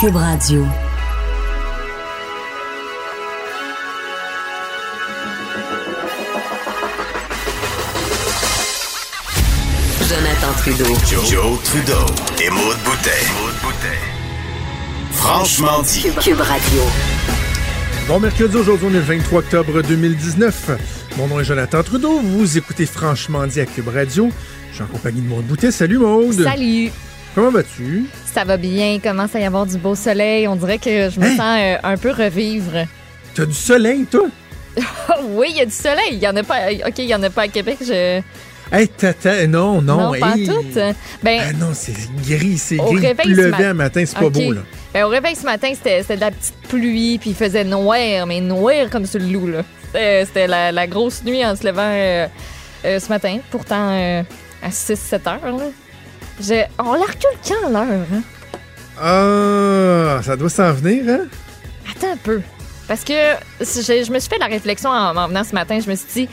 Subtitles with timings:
[0.00, 0.64] Cube Radio.
[10.08, 10.84] Jonathan Trudeau.
[11.26, 11.94] Joe, Trudeau
[12.40, 13.10] et Maude Boutet.
[15.10, 16.02] Franchement dit.
[16.22, 16.82] Cube Radio.
[18.06, 20.70] Bon mercredi, aujourd'hui on est le 23 octobre 2019.
[21.16, 24.30] Mon nom est Jonathan Trudeau, vous écoutez Franchement dit à Cube Radio.
[24.70, 25.72] Je suis en compagnie de Maude Boutet.
[25.72, 26.40] Salut Maude!
[26.44, 26.92] Salut!
[27.38, 28.06] Comment vas-tu?
[28.34, 30.48] Ça va bien, commence à y avoir du beau soleil.
[30.48, 31.36] On dirait que je me Hein?
[31.36, 32.84] sens euh, un peu revivre.
[33.32, 34.24] T'as du soleil, toi?
[35.28, 36.14] Oui, il y a du soleil.
[36.14, 36.72] Il y en a pas.
[36.84, 37.76] OK, il y en a pas à Québec.
[37.80, 38.20] Je...
[38.72, 40.12] Hey, tata, non, non.
[40.14, 40.48] Non, pas hey.
[40.48, 40.64] tout.
[41.22, 41.92] Ben, Ah non, c'est
[42.28, 43.06] gris, c'est gris.
[43.06, 44.32] réveil Il ce pleuvait matin- un matin, c'est pas OK.
[44.32, 44.60] beau, là.
[44.92, 48.40] ben, au réveil ce matin, c'était de la petite pluie, puis il faisait noir, mais
[48.40, 49.46] noir comme sur le loup.
[49.46, 49.62] là.
[49.86, 52.26] C'était c'était la, la grosse nuit en se levant euh,
[52.84, 54.22] euh, ce matin, pourtant euh,
[54.60, 55.56] à 6-7 heures.
[55.56, 55.64] Là.
[56.78, 58.06] On la recule quand l'heure?
[58.12, 58.22] Hein?
[59.00, 61.26] Ah, ça doit s'en venir, hein?
[61.90, 62.40] Attends un peu.
[62.86, 63.12] Parce que
[63.60, 65.78] je, je me suis fait la réflexion en, en venant ce matin.
[65.84, 66.28] Je me suis dit,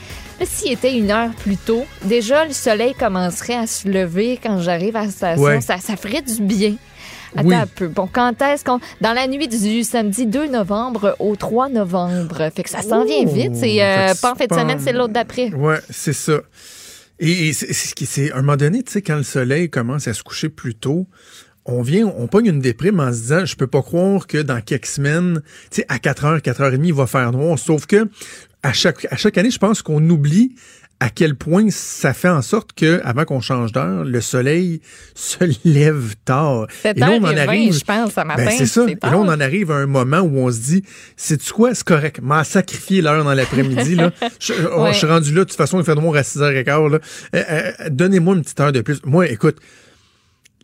[0.45, 4.95] s'il était une heure plus tôt, déjà, le soleil commencerait à se lever quand j'arrive
[4.95, 5.43] à la station.
[5.43, 5.61] Ouais.
[5.61, 6.75] Ça, ça ferait du bien.
[7.35, 7.55] Attends Oui.
[7.55, 7.87] un peu.
[7.89, 8.79] Bon, quand est-ce qu'on.
[9.01, 12.49] Dans la nuit du samedi 2 novembre au 3 novembre.
[12.55, 13.55] Fait que ça s'en vient vite.
[13.55, 15.49] C'est euh, que pas en fin de c'est semaine, c'est l'autre d'après.
[15.53, 16.37] Ouais, c'est ça.
[17.19, 20.49] Et, et c'est- un moment donné, tu sais, quand le soleil commence à se coucher
[20.49, 21.07] plus tôt,
[21.65, 24.61] on vient, on pogne une déprime en se disant, je peux pas croire que dans
[24.61, 27.57] quelques semaines, tu sais, à 4h, 4h30, il va faire noir.
[27.57, 28.07] Sauf que
[28.63, 30.55] à chaque, à chaque année, je pense qu'on oublie
[30.99, 34.81] à quel point ça fait en sorte que, avant qu'on change d'heure, le soleil
[35.15, 35.37] se
[35.67, 36.67] lève tard.
[36.81, 38.45] 7 Et là, on en 20 arrive- je pense, ce matin.
[38.45, 38.85] Ben, c'est ça.
[38.87, 40.83] Et là, on en arrive à un moment où on se dit,
[41.17, 41.75] c'est-tu quoi?
[41.75, 42.19] C'est correct.
[42.21, 44.11] M'a sacrifié l'heure dans l'après-midi, là.
[44.39, 45.39] Je, oh, je suis rendu là.
[45.43, 46.99] De toute façon, il fait noir à 6h15, là.
[47.35, 48.99] Euh, euh, Donnez-moi une petite heure de plus.
[49.05, 49.57] Moi, écoute,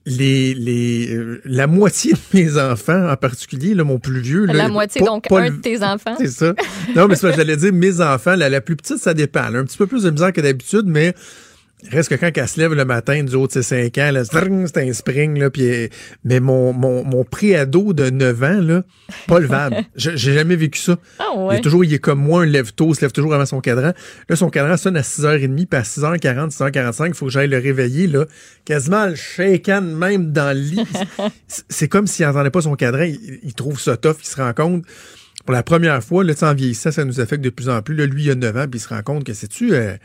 [0.06, 4.54] les, les, euh, la moitié de mes enfants, en particulier, là, mon plus vieux, là,
[4.54, 6.16] La moitié, pas- donc, pas un le- de tes enfants.
[6.18, 6.54] c'est ça.
[6.96, 8.36] Non, mais j'allais dire mes enfants.
[8.36, 9.42] La, la plus petite, ça dépend.
[9.44, 11.14] Un petit peu plus de misère que d'habitude, mais
[11.90, 14.12] reste que quand elle se lève le matin, du haut de ses 5 ans,
[14.68, 15.88] c'est un spring, là, euh,
[16.24, 18.84] mais mon, mon, mon pré-ado de 9 ans, là,
[19.28, 19.78] pas levable.
[19.96, 20.98] J'ai jamais vécu ça.
[21.20, 21.58] Ah Il, ouais.
[21.58, 23.94] est toujours, il est comme moi, un lève-tôt, il se lève toujours avant son cadran.
[24.30, 27.58] Là, son cadran sonne à 6h30, puis à 6h40, 6h45, il faut que j'aille le
[27.58, 28.26] réveiller, là,
[28.66, 30.84] quasiment le shaken même dans le lit.
[31.48, 34.54] C'est- comme s'il n'entendait pas son cadran, il, il trouve ça tough, il se rend
[34.54, 34.86] compte.
[35.46, 37.96] Pour la première fois, là, en vieillissant, ça nous affecte de plus en plus.
[37.96, 39.96] Là, lui, il a 9 ans, puis il se rend compte que, sais-tu, euh,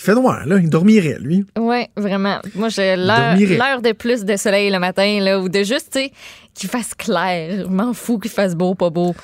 [0.00, 1.44] il fait noir, là, il dormirait, lui.
[1.58, 2.38] Oui, vraiment.
[2.54, 6.12] Moi, j'ai l'heure de plus de soleil le matin, là, ou de juste, tu sais,
[6.54, 7.64] qu'il fasse clair.
[7.64, 9.14] Je m'en fous qu'il fasse beau, pas beau,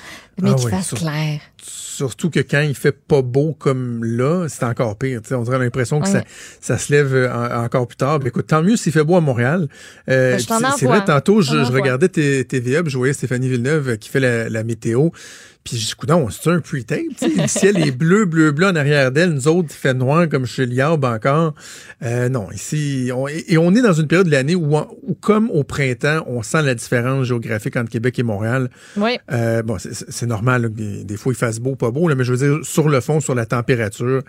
[0.40, 1.40] mais Ah qu'il oui, fasse sur- clair.
[1.62, 5.22] Surtout que quand il fait pas beau comme là, c'est encore pire.
[5.30, 6.22] On dirait l'impression que ça,
[6.60, 8.18] ça se lève euh, en- encore plus tard.
[8.18, 9.66] Ben, écoute, tant mieux s'il fait beau à Montréal.
[10.10, 13.14] Euh, Ben, je t'en puis c'est- vrai, tantôt, Je regardais T- TVA, puis je voyais
[13.14, 15.08] Stéphanie Villeneuve euh, qui fait la, la météo.
[15.66, 17.00] Puis je dis, coudonc, c'est un pre-tape.
[17.22, 19.30] Le ciel est bleu, bleu, bleu en arrière d'elle.
[19.32, 21.54] Nous autres, il fait noir comme chez Liab encore.
[22.04, 25.50] Euh, non, ici, on, et on est dans une période de l'année où, où, comme
[25.50, 28.70] au printemps, on sent la différence géographique entre Québec et Montréal.
[28.96, 29.18] Oui.
[29.32, 32.24] Euh, bon, c'est- normal, là, des, des fois il fasse beau, pas beau, là, mais
[32.24, 34.22] je veux dire, sur le fond, sur la température,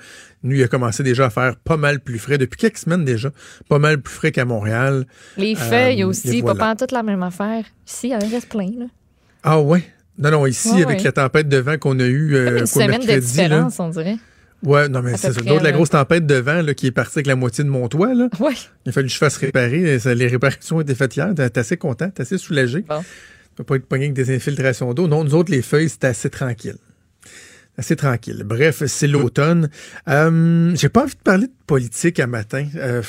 [0.44, 3.30] nous, il a commencé déjà à faire pas mal plus frais, depuis quelques semaines déjà,
[3.70, 5.06] pas mal plus frais qu'à Montréal.
[5.38, 7.64] Les feuilles Euh, aussi, et pas pas toute la même affaire.
[7.88, 8.86] Ici, il en reste plein, là.
[9.44, 9.84] Ah ouais?
[10.18, 11.04] Non, non, ici, Ouais, avec ouais.
[11.04, 13.44] la tempête de vent qu'on a eue euh, une quoi, semaine de mercredi, là.
[13.44, 14.18] différence, on dirait.
[14.64, 15.42] Ouais, non, mais c'est ça.
[15.42, 15.72] D'autres, la là.
[15.74, 18.28] grosse tempête de vent là, qui est partie avec la moitié de mon toit, là.
[18.40, 18.54] Oui.
[18.86, 20.00] Il a fallu que je fasse réparer.
[20.16, 21.30] Les réparations étaient faites hier.
[21.36, 22.82] T'es assez content, t'es assez soulagé.
[22.82, 23.00] Bon.
[23.02, 23.06] Tu
[23.58, 25.08] peux pas être pogné avec des infiltrations d'eau.
[25.08, 26.78] Non, nous autres, les feuilles, c'était assez tranquille.
[27.78, 28.42] Assez tranquille.
[28.44, 29.70] Bref, c'est l'automne.
[30.10, 32.66] Euh, J'ai pas envie de parler de politique à matin.
[32.76, 33.04] Euh,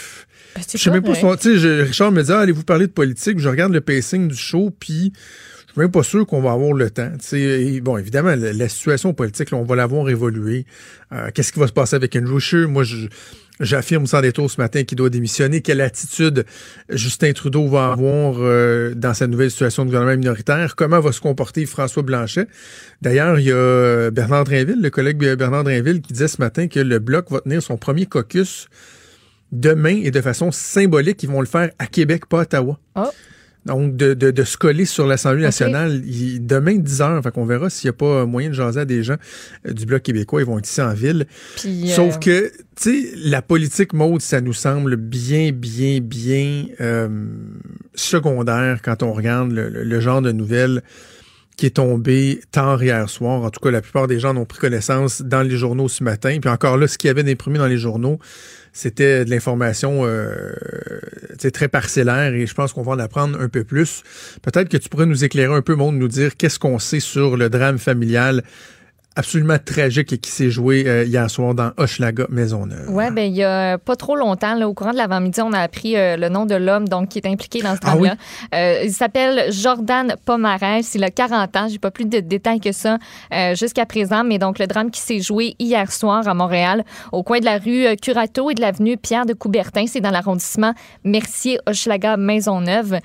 [0.55, 3.39] Ben, je sais même pas tu sais, Richard me dit, Ah, allez-vous parler de politique?
[3.39, 5.13] Je regarde le pacing du show, puis
[5.79, 7.11] suis même pas sûr qu'on va avoir le temps.
[7.83, 10.67] Bon, évidemment, la, situation politique, on va la voir évoluer.
[11.13, 12.69] Euh, Qu'est-ce qui va se passer avec Andrew Scheer?
[12.69, 12.83] Moi,
[13.61, 15.61] j'affirme sans détour ce matin qu'il doit démissionner.
[15.61, 16.45] Quelle attitude
[16.91, 20.75] Justin Trudeau va avoir euh, dans sa nouvelle situation de gouvernement minoritaire?
[20.75, 22.49] Comment va se comporter François Blanchet?
[23.01, 26.81] D'ailleurs, il y a Bernard Drinville, le collègue Bernard Drinville, qui disait ce matin que
[26.81, 28.69] le Bloc va tenir son premier caucus
[29.53, 31.23] demain et de façon symbolique.
[31.23, 32.79] Ils vont le faire à Québec, pas à Ottawa.
[32.97, 33.11] Oh.
[33.67, 36.03] Donc, de, de, de se coller sur l'Assemblée nationale.
[36.07, 37.23] Il- demain, 10 heures.
[37.23, 39.17] Fait qu'on verra s'il n'y a pas moyen de jaser à des gens
[39.67, 40.41] euh, du Bloc québécois.
[40.41, 41.27] Ils vont être ici en ville.
[41.57, 46.65] Puis, euh, Sauf que, tu sais, la politique mode, ça nous semble bien, bien, bien
[46.81, 47.09] euh,
[47.95, 50.83] secondaire quand on regarde le, le- le genre de nouvelles
[51.57, 53.43] qui est tombé tard hier soir.
[53.43, 56.05] En tout cas, la plupart des gens en ont pris connaissance dans les journaux ce
[56.05, 56.39] matin.
[56.41, 58.21] Puis encore là, ce qu'il y avait imprimé dans les journaux,
[58.79, 60.53] c'était de l'information euh,
[61.53, 64.05] très parcellaire et je pense qu'on va en apprendre un peu plus.
[64.41, 67.37] Peut-être que tu pourrais nous éclairer un peu, Monde, nous dire qu'est-ce qu'on sait sur
[67.37, 68.45] le drame familial
[69.19, 72.87] absolument tragique et qui s'est joué euh, hier soir dans Hochelaga Maisonneuve.
[72.89, 75.59] Oui, ben il y a pas trop longtemps, là, au courant de l'avant-midi, on a
[75.59, 78.15] appris euh, le nom de l'homme donc qui est impliqué dans ce ah drame-là.
[78.55, 80.95] Euh, il s'appelle Jordan Pomarès.
[80.95, 81.67] Il a 40 ans.
[81.69, 82.99] J'ai pas plus de détails que ça
[83.55, 87.41] jusqu'à présent, mais donc le drame qui s'est joué hier soir à Montréal, au coin
[87.41, 90.75] de la rue Curato et de l'avenue Pierre de Coubertin, c'est dans l'arrondissement
[91.05, 92.99] Mercier Hochelaga Maisonneuve.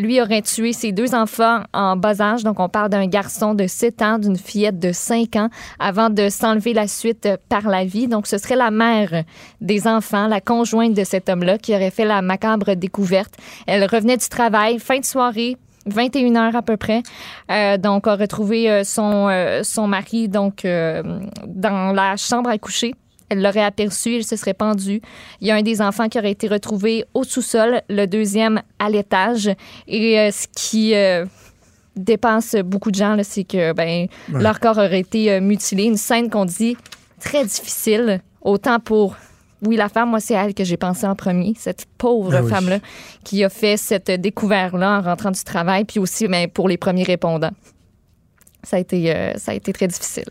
[0.00, 3.66] lui aurait tué ses deux enfants en bas âge, donc on parle d'un garçon de
[3.66, 5.41] 7 ans, d'une fillette de 5 ans
[5.78, 8.08] avant de s'enlever la suite par la vie.
[8.08, 9.24] Donc, ce serait la mère
[9.60, 13.34] des enfants, la conjointe de cet homme-là, qui aurait fait la macabre découverte.
[13.66, 15.56] Elle revenait du travail, fin de soirée,
[15.86, 17.02] 21 heures à peu près.
[17.50, 22.94] Euh, donc, a retrouvé euh, son, euh, son mari donc dans la chambre à coucher.
[23.28, 25.00] Elle l'aurait aperçu, il se serait pendu.
[25.40, 28.90] Il y a un des enfants qui aurait été retrouvé au sous-sol, le deuxième à
[28.90, 29.50] l'étage.
[29.88, 30.92] Et ce qui
[31.96, 35.84] dépense beaucoup de gens, c'est que ben, leur corps aurait été euh, mutilé.
[35.84, 36.76] Une scène qu'on dit
[37.20, 39.16] très difficile, autant pour
[39.64, 42.80] oui, la femme, moi, c'est elle que j'ai pensé en premier, cette pauvre ah femme-là
[43.22, 47.04] qui a fait cette découverte-là en rentrant du travail, puis aussi ben, pour les premiers
[47.04, 47.52] répondants.
[48.64, 50.24] Ça a été, euh, ça a été très difficile.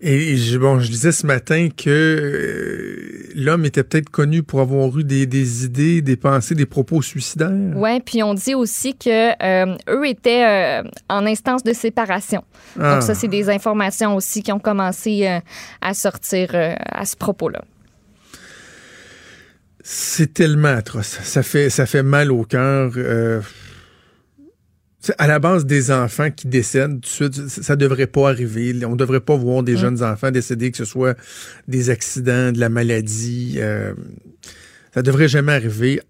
[0.00, 4.98] Et je, bon, je disais ce matin que euh, l'homme était peut-être connu pour avoir
[4.98, 7.50] eu des, idées, des pensées, des propos suicidaires.
[7.74, 12.44] Oui, puis on dit aussi que euh, eux étaient euh, en instance de séparation.
[12.76, 13.14] Donc ça, ah.
[13.14, 15.26] c'est des informations aussi qui ont commencé
[15.80, 17.62] à sortir à ce propos-là.
[19.82, 21.20] C'est tellement atroce.
[21.22, 22.92] Ça fait, ça fait mal au cœur
[25.18, 28.84] à la base des enfants qui décèdent, tout de suite, ça devrait pas arriver.
[28.84, 31.16] On devrait pas voir des jeunes enfants décéder, que ce soit
[31.68, 33.56] des accidents, de la maladie.
[33.58, 33.94] Euh,
[34.94, 36.00] ça devrait jamais arriver.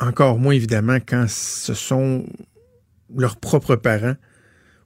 [0.00, 2.26] Encore moins, évidemment, quand ce sont
[3.14, 4.16] leurs propres parents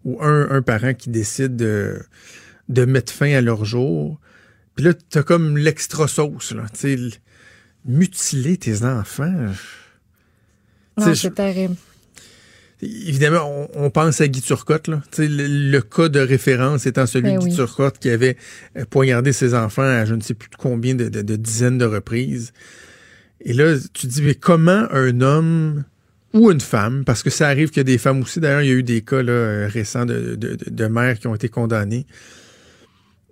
[0.05, 2.03] ou un, parent qui décide de,
[2.69, 4.21] de mettre fin à leur jour.
[4.75, 6.65] Puis là, t'as comme l'extra sauce, là.
[7.85, 9.33] mutiler tes enfants.
[10.99, 11.77] Non, c'est terrible.
[12.83, 14.89] Évidemment, on, pense à Guy Turcotte.
[14.89, 15.01] Là.
[15.19, 18.37] Le, le, cas de référence étant celui ben de Guy Turcotte qui avait
[18.77, 22.53] euh, poignardé ses enfants à je ne sais plus combien de, dizaines de reprises.
[23.41, 25.85] Et là, tu te dis, mais comment un homme
[26.33, 28.69] ou une femme, parce que ça arrive qu'il y a des femmes aussi, d'ailleurs, il
[28.69, 32.07] y a eu des cas là, euh, récents de, de, mères qui ont été condamnées.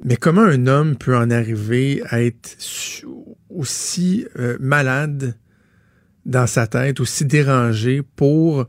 [0.04, 2.56] Mais comment un homme peut en arriver à être
[3.50, 5.36] aussi euh, malade
[6.26, 8.68] dans sa tête, aussi dérangé pour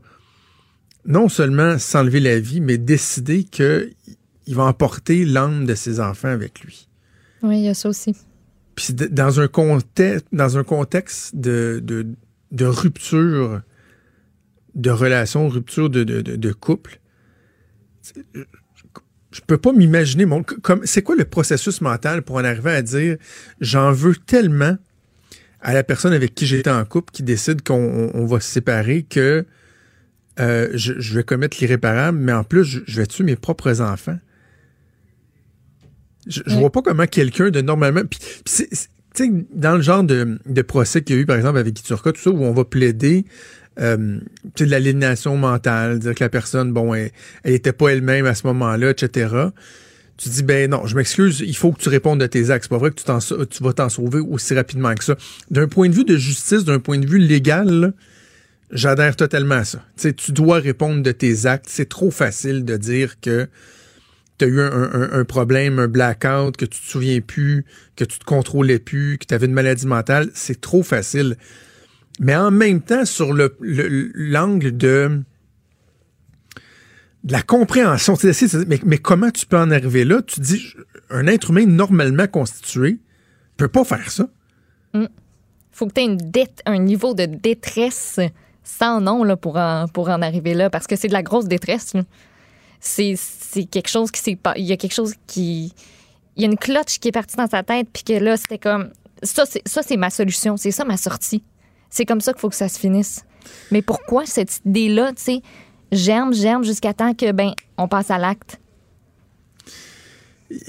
[1.06, 3.94] non seulement s'enlever la vie, mais décider qu'il
[4.48, 6.88] va emporter l'âme de ses enfants avec lui.
[7.42, 8.16] Oui, il y a ça aussi.
[8.74, 11.82] Puis dans un contexte, dans un contexte de,
[12.50, 13.60] de, rupture
[14.74, 16.98] de relation, rupture de, de couple,
[19.34, 22.82] je peux pas m'imaginer mon comme c'est quoi le processus mental pour en arriver à
[22.82, 23.16] dire
[23.60, 24.76] j'en veux tellement
[25.60, 29.44] à la personne avec qui j'étais en couple qui décide qu'on va se séparer que
[30.40, 34.18] euh, je, vais commettre l'irréparable, mais en plus, je, vais tuer mes propres enfants.
[36.26, 38.02] Je, vois pas comment quelqu'un de normalement.
[38.08, 38.18] Puis,
[39.52, 42.30] dans le genre de, procès qu'il y a eu, par exemple, avec Iturka, tout ça,
[42.30, 43.26] où on va plaider
[43.78, 44.18] euh,
[44.56, 47.10] de l'aliénation mentale, dire que la personne, bon, elle,
[47.44, 49.28] elle était pas elle-même à ce moment-là, etc.
[50.16, 52.64] Tu dis, ben non, je m'excuse, il faut que tu répondes de tes actes.
[52.64, 55.16] C'est pas vrai que tu, tu vas t'en sauver aussi rapidement que ça.
[55.50, 57.92] D'un point de vue de justice, d'un point de vue légal,
[58.74, 59.82] J'adhère totalement à ça.
[59.96, 61.66] tu dois répondre de tes actes.
[61.68, 63.48] C'est trop facile de dire que
[64.38, 67.64] tu as eu un, problème, un blackout, que tu te souviens plus,
[67.94, 70.30] que tu te contrôlais plus, que tu avais une maladie mentale.
[70.34, 71.36] C'est trop facile.
[72.18, 75.22] Mais en même temps, sur l'angle le, de,
[77.22, 78.16] de la compréhension,
[78.66, 80.20] mais, mais comment tu peux en arriver là?
[80.22, 80.74] Tu dis,
[81.10, 82.98] un être humain normalement constitué
[83.56, 84.28] peut pas faire ça.
[84.94, 85.06] Mm.
[85.72, 88.20] Faut que tu aies un niveau de détresse
[88.64, 91.46] sans nom là, pour, en, pour en arriver là, parce que c'est de la grosse
[91.46, 91.92] détresse.
[92.80, 93.16] C'est
[93.70, 94.54] quelque chose qui s'est pas.
[94.56, 95.72] Il y a quelque chose qui.
[96.36, 98.58] Il y a une cloche qui est partie dans sa tête, puis que là, c'était
[98.58, 98.90] comme.
[99.22, 100.56] Ça, c'est ma solution.
[100.56, 101.42] C'est ça ma sortie.
[101.88, 103.24] C'est comme ça qu'il faut que ça se finisse.
[103.70, 105.42] Mais pourquoi cette idée-là, tu sais,
[105.92, 108.58] germe, germe jusqu'à temps que, ben, on passe à l'acte?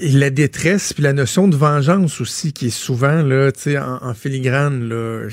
[0.00, 4.02] la détresse, puis la notion de vengeance aussi, qui est souvent, là, tu sais, en,
[4.02, 5.28] en, filigrane, là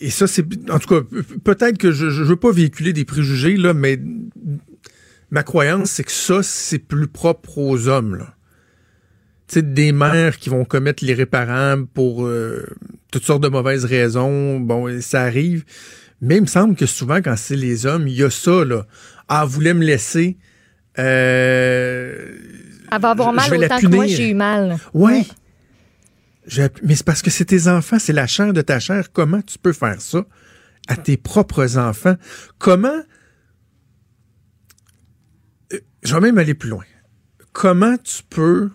[0.00, 0.44] et ça, c'est.
[0.70, 1.06] En tout cas,
[1.44, 3.98] peut-être que je ne veux pas véhiculer des préjugés, là, mais
[5.30, 8.34] ma croyance, c'est que ça, c'est plus propre aux hommes, là.
[9.48, 12.66] Tu sais, des mères qui vont commettre l'irréparable pour euh,
[13.10, 14.60] toutes sortes de mauvaises raisons.
[14.60, 15.64] Bon, ça arrive.
[16.20, 18.86] Mais il me semble que souvent, quand c'est les hommes, il y a ça, là.
[19.28, 20.38] Ah, voulez me laisser.
[20.98, 22.36] Euh,
[22.92, 24.78] Elle va avoir mal autant que moi, j'ai eu mal.
[24.94, 25.24] Ouais.
[26.82, 29.12] Mais c'est parce que c'est tes enfants, c'est la chair de ta chair.
[29.12, 30.24] Comment tu peux faire ça
[30.88, 32.16] à tes propres enfants?
[32.58, 33.02] Comment.
[35.72, 36.84] Euh, Je vais même aller plus loin.
[37.52, 38.70] Comment tu peux.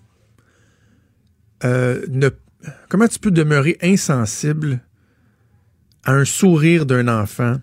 [1.63, 2.29] euh, ne...
[2.89, 4.79] Comment tu peux demeurer insensible
[6.03, 7.57] à un sourire d'un enfant,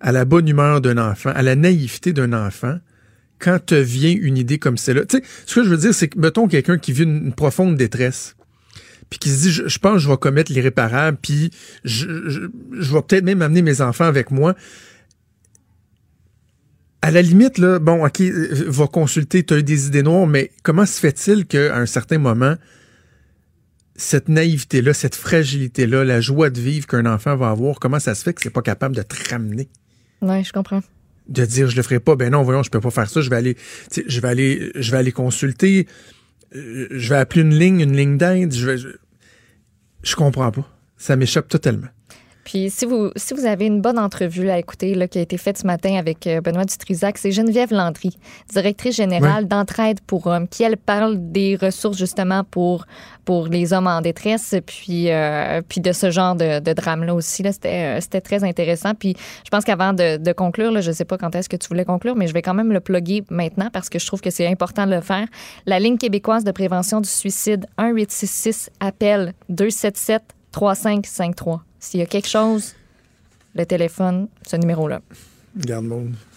[0.00, 2.78] à la bonne humeur d'un enfant, à la naïveté d'un enfant,
[3.38, 5.06] quand te vient une idée comme celle-là?
[5.06, 7.76] Tu sais, ce que je veux dire, c'est que, mettons, quelqu'un qui vit une profonde
[7.76, 8.36] détresse,
[9.10, 11.50] puis qui se dit, je, je pense que je vais commettre l'irréparable, puis
[11.84, 12.40] je, je,
[12.72, 14.54] je vais peut-être même amener mes enfants avec moi.
[17.02, 20.26] À la limite, là, bon, OK, euh, va consulter, tu as eu des idées noires,
[20.26, 22.56] mais comment se fait-il qu'à un certain moment,
[23.96, 28.22] cette naïveté-là, cette fragilité-là, la joie de vivre qu'un enfant va avoir, comment ça se
[28.22, 29.68] fait que c'est pas capable de te ramener?
[30.22, 30.82] Ouais, je comprends.
[31.28, 33.30] de dire je le ferai pas ben non voyons je peux pas faire ça je
[33.30, 33.56] vais aller
[34.06, 35.86] je vais aller je vais aller consulter
[36.52, 38.88] je vais appeler une ligne une ligne d'aide je vais je,
[40.02, 40.68] je comprends pas.
[40.96, 41.88] Ça m'échappe totalement
[42.50, 45.36] Puis si vous, si vous avez une bonne entrevue à écouter là, qui a été
[45.36, 48.18] faite ce matin avec euh, Benoît Dutrisac, c'est Geneviève Landry,
[48.52, 52.86] directrice générale d'Entraide pour Hommes, qui, elle, parle des ressources justement pour,
[53.24, 57.44] pour les hommes en détresse, puis, euh, puis de ce genre de, de drame-là aussi.
[57.44, 58.94] Là, c'était, euh, c'était très intéressant.
[58.96, 59.14] Puis
[59.44, 61.68] je pense qu'avant de, de conclure, là, je ne sais pas quand est-ce que tu
[61.68, 64.30] voulais conclure, mais je vais quand même le plugger maintenant parce que je trouve que
[64.30, 65.28] c'est important de le faire.
[65.66, 71.62] La ligne québécoise de prévention du suicide 1866 appelle 277 3553.
[71.80, 72.74] S'il y a quelque chose,
[73.54, 75.00] le téléphone, ce numéro-là.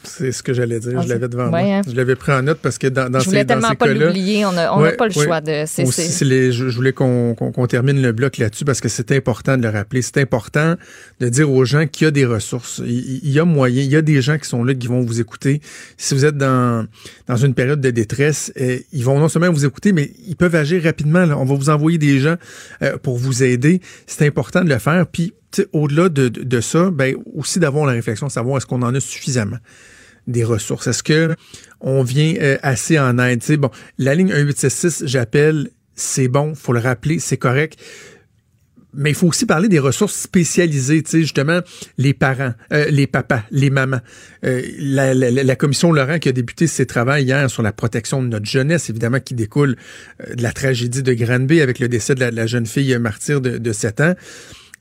[0.04, 1.82] C'est ce que j'allais dire Ah, je l'avais devant ouais, moi hein.
[1.90, 3.76] je l'avais pris en note parce que dans, dans je voulais ces, dans tellement ces
[3.76, 4.46] pas l'oublier.
[4.46, 5.24] On n'a Ouais, pas le ouais.
[5.26, 5.64] choix de.
[5.66, 8.82] c'est- aussi, c'est- les- je, je voulais qu'on qu'on- qu'on termine le bloc là-dessus parce
[8.82, 10.02] que c'est important de le rappeler.
[10.02, 10.76] C'est important
[11.20, 12.82] de dire aux gens qu'il y a des ressources.
[12.86, 13.82] Il, il y a moyen.
[13.82, 15.62] Il y a des gens qui sont là qui vont vous écouter.
[15.98, 16.86] Si vous êtes dans,
[17.28, 20.56] dans une période de détresse, euh, ils vont non seulement vous écouter, mais ils peuvent
[20.56, 21.26] agir rapidement.
[21.26, 21.38] là.
[21.38, 22.36] On va vous envoyer des gens
[22.82, 23.80] euh, pour vous aider.
[24.08, 25.06] C'est important de le faire.
[25.08, 25.34] Puis,
[25.72, 28.96] au-delà de, de, de ça, ben, aussi d'avoir la réflexion, de savoir est-ce qu'on en
[28.96, 29.58] a suffisamment
[30.28, 30.88] des ressources.
[30.88, 31.36] Est-ce que
[31.82, 33.42] on vient euh, assez en aide?
[33.42, 37.78] Tu sais, bon, la ligne 1866, j'appelle, c'est bon, faut le rappeler, c'est correct.
[38.96, 41.62] Mais il faut aussi parler des ressources spécialisées, tu sais, justement,
[41.98, 44.02] les parents, euh, les papas, les mamans.
[44.46, 48.46] Euh, la, commission Laurent qui a débuté ses travaux hier sur la protection de notre
[48.46, 49.78] jeunesse, évidemment, qui découle
[50.22, 52.96] euh, de la tragédie de Granby avec le décès de la, de la jeune fille
[53.00, 54.14] martyre de, de 7 ans.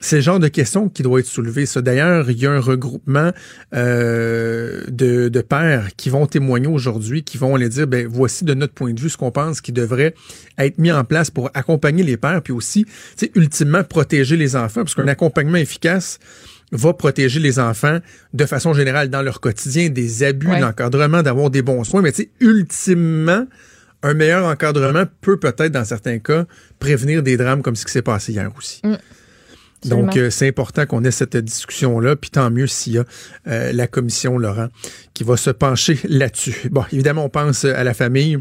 [0.04, 1.64] C'est le genre de questions qui doit être soulevé.
[1.64, 3.30] Ça, d'ailleurs, il y a un regroupement
[3.74, 8.52] euh, de, de pères qui vont témoigner aujourd'hui, qui vont aller dire, ben voici de
[8.54, 10.14] notre point de vue ce qu'on pense qui devrait
[10.58, 14.56] être mis en place pour accompagner les pères, puis aussi, tu sais, ultimement protéger les
[14.56, 16.18] enfants, parce qu'un accompagnement efficace
[16.72, 17.98] va protéger les enfants
[18.32, 20.60] de façon générale dans leur quotidien des abus, Ouais.
[20.60, 23.46] d'encadrement, d'avoir des bons soins, mais tu sais, ultimement,
[24.02, 26.44] un meilleur encadrement peut peut-être, dans certains cas,
[26.80, 28.82] prévenir des drames comme ce qui s'est passé hier aussi.
[29.84, 33.04] Donc, euh, c'est important qu'on ait cette discussion-là, puis tant mieux s'il y a
[33.48, 34.68] euh, la commission Laurent
[35.14, 36.68] qui va se pencher là-dessus.
[36.70, 38.38] Bon, évidemment, on pense à la famille.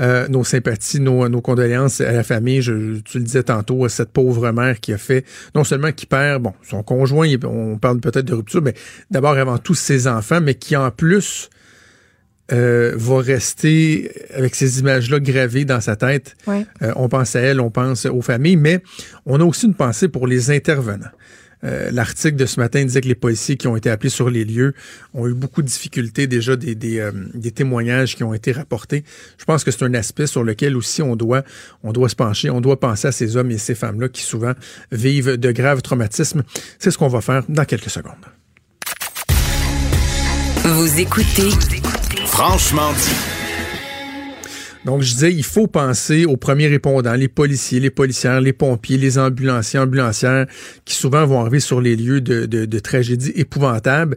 [0.00, 2.62] Euh, nos sympathies, nos, condoléances à la famille.
[2.62, 5.24] Je, tu le disais tantôt, cette pauvre mère qui a fait,
[5.56, 8.74] non seulement qui perd, bon, son conjoint, on parle peut-être de rupture, mais
[9.10, 11.50] d'abord avant tout ses enfants, mais qui en plus
[12.52, 16.36] euh, va rester avec ces images-là gravées dans sa tête.
[16.46, 16.66] Ouais.
[16.82, 18.82] Euh, on pense à elle, on pense aux familles, mais
[19.26, 21.10] on a aussi une pensée pour les intervenants.
[21.64, 24.44] Euh, L'article de ce matin disait que les policiers qui ont été appelés sur les
[24.44, 24.74] lieux
[25.12, 29.02] ont eu beaucoup de difficultés déjà des, des, euh, des témoignages qui ont été rapportés.
[29.38, 31.42] Je pense que c'est un aspect sur lequel aussi on doit,
[31.82, 34.52] on doit se pencher, on doit penser à ces hommes et ces femmes-là qui souvent
[34.92, 36.44] vivent de graves traumatismes.
[36.78, 38.14] C'est ce qu'on va faire dans quelques secondes.
[40.64, 41.50] Vous écoutez
[42.38, 43.16] Franchement dit.
[44.84, 48.96] Donc, je disais, il faut penser aux premiers répondants, les policiers, les policières, les pompiers,
[48.96, 50.46] les ambulanciers, ambulancières,
[50.84, 54.16] qui souvent vont arriver sur les lieux de, de, de tragédies épouvantables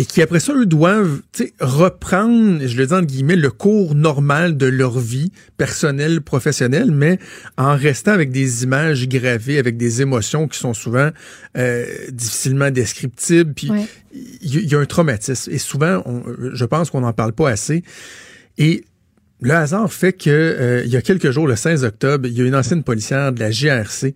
[0.00, 1.20] et qui, après ça, eux, doivent
[1.60, 7.18] reprendre, je le dis en guillemets, le cours normal de leur vie personnelle, professionnelle, mais
[7.56, 11.10] en restant avec des images gravées, avec des émotions qui sont souvent
[11.56, 13.52] euh, difficilement descriptibles.
[13.54, 13.86] Puis, Ouais.
[14.40, 15.50] il y, a un traumatisme.
[15.52, 16.22] Et souvent, on-
[16.54, 17.82] je pense qu'on n'en parle pas assez.
[18.56, 18.84] Et
[19.40, 22.40] le hasard fait que euh, il y a quelques jours, le 16 octobre, il y
[22.40, 24.14] a une ancienne policière de la GRC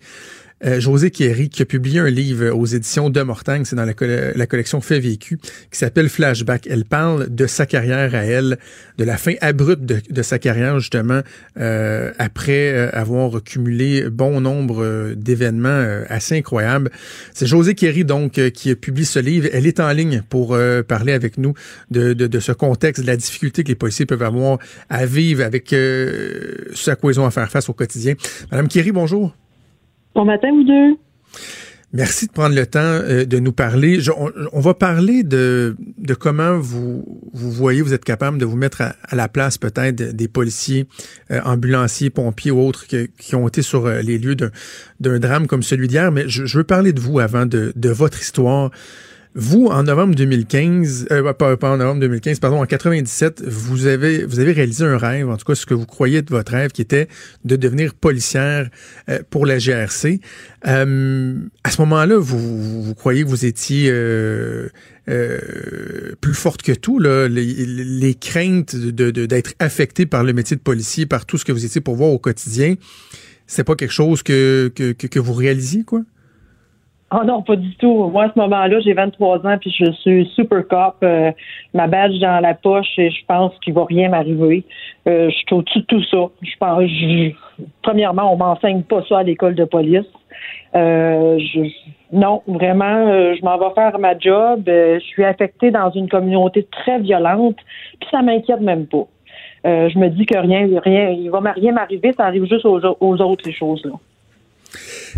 [0.64, 4.46] euh, José Kierry, qui a publié un livre aux éditions de Mortagne, c'est dans la,
[4.46, 6.66] collection Fait vécu, qui s'appelle Flashback.
[6.70, 8.58] Elle parle de sa carrière à elle,
[8.98, 11.20] de la fin abrupte de, sa carrière, justement,
[11.58, 16.90] euh, après euh, avoir cumulé bon nombre d'événements assez incroyables.
[17.34, 19.48] C'est José Kierry, donc, qui a publié ce livre.
[19.52, 21.54] Elle est en ligne pour parler avec nous
[21.90, 26.90] de, ce contexte, de la difficulté que les policiers peuvent avoir à vivre avec ce
[26.90, 28.14] à quoi ils ont à faire face au quotidien.
[28.50, 29.34] Madame Kierry, bonjour.
[30.14, 30.96] Bon matin, vous deux.
[31.94, 33.98] Merci de prendre le temps euh, de nous parler.
[34.52, 38.80] on, va parler de, de comment vous, vous voyez, vous êtes capable de vous mettre
[38.80, 40.86] à, la place peut-être des policiers,
[41.30, 44.36] euh, ambulanciers, pompiers ou autres qui ont été sur euh, les lieux
[45.00, 46.12] d'un drame comme celui d'hier.
[46.12, 48.70] Mais je, je, veux parler de vous avant de, de votre histoire.
[49.34, 54.40] Vous, en novembre 2015, euh, pas, en novembre 2015, pardon, en 97, vous avez, vous
[54.40, 56.82] avez réalisé un rêve, en tout cas ce que vous croyez de votre rêve, qui
[56.82, 57.08] était
[57.46, 58.68] de devenir policière
[59.08, 60.20] euh, pour la GRC.
[60.66, 61.34] Euh,
[61.64, 64.68] à ce moment-là, vous, vous, croyez que vous étiez euh,
[66.20, 71.06] plus forte que tout, là, les, craintes de, d'être affecté par le métier de policier,
[71.06, 72.74] par tout ce que vous étiez pour voir au quotidien,
[73.46, 76.02] c'est pas quelque chose que, que, que vous réalisiez, quoi?
[77.14, 78.08] Oh non, pas du tout.
[78.08, 81.30] Moi, à ce moment-là, j'ai 23 ans, puis je suis super cop, euh,
[81.74, 84.64] ma badge dans la poche, et je pense qu'il va rien m'arriver.
[85.06, 86.30] Euh, je suis au-dessus de tout ça.
[86.40, 90.06] Je pense, premièrement, on m'enseigne pas ça à l'école de police.
[90.74, 91.60] Euh, je,
[92.12, 94.62] non, vraiment, je m'en vais faire ma job.
[94.66, 97.56] je suis affectée dans une communauté très violente,
[98.00, 99.06] puis ça m'inquiète même pas.
[99.64, 103.20] je me dis que rien, rien, il va rien m'arriver, ça arrive juste aux, aux
[103.20, 103.92] autres les choses là.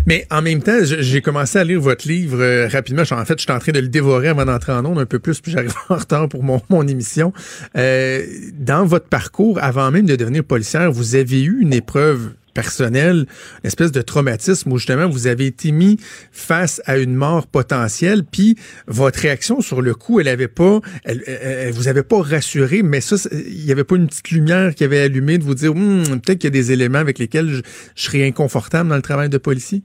[0.05, 3.03] Mais en même temps, j'ai commencé à lire votre livre euh, rapidement.
[3.09, 5.19] En fait, je suis en train de le dévorer avant d'entrer en ondes un peu
[5.19, 7.33] plus, puis j'arrive en retard pour mon, mon émission.
[7.77, 13.27] Euh, dans votre parcours, avant même de devenir policière, vous avez eu une épreuve personnel,
[13.63, 15.99] une espèce de traumatisme où justement vous avez été mis
[16.31, 18.57] face à une mort potentielle, puis
[18.87, 23.17] votre réaction sur le coup, elle avait pas, elle, vous avait pas rassuré, mais ça,
[23.31, 26.39] il y avait pas une petite lumière qui avait allumé de vous dire, hum, peut-être
[26.39, 27.61] qu'il y a des éléments avec lesquels je,
[27.95, 29.83] je serais inconfortable dans le travail de policier?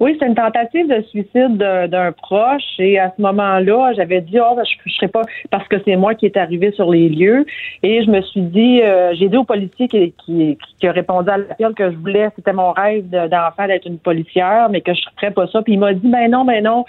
[0.00, 4.56] Oui, c'est une tentative de suicide d'un proche et à ce moment-là, j'avais dit oh
[4.56, 7.44] je, ne serais pas parce que c'est moi qui est arrivé sur les lieux
[7.82, 11.30] et je me suis dit euh, j'ai dit au policier qui, qui, qui a répondu
[11.30, 15.00] à l'appel que je voulais c'était mon rêve d'enfant d'être une policière mais que je
[15.16, 16.84] ferais pas ça puis il m'a dit ben non ben non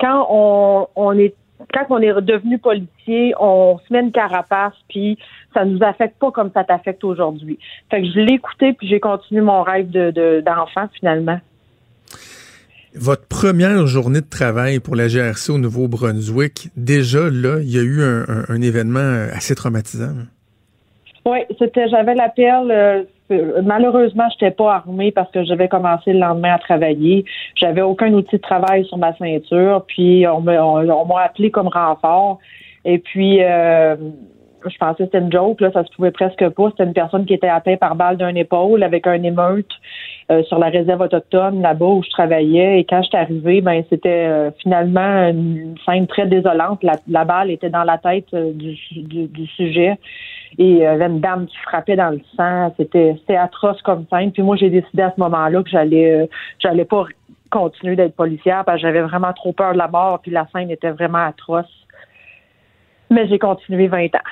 [0.00, 1.34] quand on, on est
[1.72, 5.16] quand on est devenu policier, on se met une carapace, puis
[5.54, 7.58] ça nous affecte pas comme ça t'affecte aujourd'hui.
[7.90, 11.38] Fait que je l'ai écouté, puis j'ai continué mon rêve de d'enfant finalement.
[12.94, 17.82] Votre première journée de travail pour la GRC au Nouveau-Brunswick, déjà là, il y a
[17.82, 20.12] eu un, événement assez traumatisant.
[21.26, 22.70] Oui, c'était, j'avais l'appel.
[22.70, 23.02] Euh,
[23.62, 27.24] malheureusement, je n'étais pas armée parce que j'avais commencé le lendemain à travailler.
[27.56, 29.84] J'avais aucun outil de travail sur ma ceinture.
[29.88, 32.38] Puis on m'a appelé comme renfort.
[32.84, 33.96] Et puis euh,
[34.70, 36.70] je pensais que c'était une joke, là, ça se pouvait presque pas.
[36.70, 39.70] C'était une personne qui était atteinte par balle d'un épaule avec un émeute
[40.30, 42.80] euh, sur la réserve autochtone là-bas où je travaillais.
[42.80, 46.82] Et quand je suis arrivée, ben c'était euh, finalement une scène très désolante.
[47.06, 48.74] La, balle était dans la tête euh, du,
[49.26, 49.98] du, sujet
[50.56, 52.72] et il y avait une dame qui frappait dans le sang.
[52.78, 54.32] C'était c'était atroce comme scène.
[54.32, 56.26] Puis moi, j'ai décidé à ce moment-là que j'allais
[56.58, 57.04] j'allais pas
[57.50, 60.20] continuer d'être policière parce que j'avais vraiment trop peur de la mort.
[60.22, 61.66] Puis la scène était vraiment atroce.
[63.10, 64.28] Mais j'ai continué 20 ans.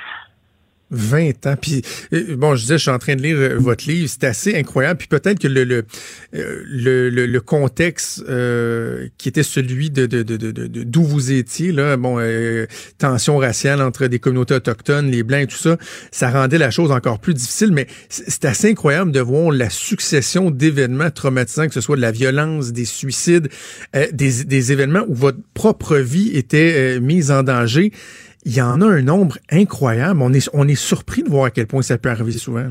[0.93, 1.57] 20 ans.
[1.61, 4.25] Puis euh, bon, je disais, je suis en train de lire euh, votre livre, c'est
[4.25, 4.99] assez incroyable.
[4.99, 5.85] Puis peut-être que le le,
[6.35, 8.25] euh, le, le, contexte
[9.19, 12.21] qui était celui de d'où de, de, de, vous étiez là, bon,
[12.99, 15.77] tension raciale entre des communautés autochtones, les blancs et tout ça,
[16.11, 17.73] ça rendait la chose encore plus difficile.
[17.73, 22.13] Mais c'est assez incroyable de voir la succession d'événements traumatisants, que ce soit de la
[22.13, 23.49] violence, des suicides,
[24.13, 27.93] des, des événements où votre propre vie était mise en danger
[28.45, 30.21] il y en a un nombre incroyable.
[30.23, 32.67] On est, on est surpris de voir à quel point ça peut arriver souvent.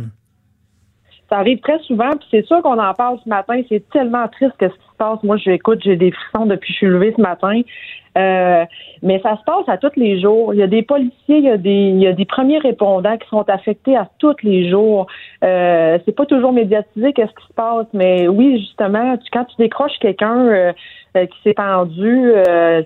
[1.30, 3.62] Ça arrive très souvent, puis c'est sûr qu'on en parle ce matin.
[3.70, 5.24] C'est tellement triste que ce qui se passe.
[5.24, 7.62] Moi, j'écoute, j'ai des frissons depuis que je suis levée ce matin.
[8.18, 8.66] Euh,
[9.02, 10.54] mais ça se passe à tous les jours.
[10.54, 13.18] Il y a des policiers, il y a des, il y a des premiers répondants
[13.18, 15.08] qui sont affectés à tous les jours.
[15.46, 19.98] Euh, c'est pas toujours médiatisé qu'est-ce qui se passe, mais oui, justement, quand tu décroches
[20.02, 20.74] quelqu'un euh,
[21.14, 22.34] qui s'est pendu,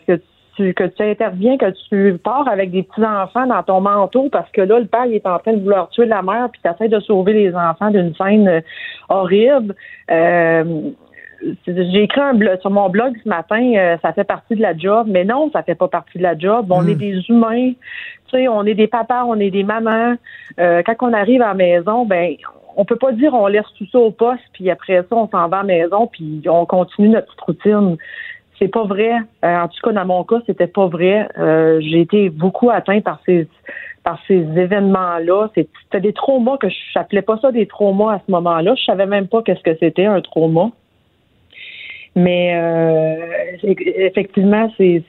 [0.08, 4.50] que tu que tu interviens, que tu pars avec des petits-enfants dans ton manteau parce
[4.52, 6.70] que là, le père il est en train de vouloir tuer la mère puis tu
[6.70, 8.62] essaies de sauver les enfants d'une scène euh,
[9.10, 9.76] horrible.
[10.12, 10.92] Euh,
[11.68, 14.76] j'ai écrit un blog sur mon blog ce matin, euh, ça fait partie de la
[14.76, 16.68] job, mais non, ça fait pas partie de la job.
[16.70, 16.98] On est hmm.
[16.98, 17.74] des humains,
[18.28, 20.16] tu sais, on est des papas, on est des mamans.
[20.58, 22.36] quand on arrive à la maison, ben
[22.78, 25.48] on peut pas dire on laisse tout ça au poste, puis après ça, on s'en
[25.48, 27.98] va à la maison, puis on continue notre petite routine.
[28.60, 29.12] C'est pas vrai.
[29.44, 31.28] Euh, en tout cas, dans mon cas, c'était pas vrai.
[31.38, 33.48] Euh, j'ai été beaucoup atteint par ces
[34.04, 35.50] par ces événements-là.
[35.56, 38.76] C'était des traumas que je n'appelais pas ça des traumas à ce moment-là.
[38.76, 40.70] Je savais même pas qu'est-ce que c'était un trauma.
[42.16, 45.04] Mais euh, effectivement, c'est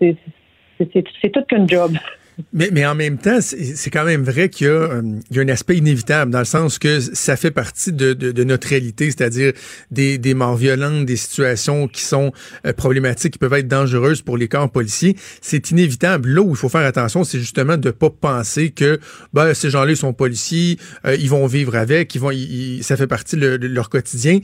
[0.78, 1.92] c'est tout qu'un job.
[2.52, 5.48] Mais, mais en même temps, c'est quand même vrai qu'il y, euh, y, a un
[5.48, 9.52] aspect inévitable, dans le sens que ça fait partie de, notre réalité, c'est-à-dire
[9.90, 12.32] des, des morts violentes, des situations qui sont
[12.66, 15.16] euh, problématiques, qui peuvent être dangereuses pour les corps policiers.
[15.40, 16.28] C'est inévitable.
[16.28, 19.00] Là où il faut faire attention, c'est justement de pas penser que
[19.32, 22.32] ben, ces gens-là sont policiers, euh, ils vont vivre avec, ils vont,
[22.82, 24.40] ça fait partie de, leur quotidien.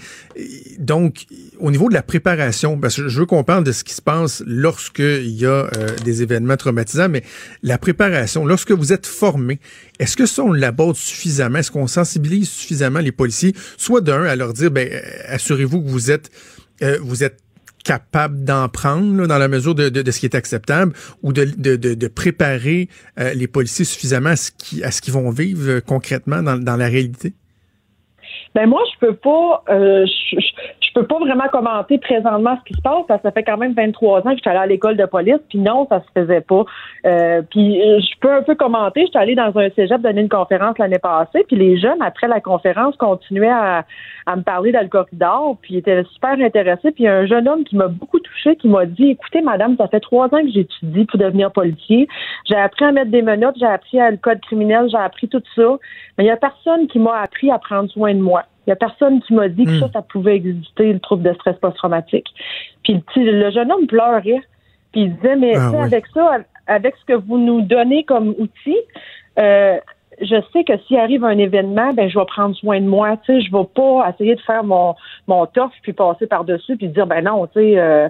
[0.79, 1.27] Donc,
[1.59, 4.03] au niveau de la préparation, parce que je veux qu'on parle de ce qui se
[4.03, 5.69] passe lorsqu'il y a
[6.05, 7.23] des événements traumatisants, mais
[7.83, 9.59] préparation, lorsque vous êtes formé,
[9.99, 11.59] est-ce que ça, on l'aborde suffisamment?
[11.59, 13.53] Est-ce qu'on sensibilise suffisamment les policiers?
[13.77, 16.31] Soit d'un, à leur dire, ben, euh, assurez-vous que vous êtes,
[16.83, 17.41] euh, vous êtes
[17.85, 20.93] capable d'en prendre dans la mesure de, ce qui est acceptable
[21.23, 26.57] ou de, de, préparer euh, les policiers suffisamment à ce qu'ils vont vivre concrètement dans,
[26.57, 27.35] dans la réalité?
[28.55, 32.75] Ben moi, je peux pas, euh, je, je, peux pas vraiment commenter présentement ce qui
[32.75, 33.05] se passe.
[33.09, 35.07] Parce que ça fait quand même 23 ans que je suis allée à l'école de
[35.07, 36.65] police, puis non, ça se faisait pas.
[37.07, 39.03] Euh, puis euh, je peux un peu commenter.
[39.03, 42.29] Je suis allée dans un cégep donner une conférence l'année passée, puis les jeunes après
[42.29, 43.85] la conférence continuaient à,
[44.27, 44.93] à me parler dans le
[45.63, 46.91] puis ils étaient super intéressés.
[46.93, 50.01] Puis un jeune homme qui m'a beaucoup touché, qui m'a dit, écoutez, madame, ça fait
[50.01, 52.09] trois ans que j'étudie pour devenir policier.
[52.49, 55.43] J'ai appris à mettre des menottes, j'ai appris à le code criminel, j'ai appris tout
[55.57, 55.79] ça.
[56.19, 58.45] Mais il y a personne qui m'a appris à prendre soin de moi.
[58.67, 59.93] Il y a personne qui m'a dit que ça, hmm.
[59.93, 62.27] ça pouvait exister, le trouble de stress post-traumatique.
[62.85, 64.43] Puis le, petit, le jeune homme pleurait.
[64.93, 68.77] Puis il disait, mais ah avec ça, avec ce que vous nous donnez comme outil,
[69.39, 69.79] euh,
[70.21, 73.17] je sais que s'il arrive un événement, ben je vais prendre soin de moi.
[73.25, 74.95] Tu sais, je vais pas essayer de faire mon
[75.27, 75.47] mon
[75.83, 77.79] puis passer par dessus puis dire ben non, tu sais.
[77.79, 78.09] Euh,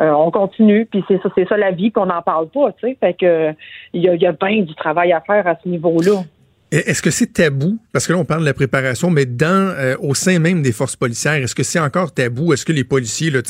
[0.00, 2.88] euh, on continue, puis c'est ça, c'est ça la vie, qu'on n'en parle pas, tu
[2.88, 2.96] sais.
[2.98, 3.54] Fait que
[3.92, 6.22] il y a, y a bien du travail à faire à ce niveau-là.
[6.70, 7.80] Est-ce que c'est tabou?
[7.92, 10.70] Parce que là, on parle de la préparation, mais dans euh, au sein même des
[10.70, 12.52] forces policières, est-ce que c'est encore tabou?
[12.52, 13.40] Est-ce que les policiers là,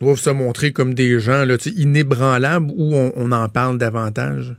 [0.00, 4.54] doivent se montrer comme des gens là, inébranlables ou on, on en parle davantage?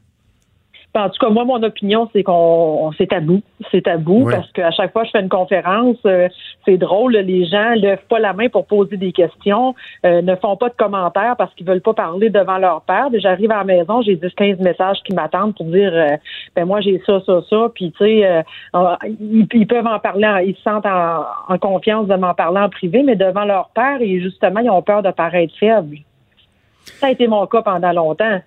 [0.96, 3.42] En tout cas, moi, mon opinion, c'est qu'on c'est tabou.
[3.72, 6.30] C'est tabou parce qu'à chaque fois que je fais une conférence, euh,
[6.66, 9.74] c'est drôle, les gens lèvent pas la main pour poser des questions,
[10.06, 13.08] euh, ne font pas de commentaires parce qu'ils veulent pas parler devant leur père.
[13.16, 16.16] J'arrive à la maison, j'ai 10-15 messages qui m'attendent pour dire euh,
[16.56, 18.44] ben moi j'ai ça, ça, ça, puis tu sais,
[19.20, 23.02] ils, peuvent en parler, ils se sentent en, en confiance de m'en parler en privé,
[23.02, 25.98] mais devant leur père, et justement, ils ont peur de paraître faibles.
[26.86, 28.42] Ça a été mon cas pendant longtemps.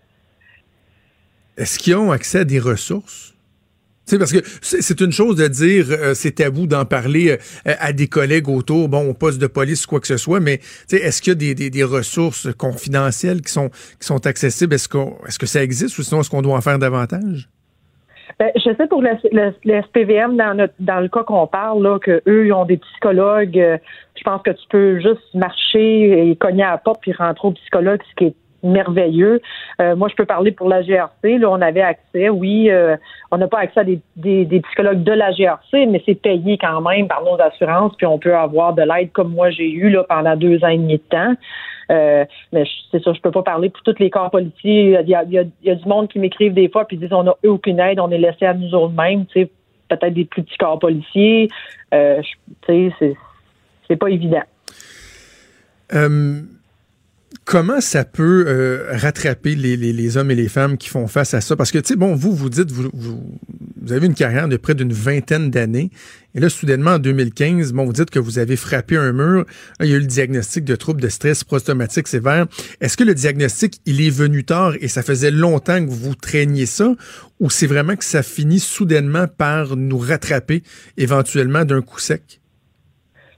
[1.57, 3.37] Est-ce qu'ils ont accès à des ressources?
[4.19, 8.07] parce que c'est une chose de dire euh, c'est tabou d'en parler euh, à des
[8.07, 10.61] collègues autour, bon, au poste de police ou quoi que ce soit, mais
[10.92, 14.75] est-ce qu'il y a des, des, ressources confidentielles qui sont, qui sont accessibles?
[14.75, 17.49] Est-ce est que ça existe ou sinon est-ce qu'on doit en faire davantage?
[18.38, 21.99] Ben, je sais pour le, le, SPVM, dans, notre, dans le cas qu'on parle, là,
[21.99, 23.59] que eux, ils ont des psychologues.
[23.59, 23.79] Euh,
[24.16, 27.53] je pense que tu peux juste marcher et cogner à la porte puis rentrer au
[27.53, 29.40] psychologue, ce qui est merveilleux.
[29.81, 31.38] Euh, moi, je peux parler pour la GRC.
[31.38, 32.97] Là, on avait accès, oui, euh,
[33.31, 34.01] on n'a pas accès à des,
[34.64, 38.35] psychologues de la GRC, mais c'est payé quand même par nos assurances, puis on peut
[38.35, 41.35] avoir de l'aide comme moi j'ai eu là, pendant deux ans et demi de temps.
[41.90, 44.99] Euh, mais c'est sûr, je peux pas parler pour tous les corps policiers.
[45.03, 48.01] Il y a, du monde qui m'écrivent des fois puis disent on n'a aucune aide,
[48.01, 49.51] on est laissé à nous mêmes, tu sais,
[49.88, 51.49] peut-être des plus petits corps policiers.
[51.92, 54.42] C'est pas évident.
[57.45, 61.57] Comment ça peut euh, rattraper les, hommes et les femmes qui font face à ça?
[61.57, 63.39] Parce que, tu sais, bon, vous, vous dites, vous, vous,
[63.81, 65.91] vous avez une carrière de près d'une vingtaine d'années.
[66.35, 69.47] Et là, soudainement, en 2015, bon, vous dites que vous avez frappé un mur.
[69.81, 72.47] il y a eu le diagnostic de troubles de stress post-traumatique sévère.
[72.81, 76.67] Est-ce que le diagnostic, il est venu tard et ça faisait longtemps que vous traîniez
[76.67, 76.95] ça?
[77.39, 80.62] Ou c'est vraiment que ça finit soudainement par nous rattraper
[80.97, 82.41] éventuellement d'un coup sec?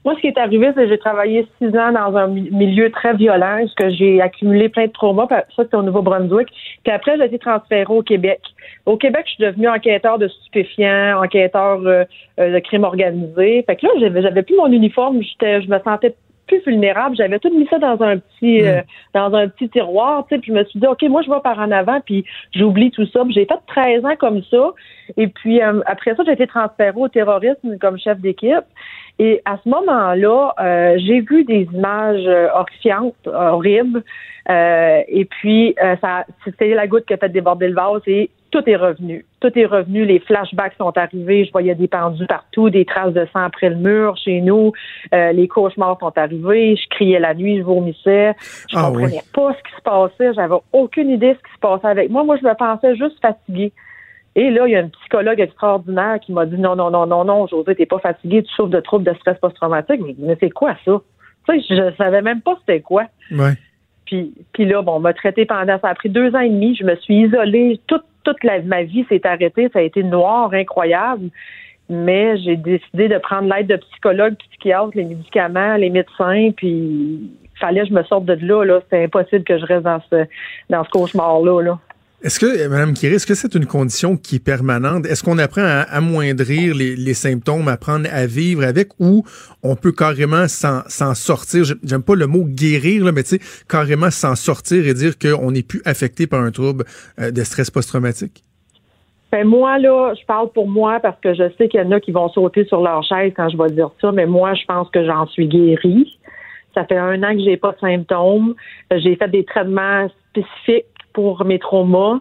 [0.05, 3.13] Moi, ce qui est arrivé, c'est que j'ai travaillé six ans dans un milieu très
[3.15, 5.27] violent, que j'ai accumulé plein de traumas.
[5.29, 6.47] Ça, c'était au Nouveau-Brunswick.
[6.83, 8.39] Puis après, j'ai été transférée au Québec.
[8.85, 12.05] Au Québec, je suis devenue enquêteur de stupéfiants, enquêteur euh,
[12.39, 13.63] euh, de crimes organisés.
[13.67, 15.21] Fait que là, j'avais, j'avais plus mon uniforme.
[15.21, 16.15] J'étais, je me sentais
[16.47, 17.15] plus vulnérable.
[17.17, 18.83] J'avais tout mis ça dans un petit euh, hmm.
[19.13, 21.39] dans un petit tiroir, tu sais, puis je me suis dit OK, moi je vais
[21.43, 23.21] par en avant puis j'oublie tout ça.
[23.29, 24.71] J'ai fait 13 ans comme ça
[25.17, 28.65] et puis après ça, j'ai été transférée au terrorisme comme chef d'équipe.
[29.19, 34.03] Et à ce moment-là, euh, j'ai vu des images euh, horrifiantes, horribles.
[34.49, 38.01] Euh, et puis, ça, c'était la goutte qui a fait déborder le vase.
[38.07, 39.25] Et tout est revenu.
[39.41, 40.05] Tout est revenu.
[40.05, 41.45] Les flashbacks sont arrivés.
[41.45, 44.71] Je voyais des pendus partout, des traces de sang après le mur chez nous.
[45.13, 46.75] Euh, les cauchemars sont arrivés.
[46.75, 48.33] Je criais la nuit, je vomissais.
[48.69, 49.31] Je Ah comprenais oui.
[49.33, 50.33] pas ce qui se passait.
[50.33, 52.23] J'avais aucune idée de ce qui se passait avec moi.
[52.23, 53.71] Moi, je me pensais juste fatiguée.
[54.35, 57.23] Et là, il y a une psychologue extraordinaire qui m'a dit non, non, non, non,
[57.23, 60.01] non, José, t'es pas fatiguée, tu souffres de troubles de stress post-traumatique.
[60.05, 61.01] Mais, mais c'est quoi ça?
[61.47, 63.05] Tu sais, je savais même pas c'était quoi.
[63.31, 63.53] Ouais.
[64.05, 66.75] Puis, puis là, bon, on m'a traité pendant, ça a pris deux ans et demi.
[66.75, 67.79] Je me suis isolée.
[67.87, 69.69] Toute, toute la, ma vie s'est arrêtée.
[69.71, 71.29] Ça a été noir, incroyable.
[71.89, 76.49] Mais j'ai décidé de prendre l'aide de psychologues, psychiatres, les médicaments, les médecins.
[76.55, 78.63] Puis, fallait que je me sorte de là.
[78.63, 78.79] là.
[78.83, 80.25] C'était impossible que je reste dans ce,
[80.69, 81.61] dans ce cauchemar-là.
[81.61, 81.79] Là.
[82.21, 85.05] Est-ce que, Mme Kiri, est-ce que c'est une condition qui est permanente?
[85.05, 89.23] Est-ce qu'on apprend à amoindrir les, les symptômes, apprendre à vivre avec, ou
[89.63, 91.63] on peut carrément s'en sortir?
[91.63, 95.51] J'ai- J'aime pas le mot guérir, mais tu sais, carrément s'en sortir et dire qu'on
[95.51, 96.83] n'est plus affecté par un trouble
[97.21, 98.43] euh, de stress post-traumatique?
[99.31, 102.01] Ben moi, là, je parle pour moi parce que je sais qu'il y en a
[102.01, 104.89] qui vont sauter sur leur chaise quand je vais dire ça, mais moi, je pense
[104.89, 106.19] que j'en suis guérie.
[106.73, 108.55] Ça fait un an que j'ai pas de symptômes.
[108.91, 112.19] J'ai fait des traitements spécifiques pour mes traumas.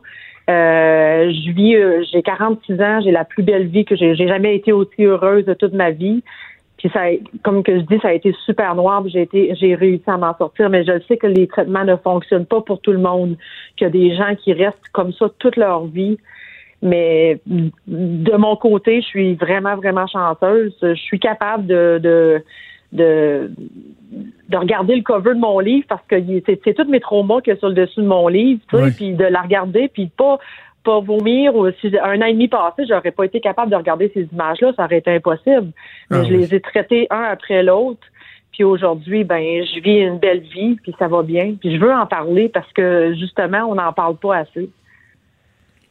[0.48, 4.14] Euh, je vis, euh, j'ai 46 ans, j'ai la plus belle vie que j'ai.
[4.14, 6.22] J'ai jamais été aussi heureuse de toute ma vie.
[6.78, 7.00] Puis ça,
[7.42, 9.02] comme que je dis, ça a été super noir.
[9.08, 12.46] J'ai été, j'ai réussi à m'en sortir, mais je sais que les traitements ne fonctionnent
[12.46, 13.36] pas pour tout le monde.
[13.76, 16.18] Qu'il y a des gens qui restent comme ça toute leur vie.
[16.80, 20.72] Mais de mon côté, je suis vraiment, vraiment chanceuse.
[20.80, 22.42] Je suis capable de,
[22.92, 23.50] de,
[24.48, 27.56] de regarder le cover de mon livre parce que c'est tous mes traumas qu'il y
[27.56, 28.90] a sur le dessus de mon livre, tu sais, Oui.
[28.96, 30.38] puis de la regarder, puis de pas
[30.84, 31.54] pas vomir.
[31.54, 34.72] Ou si un an et demi passé, j'aurais pas été capable de regarder ces images-là,
[34.76, 35.72] ça aurait été impossible.
[36.10, 36.36] Mais Ah je oui.
[36.38, 38.00] les ai traités un après l'autre.
[38.52, 41.54] Puis aujourd'hui, ben, je vis une belle vie, puis ça va bien.
[41.60, 44.70] Puis je veux en parler parce que justement, on n'en parle pas assez.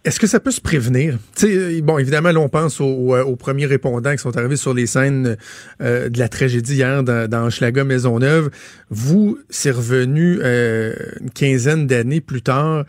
[0.07, 1.17] Est-ce que ça peut se prévenir?
[1.35, 4.73] Tu sais, bon, évidemment, là, on pense aux, aux- premiers répondants qui sont arrivés sur
[4.73, 5.35] les scènes
[5.81, 8.49] euh, de la tragédie hier dans, dans Hochelaga Maisonneuve.
[8.89, 12.85] Vous, c'est revenu euh, une quinzaine d'années plus tard.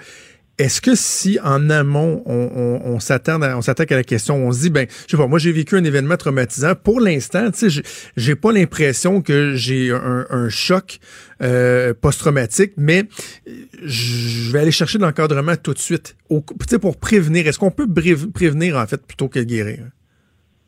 [0.59, 5.13] Est-ce que si en amont on, s'attaque à la question, on se dit ben je
[5.13, 6.75] sais pas, moi j'ai vécu un événement traumatisant.
[6.75, 7.83] Pour l'instant, tu sais,
[8.17, 10.99] j'ai- pas l'impression que j'ai un, choc
[11.43, 13.05] euh, post-traumatique, mais
[13.85, 16.17] je vais aller chercher de l'encadrement tout de suite.
[16.81, 17.87] Pour prévenir, est-ce qu'on peut
[18.35, 19.85] prévenir en fait plutôt que guérir?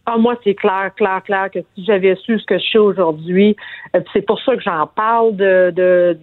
[0.07, 3.55] Ah, moi, c'est clair, clair, clair que si j'avais su ce que je sais aujourd'hui,
[3.95, 6.19] euh, c'est pour ça que j'en parle de,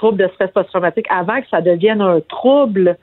[0.00, 2.96] trouble de stress post-traumatique avant que ça devienne un trouble.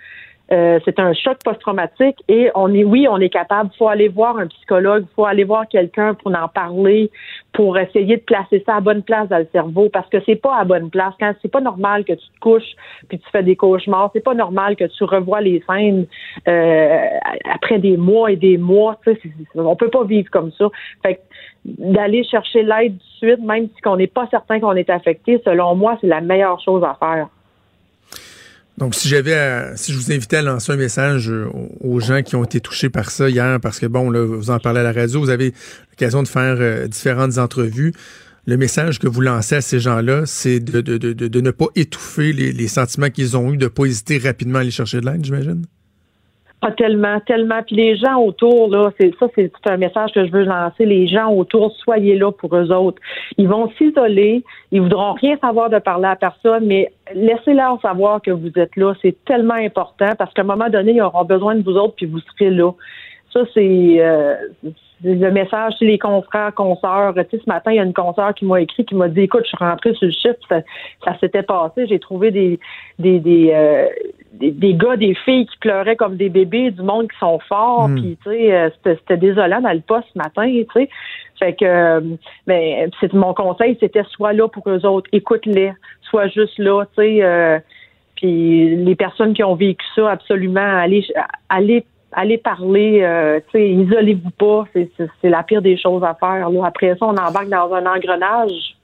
[0.52, 3.70] Euh, c'est un choc post-traumatique et on est, oui, on est capable.
[3.78, 7.12] Faut aller voir un psychologue, faut aller voir quelqu'un pour en parler,
[7.54, 10.58] pour essayer de placer ça à bonne place dans le cerveau, parce que c'est pas
[10.58, 11.14] à bonne place.
[11.20, 12.76] Quand c'est pas normal que tu te couches
[13.10, 16.06] puis tu fais des cauchemars, c'est pas normal que tu revois les scènes
[16.48, 17.08] euh,
[17.54, 18.98] après des mois et des mois.
[19.56, 20.70] On peut pas vivre comme ça.
[21.04, 21.22] Fait
[21.66, 25.42] d'aller chercher l'aide tout de suite, même si on n'est pas certain qu'on est affecté,
[25.44, 27.28] selon moi, c'est la meilleure chose à faire.
[28.78, 31.32] Donc, si j'avais, si je vous invitais à lancer un message
[31.82, 34.60] aux- gens qui ont été touchés par ça hier, parce que bon, là, vous en
[34.60, 35.54] parlez à la radio, vous avez
[35.92, 37.92] l'occasion de faire euh, différentes entrevues.
[38.46, 41.66] Le message que vous lancez à ces gens-là, c'est de, de, de, de, ne pas
[41.76, 45.08] étouffer les, les sentiments qu'ils ont eus, de pas hésiter rapidement à aller chercher de
[45.08, 45.66] l'aide, j'imagine?
[46.64, 47.62] Ah, tellement, tellement.
[47.62, 50.86] Puis les gens autour, là, c'est ça, c'est un message que je veux lancer.
[50.86, 53.00] Les gens autour, soyez là pour eux autres.
[53.38, 58.32] Ils vont s'isoler, ils voudront rien savoir de parler à personne, mais laissez-leur savoir que
[58.32, 58.96] vous êtes là.
[59.04, 62.08] C'est tellement important parce qu'à un moment donné, ils auront besoin de vous autres, puis
[62.08, 62.72] vous serez là.
[63.34, 64.36] Ça, c'est euh,
[65.04, 67.14] le message, c'est les confrères, consoeurs.
[67.14, 69.22] Tu sais, ce matin, il y a une consoeur qui m'a écrit, qui m'a dit,
[69.22, 70.62] écoute, je suis rentrée sur le chiffre, ça,
[71.06, 71.86] ça s'était passé.
[71.88, 72.60] J'ai trouvé des
[72.98, 73.88] des des, euh,
[74.34, 77.90] des des gars, des filles qui pleuraient comme des bébés, du monde qui sont forts.
[77.90, 77.96] Mm.
[77.96, 80.90] Puis, tu sais, euh, c'était désolant dans le poste ce matin, tu sais.
[81.40, 82.02] Fait que, euh,
[82.48, 87.04] ben, c'est mon conseil, c'était sois là pour eux autres, écoute-les, sois juste là, tu
[87.04, 87.24] sais.
[87.24, 87.60] euh,
[88.16, 91.06] puis les personnes qui ont vécu ça, absolument, allez,
[91.50, 94.90] allez, allez parler, euh, tu sais, isolez-vous pas, c'est,
[95.24, 96.50] la pire des choses à faire.
[96.50, 96.66] Là.
[96.66, 98.76] Après ça, on embarque dans un engrenage,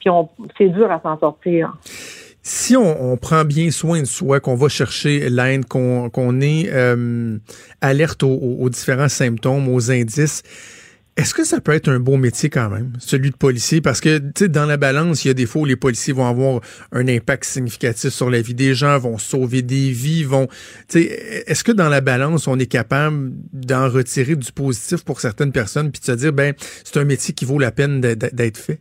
[0.00, 1.72] puis on, c'est dur à s'en sortir.
[2.46, 7.38] Si on, prend bien soin de soi, qu'on va chercher l'aide, qu'on est euh,
[7.80, 10.42] alerte aux, différents symptômes, aux indices,
[11.16, 13.80] est-ce que ça peut être un beau métier quand même, celui de policier?
[13.80, 16.12] Parce que, tu sais, dans la balance, il y a des fois où les policiers
[16.12, 16.60] vont avoir
[16.92, 20.46] un impact significatif sur la vie des gens, vont sauver des vies, vont...
[20.88, 25.22] Tu sais, est-ce que dans la balance, on est capable d'en retirer du positif pour
[25.22, 26.52] certaines personnes, puis de se dire, ben,
[26.84, 28.80] c'est un métier qui vaut la peine d'être fait?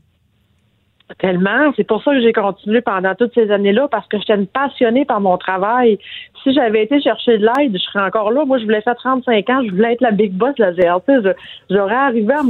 [1.19, 1.71] Tellement.
[1.75, 5.03] C'est pour ça que j'ai continué pendant toutes ces années-là, parce que j'étais une passionnée
[5.03, 5.99] par mon travail.
[6.41, 8.45] Si j'avais été chercher de l'aide, je serais encore là.
[8.45, 11.35] Moi, je voulais faire 35 ans, je voulais être la big boss de la GRC.
[11.69, 12.41] J'aurais arrivé à,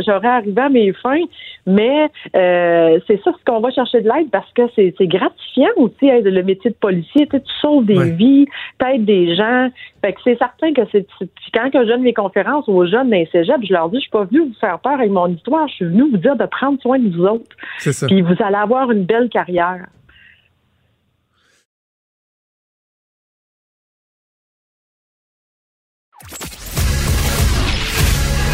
[0.00, 1.22] j'aurais arrivé à mes fins,
[1.66, 6.06] mais euh, c'est ça ce qu'on va chercher de l'aide parce que c'est gratifiant aussi
[6.08, 7.28] être le métier de policier.
[7.28, 8.46] Tu sauves des vies,
[8.78, 9.70] t'aides des gens.
[10.02, 11.06] Fait que c'est certain que c'est
[11.54, 14.10] quand que je donne mes conférences aux jeunes d'un cégep, je leur dis, je suis
[14.10, 16.80] pas venu vous faire peur avec mon histoire, je suis venu vous dire de prendre
[16.80, 17.56] soin de vous autres.
[17.78, 18.08] C'est ça.
[18.08, 19.86] Puis vous allez avoir une belle carrière.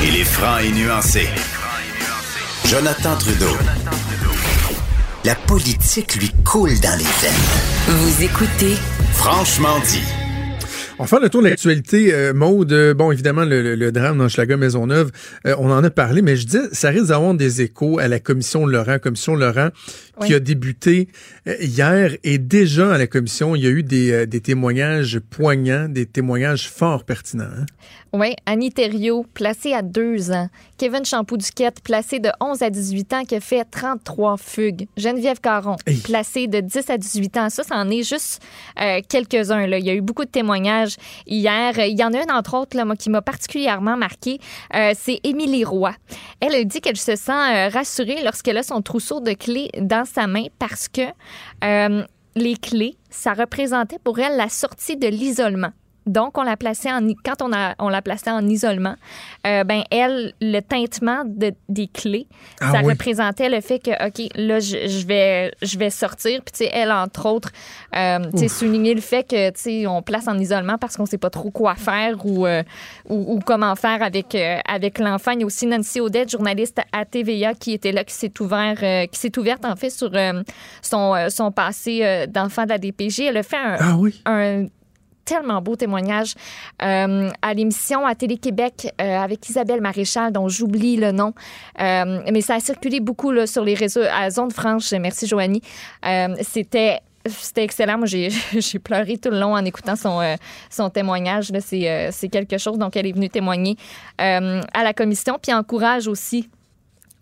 [0.05, 1.27] Il est franc et nuancé.
[2.67, 3.57] Jonathan Trudeau.
[5.25, 7.89] La politique lui coule dans les veines.
[7.89, 8.75] Vous écoutez
[9.13, 10.28] Franchement dit.
[11.01, 12.95] On fait le tour de l'actualité, euh, Maude.
[12.97, 15.13] Bon, évidemment, le, le, drame dans Schlager Maisonneuve,
[15.47, 18.19] euh, on en a parlé, mais je dis, ça risque d'avoir des échos à la
[18.19, 19.69] commission Laurent, commission Laurent,
[20.25, 21.09] qui a débuté
[21.47, 22.17] euh, hier.
[22.25, 26.69] Et déjà, à la commission, il y a eu des, des témoignages poignants, des témoignages
[26.69, 27.45] fort pertinents.
[27.45, 27.67] Hein?
[28.15, 30.49] Oui, Annie Thériault, placée à deux ans.
[30.79, 34.87] Kevin Champoux-Duquette, placé de 11 à 18 ans, qui a fait 33 fugues.
[34.97, 37.51] Geneviève Caron, placée de 10 à 18 ans.
[37.51, 38.41] Ça, ça en est juste
[38.81, 39.67] euh, quelques-uns.
[39.67, 41.79] Il y a eu beaucoup de témoignages hier.
[41.79, 44.39] Il y en a un, entre autres, là, moi, qui m'a particulièrement marqué.
[44.75, 45.93] Euh, c'est Émilie Roy.
[46.41, 50.07] Elle a dit qu'elle se sent euh, rassurée lorsqu'elle a son trousseau de clés dans
[50.09, 51.03] sa main parce que
[52.35, 55.73] les clés, ça représentait pour elle la sortie de l'isolement.
[56.09, 58.97] Donc, on l'a placée en quand on a on l'a placée en isolement,
[59.47, 62.27] euh, ben elle le tintement de, des clés,
[62.61, 62.91] Ah ça oui.
[62.93, 66.71] représentait le fait que ok là je, je vais je vais sortir puis tu sais
[66.73, 67.51] elle entre autres
[67.95, 71.07] euh, tu sais souligner le fait que tu sais on place en isolement parce qu'on
[71.07, 72.63] sait pas trop quoi faire ou euh,
[73.09, 75.33] ou, ou comment faire avec euh, avec l'enfant.
[75.33, 78.77] Il y a aussi Nancy Odette, journaliste à TVA qui était là qui s'est ouvert
[79.11, 80.11] qui s'est ouverte en fait sur
[80.83, 83.21] son son passé d'enfant de la DPJ.
[83.21, 84.21] Elle a fait un, Ah oui.
[84.27, 84.67] un
[85.29, 86.35] tellement beau témoignage
[86.83, 91.35] euh, à l'émission à Télé-Québec euh, avec Isabelle Maréchal, dont j'oublie le nom.
[91.81, 94.91] Euh, mais ça a circulé beaucoup là, sur les réseaux à Zone Franche.
[94.93, 95.63] Merci, Joanie.
[96.41, 97.99] C'était c'était excellent.
[97.99, 100.37] Moi, j'ai pleuré tout le long en écoutant son,
[100.71, 101.53] son témoignage.
[101.61, 102.79] C'est euh, quelque chose.
[102.79, 103.77] Donc, elle est venue témoigner
[104.17, 106.49] à la commission, puis encourage aussi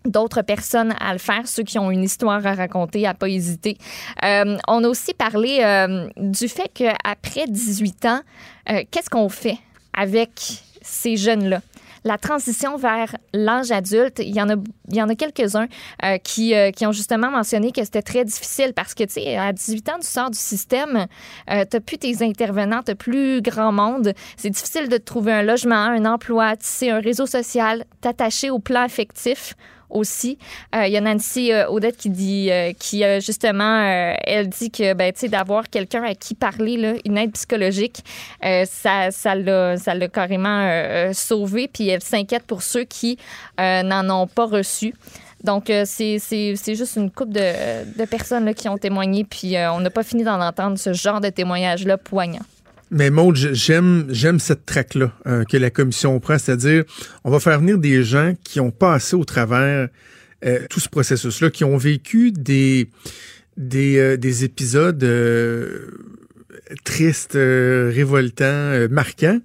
[0.07, 3.77] d'autres personnes à le faire, ceux qui ont une histoire à raconter, à pas hésiter.
[4.23, 8.21] Euh, on a aussi parlé euh, du fait qu'après 18 ans,
[8.69, 9.57] euh, qu'est-ce qu'on fait
[9.93, 10.31] avec
[10.81, 11.61] ces jeunes-là?
[12.03, 14.55] La transition vers l'âge adulte, il y en a,
[14.87, 15.67] il y en a quelques-uns
[16.23, 19.89] qui, qui ont justement mentionné que c'était très difficile parce que, tu sais, à 18
[19.89, 21.07] ans, tu sors du système,
[21.69, 24.13] tu plus tes intervenants, tu plus grand monde.
[24.37, 28.83] C'est difficile de trouver un logement, un emploi, tisser un réseau social, t'attacher au plan
[28.83, 29.55] affectif
[29.89, 30.37] aussi.
[30.75, 33.81] Euh, Il y a Nancy euh, Odette qui dit, euh, qui justement,
[34.23, 38.03] elle dit que ben, d'avoir quelqu'un à qui parler, une aide psychologique,
[38.41, 41.67] ça, ça l'a, ça carrément sauvé.
[41.67, 43.17] Puis elle s'inquiète pour ceux qui
[43.59, 44.93] n'en ont pas reçu.
[45.43, 46.17] Donc, c'est,
[46.65, 50.23] juste une couple de, de personnes là, qui ont témoigné, puis on n'a pas fini
[50.23, 52.45] d'en entendre ce genre de témoignage-là poignant.
[52.89, 56.83] Mais Maud, j'aime cette traque-là euh, que la commission prend, c'est-à-dire
[57.23, 59.89] on va faire venir des gens qui ont passé au travers
[60.45, 62.89] euh, tout ce processus-là, qui ont vécu des
[63.59, 65.05] euh, des épisodes
[66.83, 69.39] tristes, révoltants, marquants.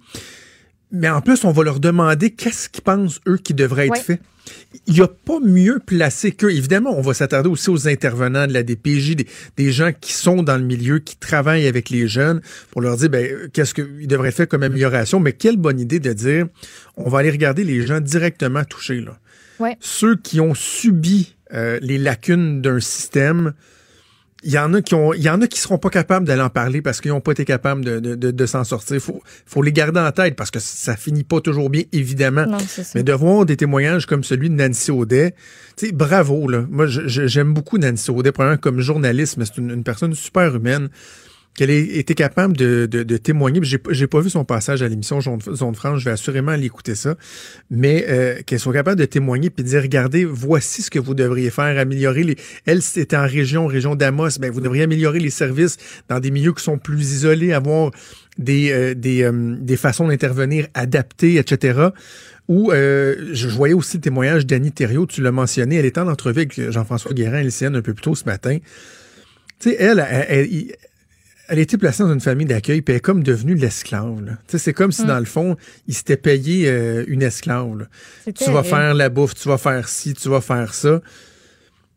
[0.93, 4.21] Mais en plus, on va leur demander qu'est-ce qu'ils pensent, eux, qui devrait être fait.
[4.87, 6.51] Il n'y a pas mieux placé qu'eux.
[6.53, 9.27] Évidemment, on va s'attarder aussi aux intervenants de la DPJ, des,
[9.57, 13.09] des gens qui sont dans le milieu, qui travaillent avec les jeunes, pour leur dire
[13.09, 15.19] ben, qu'est-ce qu'ils devraient faire comme amélioration.
[15.19, 16.47] Mais quelle bonne idée de dire
[16.97, 19.01] on va aller regarder les gens directement touchés.
[19.01, 19.19] Là.
[19.81, 23.53] Ceux qui ont subi euh, les lacunes d'un système,
[24.45, 26.43] il y en a qui ont, il y en a qui seront pas capables d'aller
[26.43, 29.01] en parler parce qu'ils n'ont pas été capables de, de, de, de s'en sortir.
[29.01, 32.47] Faut, faut les garder en tête parce que ça finit pas toujours bien, évidemment.
[32.47, 32.91] Non, c'est ça.
[32.95, 35.35] Mais de voir des témoignages comme celui de Nancy Audet,
[35.77, 36.65] tu sais, bravo, là.
[36.71, 40.89] Moi, j'aime beaucoup Nancy Audet, premièrement, comme journaliste, mais c'est une, une personne super humaine
[41.55, 43.61] qu'elle ait été capable de, de, de témoigner.
[43.63, 46.67] J'ai, pas- j'ai pas vu son passage à l'émission Zone Franche, je vais assurément aller
[46.67, 47.17] écouter ça,
[47.71, 51.15] mais euh, qu'elle soit capable de témoigner puis de dire, regardez, voici ce que vous
[51.15, 52.37] devriez faire, améliorer les...
[52.67, 55.77] Elle, c'était en région, région d'Amos, ben, vous devriez améliorer les services
[56.09, 57.91] dans des milieux qui sont plus isolés, avoir
[58.39, 61.89] des, euh, des, euh, des façons d'intervenir adaptées, etc.
[62.49, 66.09] Ou euh, je voyais aussi le témoignage d'Annie Thériault, tu l'as mentionné, elle était en
[66.09, 68.59] entrevue avec Jean-François Guérin LCN un peu plus tôt ce matin.
[69.61, 70.49] Tu sais, elle, elle, elle,
[71.53, 74.39] elle a été placée dans une famille d'accueil, puis elle est comme devenue l'esclave.
[74.49, 77.89] C'est comme si, dans le fond, il s'était payé euh, une esclave.
[78.35, 81.03] Tu vas faire la bouffe, tu vas faire ci, tu vas faire ça.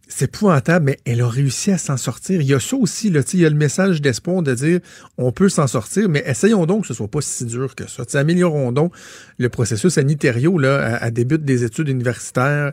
[0.10, 2.42] c'est épouvantable, mais elle a réussi à s'en sortir.
[2.42, 4.82] Il y a ça aussi, là, il y a le message d'espoir de dire
[5.18, 8.04] on peut s'en sortir, mais essayons donc que ce soit pas si dur que ça.
[8.04, 8.94] T'sais, améliorons donc
[9.38, 12.72] le processus sanitario là, à, début des études universitaires.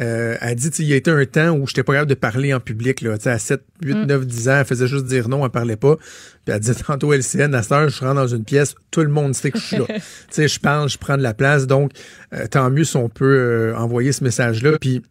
[0.00, 2.52] Euh, elle dit, il y a été un temps où j'étais pas capable de parler
[2.52, 5.50] en public, là, à 7, 8, 9, 10 ans, elle faisait juste dire non, elle
[5.50, 5.96] parlait pas.
[5.96, 9.08] Puis elle disait tantôt LCN, à cette heure, je rentre dans une pièce, tout le
[9.08, 9.84] monde sait que je suis là.
[9.88, 11.92] tu sais, je parle, je prends de la place, donc
[12.32, 14.78] euh, tant mieux si on peut euh, envoyer ce message-là.
[14.78, 15.02] Puis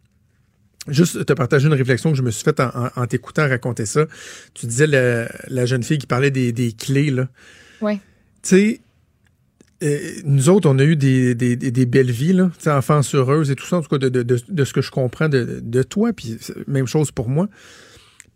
[0.88, 4.06] Juste te partager une réflexion que je me suis faite en, t'écoutant raconter ça.
[4.54, 7.26] Tu disais la, jeune fille qui parlait des, clés, là.
[7.80, 7.98] Oui.
[8.42, 8.80] Tu sais,
[9.82, 11.34] euh, nous autres, on a eu des,
[11.86, 14.90] belles vies, là, enfance heureuse et tout ça, en tout cas, de, ce que je
[14.90, 17.48] comprends de, toi, puis même chose pour moi.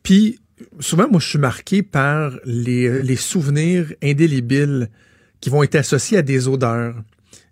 [0.03, 0.39] Puis,
[0.81, 4.91] souvent, moi, je suis marqué par les, les souvenirs indélébiles
[5.41, 6.95] qui vont être associés à des odeurs,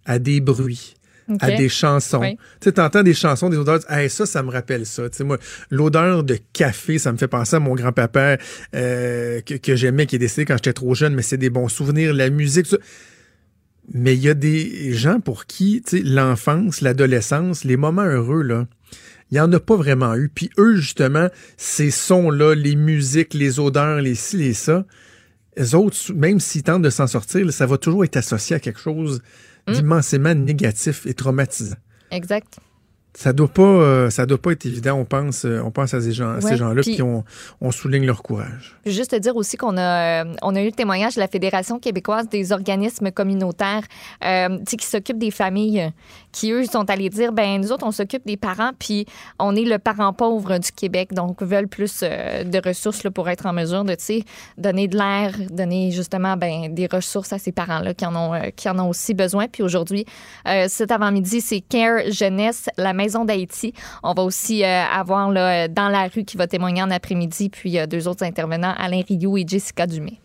[0.05, 0.95] à des bruits,
[1.41, 2.21] à des chansons.
[2.21, 5.09] Tu sais, t'entends des chansons, des odeurs, hey, ça, ça me rappelle ça.
[5.09, 5.39] Tu sais, moi,
[5.71, 8.39] l'odeur de café, ça me fait penser à mon grand-papa
[8.75, 12.15] euh, que, j'aimais, qui est décédé quand j'étais trop jeune, mais c'est des bons souvenirs,
[12.15, 12.77] la musique, ça.
[13.93, 18.43] Mais il y a des gens pour qui, tu sais, l'enfance, l'adolescence, les moments heureux,
[18.43, 18.67] là,
[19.31, 20.29] il n'y en a pas vraiment eu.
[20.29, 24.87] Puis eux, justement, ces sons-là, les musiques, les odeurs, les ci, les ça,
[25.57, 28.81] les autres, même s'ils tentent de s'en sortir, ça va toujours être associé à quelque
[28.81, 29.23] chose
[29.69, 29.75] Hmm?
[29.75, 31.77] d'immensément négatif et traumatisant.
[32.11, 32.59] Exact
[33.15, 36.01] ça doit pas euh, ça doit pas être évident on pense euh, on pense à
[36.01, 37.25] ces gens ces gens là puis on,
[37.61, 38.77] on, souligne leur courage.
[38.87, 41.79] Juste te dire aussi qu'on a euh, on a eu le témoignage de la fédération
[41.79, 43.83] québécoise des organismes communautaires
[44.21, 45.93] qui s'occupent des familles
[46.39, 49.07] qui eux sont allés dire ben nous autres on s'occupe des parents puis
[49.39, 53.47] on est le parent pauvre du Québec donc veulent plus de ressources là, pour être
[53.47, 53.97] en mesure de
[54.57, 58.41] donner de l'air donner justement ben des ressources à ces parents là qui en ont
[58.57, 60.05] qui en ont aussi besoin puis aujourd'hui
[60.69, 63.73] cet avant-midi c'est Care Jeunesse la maison d'Haïti.
[64.03, 67.79] On va aussi euh, avoir là, dans la rue qui va témoigner en après-midi, puis
[67.87, 70.21] deux autres intervenants, Alain Rioux et Jessica Dumais.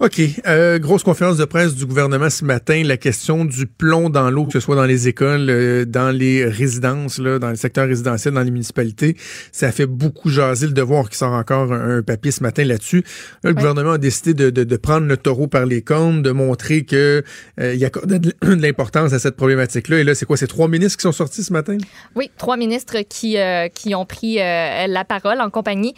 [0.00, 0.20] OK.
[0.46, 2.84] Euh, grosse conférence de presse du gouvernement ce matin.
[2.84, 6.44] La question du plomb dans l'eau, que ce soit dans les écoles, euh, dans les
[6.44, 9.16] résidences, là, dans le secteur résidentiel, dans les municipalités.
[9.50, 13.02] Ça fait beaucoup jaser le devoir qui sort encore un, papier ce matin là-dessus.
[13.42, 16.84] le gouvernement a décidé de, de, de, prendre le taureau par les cornes, de montrer
[16.84, 17.24] que
[17.58, 19.98] euh, il y a de, l'importance à cette problématique-là.
[19.98, 20.36] Et là, c'est quoi?
[20.36, 21.76] C'est trois ministres qui sont sortis ce matin?
[22.14, 25.94] Oui, trois ministres qui, euh, qui ont pris la parole en compagnie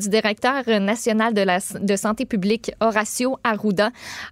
[0.00, 3.90] du directeur national de la de santé publique, Horacio Arruda.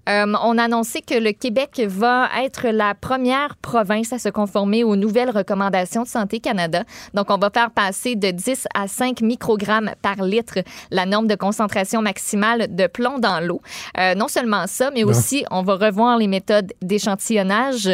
[0.09, 4.85] Euh, on a annoncé que le Québec va être la première province à se conformer
[4.85, 6.85] aux nouvelles recommandations de Santé Canada.
[7.13, 10.59] Donc, on va faire passer de 10 à 5 microgrammes par litre
[10.91, 13.61] la norme de concentration maximale de plomb dans l'eau.
[13.99, 17.89] Euh, non seulement ça, mais aussi on va revoir les méthodes d'échantillonnage.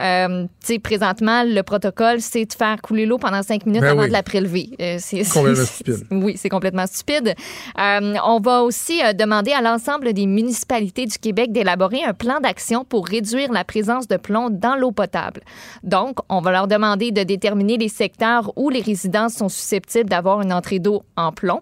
[0.00, 3.90] Euh, tu sais, présentement, le protocole, c'est de faire couler l'eau pendant 5 minutes ben
[3.90, 4.70] avant de la prélever.
[4.80, 6.06] Euh, c'est complètement stupide.
[6.10, 7.34] Oui, c'est complètement stupide.
[7.76, 13.06] on va aussi demander à l'ensemble des municipalités du Québec d'élaborer un plan d'action pour
[13.06, 15.40] réduire la présence de plomb dans l'eau potable.
[15.82, 20.42] Donc, on va leur demander de déterminer les secteurs où les résidences sont susceptibles d'avoir
[20.42, 21.60] une entrée d'eau en plomb.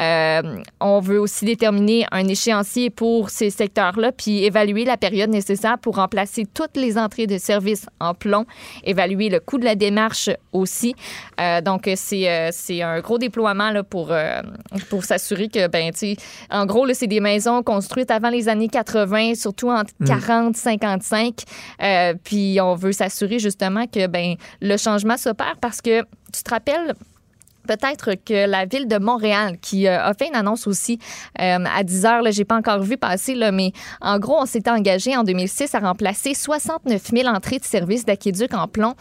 [0.00, 5.78] Euh, on veut aussi déterminer un échéancier pour ces secteurs-là, puis évaluer la période nécessaire
[5.78, 8.44] pour remplacer toutes les entrées de services en plomb,
[8.84, 10.94] évaluer le coût de la démarche aussi.
[11.40, 14.12] Euh, donc, c'est, euh, c'est un gros déploiement pour,
[14.90, 15.92] pour s'assurer que, ben,
[16.50, 21.34] en gros, c'est des maisons construites avant les les années 80, surtout entre 40 55.
[21.82, 26.50] Euh, puis on veut s'assurer justement que ben le changement s'opère parce que tu te
[26.50, 26.94] rappelles
[27.66, 30.98] peut-être que la ville de Montréal, qui euh, a fait une annonce aussi
[31.40, 34.46] euh, à 10 heures, je n'ai pas encore vu passer, là, mais en gros, on
[34.46, 38.94] s'était engagé en 2006 à remplacer 69 000 entrées de services d'aquéduc en plomb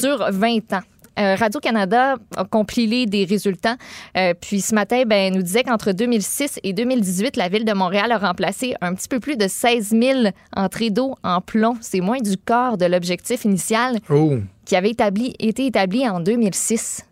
[0.00, 0.80] sur 20 ans.
[1.18, 3.76] Euh, Radio-Canada a compilé des résultats.
[4.16, 8.10] Euh, puis ce matin, ben, nous disait qu'entre 2006 et 2018, la ville de Montréal
[8.12, 10.20] a remplacé un petit peu plus de 16 000
[10.56, 11.76] entrées d'eau en plomb.
[11.80, 14.38] C'est moins du quart de l'objectif initial oh.
[14.64, 17.04] qui avait établi, été établi en 2006.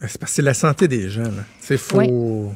[0.00, 1.30] C'est parce que c'est la santé des gens.
[1.60, 2.52] C'est faux.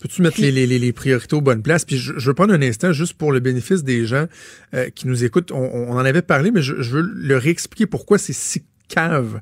[0.00, 1.84] Peux-tu mettre les, les, les, priorités aux bonnes places?
[1.84, 4.26] Puis je, je, veux prendre un instant juste pour le bénéfice des gens
[4.72, 5.52] euh, qui nous écoutent.
[5.52, 9.40] On, on, en avait parlé, mais je, je veux leur expliquer pourquoi c'est si cave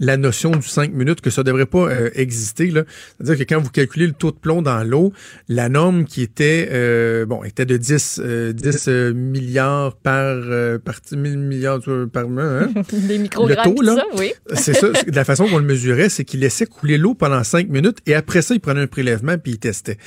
[0.00, 2.72] la notion du 5 minutes, que ça devrait pas euh, exister.
[2.72, 5.12] C'est-à-dire que quand vous calculez le taux de plomb dans l'eau,
[5.48, 8.20] la norme qui était euh, bon était de 10,
[8.54, 10.42] 10 euh, milliards par,
[10.80, 11.80] par 1000 milliards
[12.12, 12.42] par mois.
[12.44, 12.72] Hein?
[12.92, 14.32] Des le taux, là, oui.
[14.54, 14.88] c'est ça.
[15.06, 18.42] La façon qu'on le mesurait, c'est qu'il laissait couler l'eau pendant 5 minutes et après
[18.42, 19.98] ça, il prenait un prélèvement puis il testait.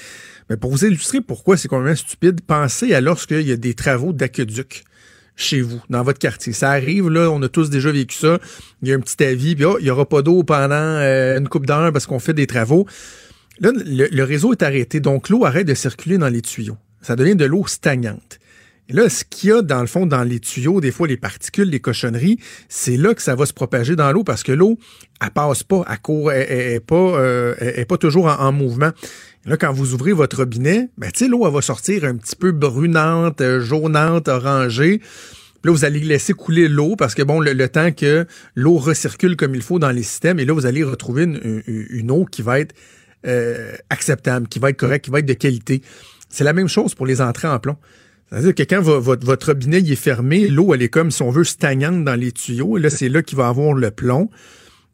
[0.49, 4.13] Mais pour vous illustrer pourquoi c'est complètement stupide, pensez à lorsqu'il y a des travaux
[4.13, 4.83] d'aqueduc
[5.37, 6.51] chez vous, dans votre quartier.
[6.51, 8.39] Ça arrive, là, on a tous déjà vécu ça.
[8.81, 11.47] Il y a un petit avis, oh, il n'y aura pas d'eau pendant euh, une
[11.47, 12.85] coupe d'heure parce qu'on fait des travaux.
[13.59, 16.77] Là, le, réseau est arrêté, donc l'eau arrête de circuler dans les tuyaux.
[17.01, 18.39] Ça devient de l'eau stagnante.
[18.89, 21.69] Là, ce qu'il y a dans le fond, dans les tuyaux, des fois les particules,
[21.69, 24.77] les cochonneries, c'est là que ça va se propager dans l'eau parce que l'eau,
[25.21, 28.91] elle passe pas, à court, elle, n'est pas, euh, est pas toujours en, mouvement.
[29.47, 33.61] Là, quand vous ouvrez votre robinet, ben, l'eau, va sortir un petit peu brunante, euh,
[33.61, 35.01] jaunante, orangée.
[35.63, 39.55] Là, vous allez laisser couler l'eau parce que, bon, le, temps que l'eau recircule comme
[39.55, 42.75] il faut dans les systèmes, et là, vous allez retrouver une, eau qui va être
[43.25, 45.81] euh, acceptable, qui va être correcte, qui va être de qualité.
[46.29, 47.77] C'est la même chose pour les entrées en plomb.
[48.29, 52.03] C'est-à-dire que quand votre, robinet est fermé, l'eau, elle est comme, si on veut, stagnante
[52.03, 52.77] dans les tuyaux.
[52.77, 54.29] Et là, c'est là qu'il va avoir le plomb.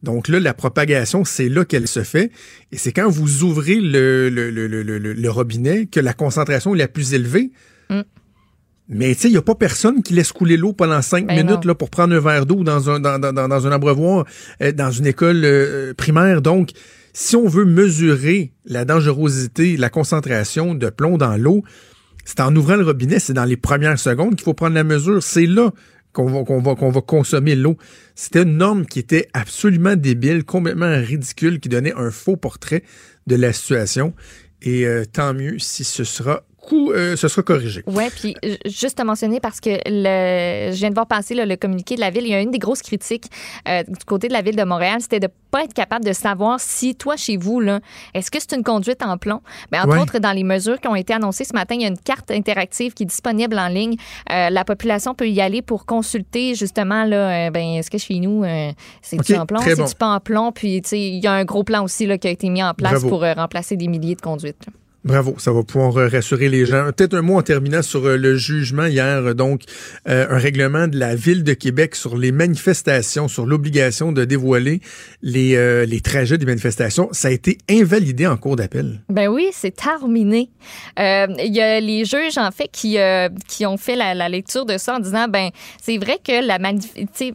[0.03, 2.29] Donc là, la propagation, c'est là qu'elle se fait.
[2.71, 7.51] Et c'est quand vous ouvrez le, le, robinet que la concentration est la plus élevée.
[7.89, 8.01] Mm.
[8.89, 11.45] Mais tu sais, il n'y a pas personne qui laisse couler l'eau pendant cinq ben
[11.45, 14.25] minutes là, pour prendre un verre d'eau dans un, dans, dans, dans un abreuvoir,
[14.61, 16.41] euh, dans une école euh, primaire.
[16.41, 16.71] Donc,
[17.13, 21.63] si on veut mesurer la dangerosité, la concentration de plomb dans l'eau,
[22.25, 25.23] c'est en ouvrant le robinet, c'est dans les premières secondes qu'il faut prendre la mesure.
[25.23, 25.71] C'est là
[26.13, 26.61] qu'on
[26.91, 27.77] va, consommer l'eau.
[28.15, 32.83] C'était une norme qui était absolument débile, complètement ridicule, qui donnait un faux portrait
[33.27, 34.13] de la situation.
[34.61, 37.83] Et euh, tant mieux si ce sera coup, euh, ce sera corrigé.
[37.85, 38.35] Oui, puis
[38.65, 42.09] juste à mentionner, parce que le, je viens de voir passer le communiqué de la
[42.09, 43.25] ville, il y a une des grosses critiques
[43.67, 46.59] euh, du côté de la ville de Montréal, c'était de pas être capable de savoir
[46.59, 47.79] si toi, chez vous, là,
[48.13, 49.41] est-ce que c'est une conduite en plomb?
[49.71, 51.89] Bien, entre autres, dans les mesures qui ont été annoncées ce matin, il y a
[51.89, 53.95] une carte interactive qui est disponible en ligne.
[54.31, 58.43] Euh, la population peut y aller pour consulter justement, là, ben, est-ce que chez nous,
[59.01, 59.59] c'est du en plomb?
[59.63, 60.51] C'est du pas en plomb?
[60.51, 62.63] Puis, tu sais, il y a un gros plan aussi là, qui a été mis
[62.63, 64.65] en place pour remplacer des milliers de conduites.
[65.05, 66.85] Bravo, ça va pouvoir euh, rassurer les gens.
[66.95, 69.63] Peut-être un mot en terminant sur euh, le jugement hier, donc
[70.07, 74.79] euh, un règlement de la ville de Québec sur les manifestations, sur l'obligation de dévoiler
[75.21, 77.09] les, trajets des manifestations.
[77.11, 79.01] Ça a été invalidé en cours d'appel.
[79.09, 80.49] Ben oui, c'est terminé.
[80.97, 82.97] Il y a les juges en fait qui
[83.65, 85.49] ont fait la, lecture de ça en disant ben
[85.81, 86.57] c'est vrai que la,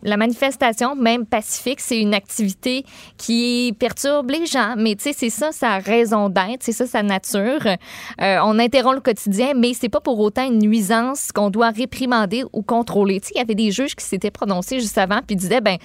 [0.02, 2.84] la manifestation même pacifique c'est une activité
[3.18, 7.57] qui perturbe les gens, mais tu c'est ça sa raison d'être, c'est ça sa nature.
[7.66, 12.44] Euh, on interrompt le quotidien, mais c'est pas pour autant une nuisance qu'on doit réprimander
[12.52, 13.20] ou contrôler.
[13.34, 15.76] il y avait des juges qui s'étaient prononcés juste avant puis disaient, ben,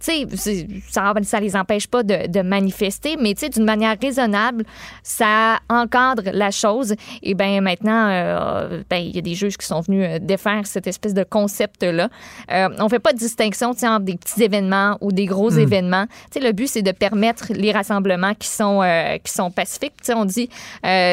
[0.00, 4.64] tu sais, ça, ça les empêche pas de, manifester, mais tu sais, d'une manière raisonnable,
[5.02, 6.94] ça encadre la chose.
[7.22, 10.66] Et ben maintenant, euh, ben, il y a des juges qui sont venus euh, défaire
[10.66, 12.08] cette espèce de concept-là.
[12.50, 15.60] on fait pas de distinction entre des petits événements ou des gros hmm.
[15.60, 16.06] événements.
[16.32, 18.82] Tu sais, le but, c'est de permettre les rassemblements qui sont,
[19.22, 19.94] qui sont pacifiques.
[20.00, 20.48] Tu sais, on dit,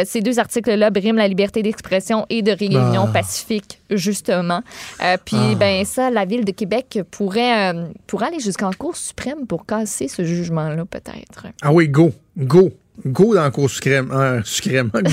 [0.10, 3.12] ces deux articles-là briment la liberté d'expression et de réunion ah.
[3.14, 4.64] pacifique, justement.
[5.04, 5.56] Euh, puis, ah.
[5.56, 10.08] ben ça, la Ville de Québec pourrait, euh, pourrait aller jusqu'en Cour suprême pour casser
[10.08, 11.46] ce jugement-là, peut-être.
[11.62, 12.72] Ah oui, go, go.
[13.06, 14.10] Go dans la Cour suprême.
[14.12, 14.42] Hein,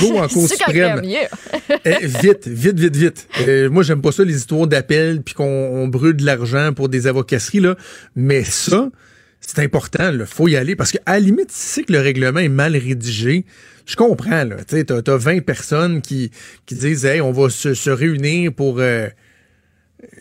[0.01, 1.03] go en Cour suprême.
[1.85, 3.29] Eh, vite, vite, vite, vite.
[3.47, 7.07] Euh, moi, j'aime pas ça, les histoires d'appel, puis qu'on brûle de l'argent pour des
[7.07, 7.77] avocasseries, là.
[8.17, 8.89] Mais ça,
[9.41, 10.75] c'est important, il faut y aller.
[10.75, 13.45] Parce qu'à la limite, si c'est que le règlement est mal rédigé,
[13.87, 14.57] je comprends, là.
[14.66, 16.30] Tu sais, t'as, as 20 personnes qui,
[16.66, 19.09] qui disent, hey, on va se, réunir pour, euh,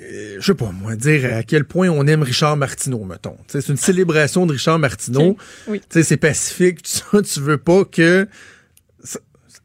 [0.01, 3.37] euh, je sais pas moi, dire à quel point on aime Richard Martineau, mettons.
[3.47, 5.35] c'est une célébration de Richard Martineau.
[5.67, 5.81] Oui.
[5.89, 8.27] c'est pacifique, tu, tu veux pas que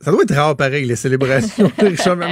[0.03, 1.71] ça, doit être rare pareil, les célébrations.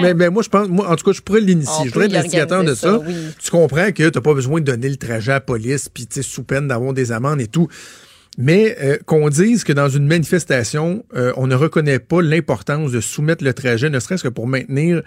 [0.00, 1.84] mais, mais, moi, je pense, moi, en tout cas, je pourrais l'initier.
[1.84, 2.98] Je voudrais être l'instigateur de ça.
[3.38, 6.44] Tu comprends que t'as pas besoin de donner le trajet à la police, puis sous
[6.44, 7.68] peine d'avoir des amendes et tout.
[8.40, 13.00] Mais euh, qu'on dise que dans une manifestation, euh, on ne reconnaît pas l'importance de
[13.00, 15.02] soumettre le trajet, ne serait-ce que pour maintenir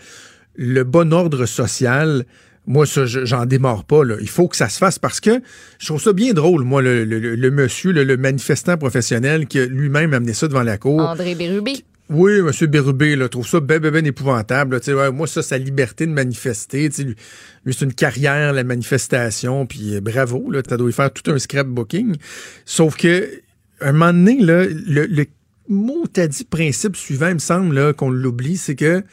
[0.55, 2.25] le bon ordre social,
[2.67, 4.01] moi, ça, j'en démarre pas.
[4.19, 5.41] Il faut que ça se fasse parce que
[5.79, 10.13] je trouve ça bien drôle, moi, le, le, monsieur, le, manifestant professionnel qui a lui-même
[10.13, 10.99] amené ça devant la cour.
[10.99, 11.85] André Bérubé.
[12.13, 12.51] Oui, M.
[12.67, 14.81] Bérubé, là, trouve ça ben, ben, ben épouvantable.
[15.13, 16.89] moi, ça, sa liberté de manifester.
[16.99, 21.39] Lui, c'est une carrière, la manifestation, puis euh, bravo, là, ça doit faire tout un
[21.39, 22.17] scrapbooking.
[22.65, 23.41] Sauf que,
[23.79, 25.25] un moment donné, là, le, le
[25.69, 29.03] mot t'as dit principe suivant, il me semble qu'on l'oublie, c'est que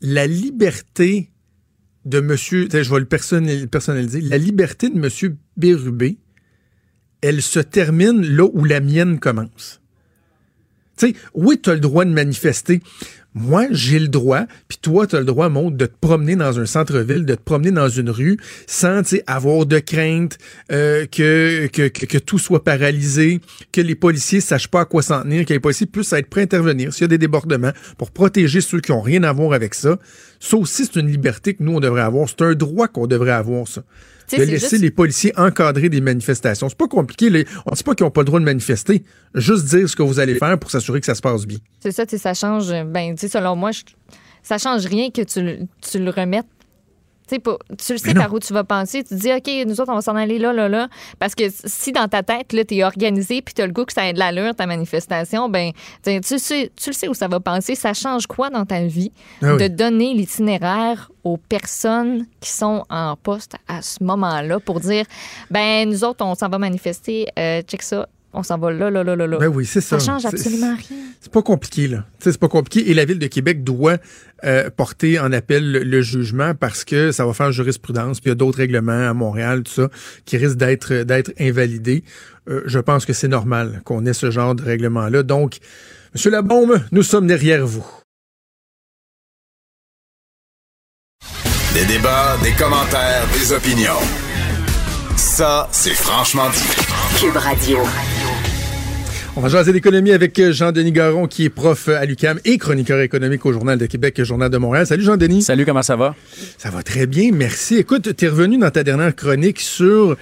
[0.00, 1.30] la liberté
[2.06, 6.16] de monsieur, je vais le personnaliser, la liberté de monsieur Bérubé,
[7.20, 9.82] elle se termine là où la mienne commence.
[10.98, 12.80] Tu sais, oui, tu as le droit de manifester.
[13.34, 16.58] moi, j'ai le droit, puis toi, tu as le droit, montre de te promener dans
[16.58, 18.36] un centre-ville, de te promener dans une rue
[18.66, 20.38] sans avoir de crainte
[20.72, 23.40] euh, que, tout soit paralysé,
[23.70, 26.40] que les policiers sachent pas à quoi s'en tenir, que les policiers puissent être prêts
[26.40, 29.52] à intervenir s'il y a des débordements pour protéger ceux qui ont rien à voir
[29.52, 29.98] avec ça.
[30.40, 32.28] Ça aussi, c'est une liberté que nous, on devrait avoir.
[32.28, 33.82] C'est un droit qu'on devrait avoir, ça
[34.36, 36.68] de laisser les policiers encadrer des manifestations.
[36.68, 37.30] C'est pas compliqué.
[37.30, 37.46] Les...
[37.66, 39.04] On ne dit pas qu'ils n'ont pas le droit de manifester.
[39.34, 41.58] Juste dire ce que vous allez faire pour s'assurer que ça se passe bien.
[41.80, 42.68] C'est ça, ça change.
[42.86, 43.70] Ben, selon moi,
[44.42, 46.46] ça change rien que tu, tu le remettes
[47.36, 49.04] tu le sais par où tu vas penser.
[49.04, 50.88] Tu te dis, OK, nous autres, on va s'en aller là, là, là.
[51.18, 53.92] Parce que si dans ta tête, tu es organisé puis tu as le goût que
[53.92, 55.72] ça ait de l'allure, ta manifestation, ben
[56.02, 57.74] tu, sais, tu le sais où ça va penser.
[57.74, 59.12] Ça change quoi dans ta vie
[59.42, 65.04] ah de donner l'itinéraire aux personnes qui sont en poste à ce moment-là pour dire,
[65.50, 69.02] ben nous autres, on s'en va manifester, euh, check ça, on s'en va là, là,
[69.02, 69.38] là, là, là.
[69.38, 69.98] Ben oui, c'est ça.
[69.98, 70.98] Ça change absolument rien.
[71.20, 72.04] C'est pas compliqué, là.
[72.18, 72.90] C'est pas compliqué.
[72.90, 73.96] Et la Ville de Québec doit
[74.44, 78.20] euh, porter en appel le, jugement parce que ça va faire jurisprudence.
[78.20, 79.88] Puis il y a d'autres règlements à Montréal, tout ça,
[80.26, 82.04] qui risquent d'être d'être invalidés.
[82.48, 85.22] Euh, je pense que c'est normal qu'on ait ce genre de règlement-là.
[85.22, 85.58] Donc,
[86.14, 87.86] Monsieur Labombe, nous sommes derrière vous.
[91.74, 94.00] Des débats, des commentaires, des opinions.
[95.16, 97.20] Ça, c'est franchement dit.
[97.20, 97.78] Cube Radio.
[99.38, 103.46] On va jaser l'économie avec Jean-Denis Garon, qui est prof à l'UCAM et chroniqueur économique
[103.46, 104.84] au Journal de Québec et Journal de Montréal.
[104.84, 105.42] Salut Jean-Denis.
[105.42, 106.16] Salut, comment ça va?
[106.56, 107.76] Ça va très bien, merci.
[107.76, 110.16] Écoute, tu es revenu dans ta dernière chronique sur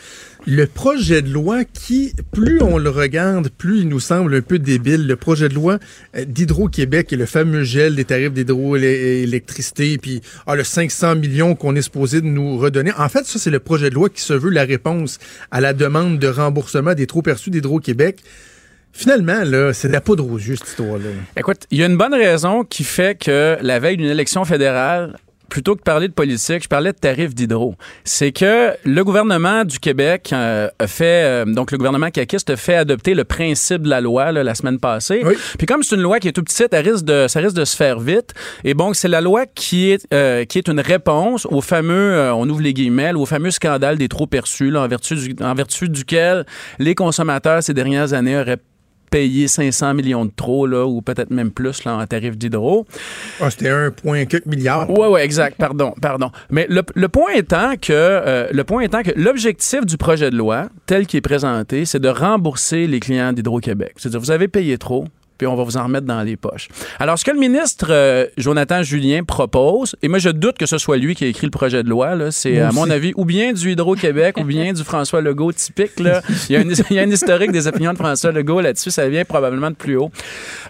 [0.47, 4.59] le projet de loi qui, plus on le regarde, plus il nous semble un peu
[4.59, 5.07] débile.
[5.07, 5.79] Le projet de loi
[6.15, 11.75] euh, d'Hydro-Québec et le fameux gel des tarifs d'hydroélectricité, puis ah, le 500 millions qu'on
[11.75, 12.93] est supposé de nous redonner.
[12.99, 15.19] En fait, ça, c'est le projet de loi qui se veut la réponse
[15.51, 18.23] à la demande de remboursement des trop perçus d'Hydro-Québec.
[18.97, 21.11] Finalement, là, c'est de la poudre aux yeux, cette histoire-là.
[21.37, 25.19] Écoute, il y a une bonne raison qui fait que la veille d'une élection fédérale,
[25.51, 27.75] plutôt que de parler de politique, je parlais de tarifs d'hydro.
[28.05, 32.57] C'est que le gouvernement du Québec euh, a fait, euh, donc le gouvernement caquiste a
[32.57, 35.23] fait adopter le principe de la loi la semaine passée.
[35.59, 37.67] Puis comme c'est une loi qui est tout petite, ça risque de, ça risque de
[37.67, 38.33] se faire vite.
[38.65, 42.49] Et donc c'est la loi qui est, euh, qui est une réponse au fameux, on
[42.49, 45.91] ouvre les guillemets, au fameux scandale des trop perçus, là, en vertu, du, en vertu
[45.91, 46.47] duquel
[46.79, 48.59] les consommateurs ces dernières années auraient
[49.11, 52.87] payer 500 millions de trop, là, ou peut-être même plus là, en tarif d'hydro.
[53.41, 54.89] Ah, c'était 1,4 milliard.
[54.91, 55.57] Oui, oui, exact.
[55.59, 56.31] Pardon, pardon.
[56.51, 60.69] Mais le, point étant que euh, le point étant que l'objectif du projet de loi,
[60.87, 63.95] tel qu'il est présenté, c'est de rembourser les clients d'Hydro-Québec.
[63.97, 66.69] C'est-à-dire, vous avez payé trop, puis on va vous en remettre dans les poches.
[66.99, 70.79] Alors, ce que le ministre euh, Jonathan Julien propose, et moi je doute que ce
[70.79, 73.53] soit lui qui a écrit le projet de loi, c'est à mon avis ou bien
[73.53, 75.99] du Hydro-Québec ou bien du François Legault typique.
[76.01, 76.23] Là.
[76.49, 79.71] Il, y a il, un historique des opinions de François Legault là-dessus, ça vient probablement
[79.71, 80.11] de plus haut.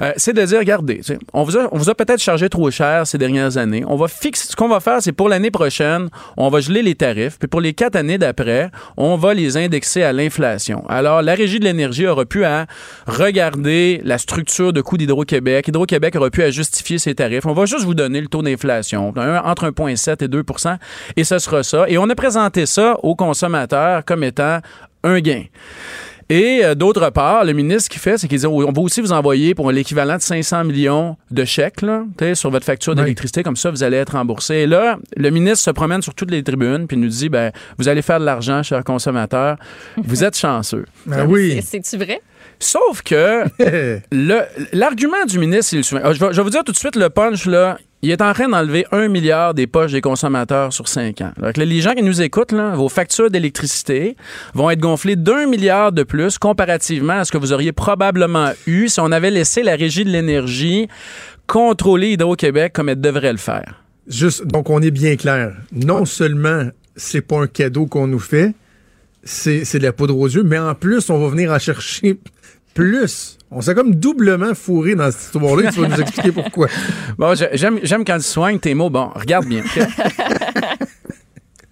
[0.03, 1.01] Euh, c'est de dire, regardez,
[1.33, 3.85] on vous a, on vous a peut-être chargé trop cher ces dernières années.
[3.87, 6.95] On va fixer, ce qu'on va faire, c'est pour l'année prochaine, on va geler les
[6.95, 10.85] tarifs, puis pour les quatre années d'après, on va les indexer à l'inflation.
[10.89, 12.67] Alors, la Régie de l'énergie aura pu à
[13.07, 15.69] regarder la structure de coûts d'Hydro-Québec.
[15.69, 17.47] Hydro-Québec aurait pu à justifier ses tarifs.
[17.47, 20.77] On va juste vous donner le taux d'inflation, entre 1,7 et 2%
[21.17, 21.89] et ce sera ça.
[21.89, 24.61] Et on a présenté ça aux consommateurs comme étant
[25.05, 25.45] un gain.
[26.29, 29.13] Et euh, d'autre part, le ministre qui fait, c'est qu'il dit on va aussi vous
[29.13, 32.05] envoyer pour l'équivalent de 500 millions de chèques là,
[32.35, 34.55] sur votre facture d'électricité, comme ça vous allez être remboursé.
[34.55, 37.89] Et là, le ministre se promène sur toutes les tribunes puis nous dit ben vous
[37.89, 39.57] allez faire de l'argent, chers consommateurs,
[39.97, 40.87] vous êtes chanceux.
[41.07, 41.63] Ben oui.
[41.65, 42.21] C'est-tu vrai?
[42.59, 43.45] Sauf que
[44.73, 47.47] l'argument du ministre, il, je, vais, je vais vous dire tout de suite le punch,
[47.47, 51.33] là, il est en train d'enlever un milliard des poches des consommateurs sur cinq ans.
[51.39, 54.17] Donc, les gens qui nous écoutent, là, vos factures d'électricité
[54.55, 58.89] vont être gonflées d'un milliard de plus comparativement à ce que vous auriez probablement eu
[58.89, 60.89] si on avait laissé la régie de l'énergie
[61.47, 63.83] contrôler Hydro-Québec comme elle devrait le faire.
[64.07, 65.53] Juste, donc on est bien clair.
[65.73, 68.55] Non seulement c'est pas un cadeau qu'on nous fait,
[69.25, 72.19] c'est de la poudre aux yeux, mais en plus, on va venir en chercher
[72.77, 73.39] plus.
[73.51, 75.73] On s'est comme doublement fourré dans cette histoire-là.
[75.73, 76.69] tu vas nous expliquer pourquoi.
[77.19, 78.91] Bon, j'aime quand tu soignes tes mots.
[78.91, 79.63] Bon, regarde bien.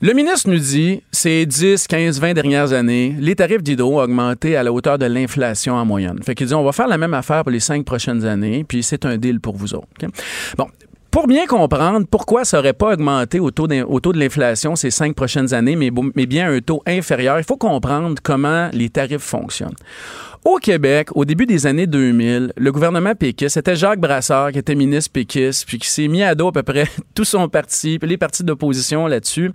[0.01, 4.55] Le ministre nous dit, ces 10, 15, 20 dernières années, les tarifs d'hydro ont augmenté
[4.55, 6.19] à la hauteur de l'inflation en moyenne.
[6.23, 8.83] Fait qu'il dit, on va faire la même affaire pour les cinq prochaines années, puis
[8.83, 9.89] c'est un deal pour vous autres.
[10.59, 10.67] Bon,
[11.11, 15.55] pour bien comprendre pourquoi ça n'aurait pas augmenté au taux, de l'inflation ces cinq prochaines
[15.55, 19.77] années, mais, mais bien un taux inférieur, il faut comprendre comment les tarifs fonctionnent.
[20.45, 24.75] Au Québec, au début des années 2000, le gouvernement péquiste, c'était Jacques Brassard qui était
[24.75, 26.85] ministre péquiste, puis qui s'est mis à dos à peu près
[27.15, 29.53] tout son parti, puis les partis d'opposition là-dessus,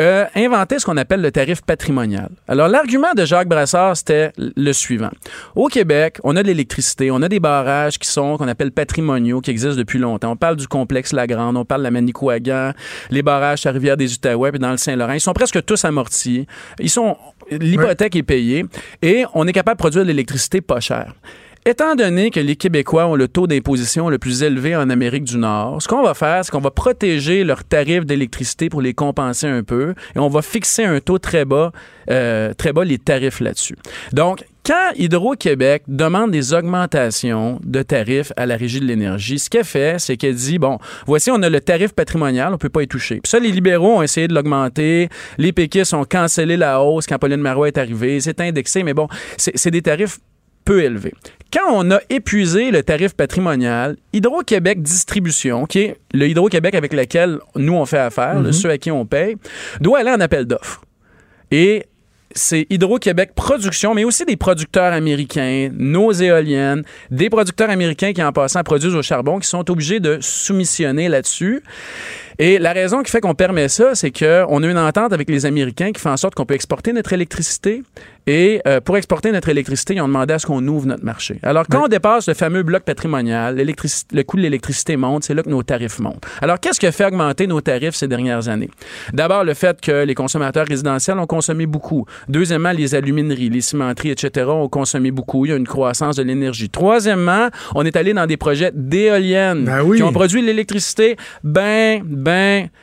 [0.00, 2.30] euh, inventé ce qu'on appelle le tarif patrimonial.
[2.48, 5.10] Alors, l'argument de Jacques Brassard, c'était le suivant.
[5.54, 9.42] Au Québec, on a de l'électricité, on a des barrages qui sont, qu'on appelle patrimoniaux,
[9.42, 10.32] qui existent depuis longtemps.
[10.32, 12.72] On parle du complexe La Grande, on parle de la Manicouagan,
[13.10, 15.12] les barrages à Rivière des Outaouais, puis dans le Saint-Laurent.
[15.12, 16.46] Ils sont presque tous amortis.
[16.78, 17.18] Ils sont,
[17.50, 18.64] l'hypothèque est payée
[19.02, 21.14] et on est capable de produire de l'électricité pas chère.
[21.66, 25.36] Étant donné que les Québécois ont le taux d'imposition le plus élevé en Amérique du
[25.36, 29.46] Nord, ce qu'on va faire, c'est qu'on va protéger leurs tarifs d'électricité pour les compenser
[29.46, 31.70] un peu et on va fixer un taux très bas,
[32.10, 33.76] euh, très bas les tarifs là-dessus.
[34.14, 39.64] Donc, quand Hydro-Québec demande des augmentations de tarifs à la Régie de l'énergie, ce qu'elle
[39.64, 42.86] fait, c'est qu'elle dit, bon, voici, on a le tarif patrimonial, on peut pas y
[42.86, 43.16] toucher.
[43.16, 45.08] Puis ça, les libéraux ont essayé de l'augmenter,
[45.38, 49.08] les péquistes ont cancellé la hausse quand Pauline Marois est arrivée, c'est indexé, mais bon,
[49.36, 50.20] c'est des tarifs
[50.64, 51.14] peu élevés.
[51.52, 57.40] Quand on a épuisé le tarif patrimonial, Hydro-Québec Distribution, qui est le Hydro-Québec avec lequel
[57.56, 58.52] nous on fait affaire, Mhm.
[58.52, 59.34] ceux à qui on paye,
[59.80, 60.82] doit aller en appel d'offres.
[61.50, 61.86] Et
[62.32, 68.32] c'est Hydro-Québec Production, mais aussi des producteurs américains, nos éoliennes, des producteurs américains qui, en
[68.32, 71.62] passant, produisent au charbon, qui sont obligés de soumissionner là-dessus.
[72.42, 75.44] Et la raison qui fait qu'on permet ça, c'est qu'on a une entente avec les
[75.44, 77.82] Américains qui fait en sorte qu'on peut exporter notre électricité.
[78.26, 81.38] Et euh, pour exporter notre électricité, ils ont demandé à ce qu'on ouvre notre marché.
[81.42, 85.42] Alors, quand on dépasse le fameux bloc patrimonial, le coût de l'électricité monte, c'est là
[85.42, 86.24] que nos tarifs montent.
[86.40, 88.70] Alors, qu'est-ce qui a fait augmenter nos tarifs ces dernières années?
[89.12, 92.06] D'abord, le fait que les consommateurs résidentiels ont consommé beaucoup.
[92.28, 94.46] Deuxièmement, les alumineries, les cimenteries, etc.
[94.48, 95.44] ont consommé beaucoup.
[95.44, 96.70] Il y a une croissance de l'énergie.
[96.70, 99.98] Troisièmement, on est allé dans des projets d'éoliennes Ben oui.
[99.98, 102.29] qui ont produit de l'électricité ben, ben,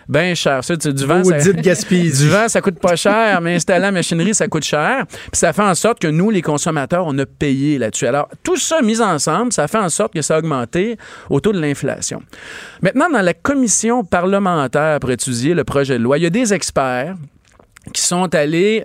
[0.09, 0.63] ben cher.
[0.63, 1.23] Ça, c'est du vent.
[1.23, 2.23] ça- Maudite Gaspésie.
[2.25, 5.05] du vent, ça coûte pas cher, mais installer la machinerie, ça coûte cher.
[5.07, 8.07] Puis ça fait en sorte que nous, les consommateurs, on a payé là-dessus.
[8.07, 10.97] Alors, tout ça mis ensemble, ça fait en sorte que ça a augmenté
[11.29, 12.21] au taux de l'inflation.
[12.81, 16.53] Maintenant, dans la commission parlementaire pour étudier le projet de loi, il y a des
[16.53, 17.15] experts
[17.93, 18.83] qui sont allés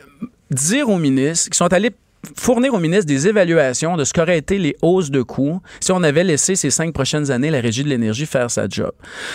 [0.50, 1.90] dire au ministre, qui sont allés
[2.36, 6.02] fournir au ministre des évaluations de ce qu'auraient été les hausses de coûts si on
[6.02, 8.92] avait laissé ces cinq prochaines années la Régie de l'énergie faire sa job.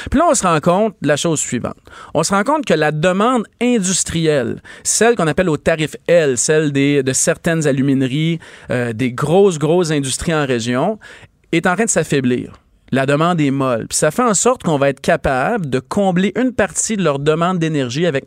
[0.09, 1.77] Puis là, on se rend compte de la chose suivante.
[2.13, 6.71] On se rend compte que la demande industrielle, celle qu'on appelle au tarif L, celle
[6.71, 8.39] des, de certaines alumineries,
[8.71, 10.99] euh, des grosses, grosses industries en région,
[11.51, 12.53] est en train de s'affaiblir.
[12.91, 13.87] La demande est molle.
[13.87, 17.19] Puis ça fait en sorte qu'on va être capable de combler une partie de leur
[17.19, 18.25] demande d'énergie avec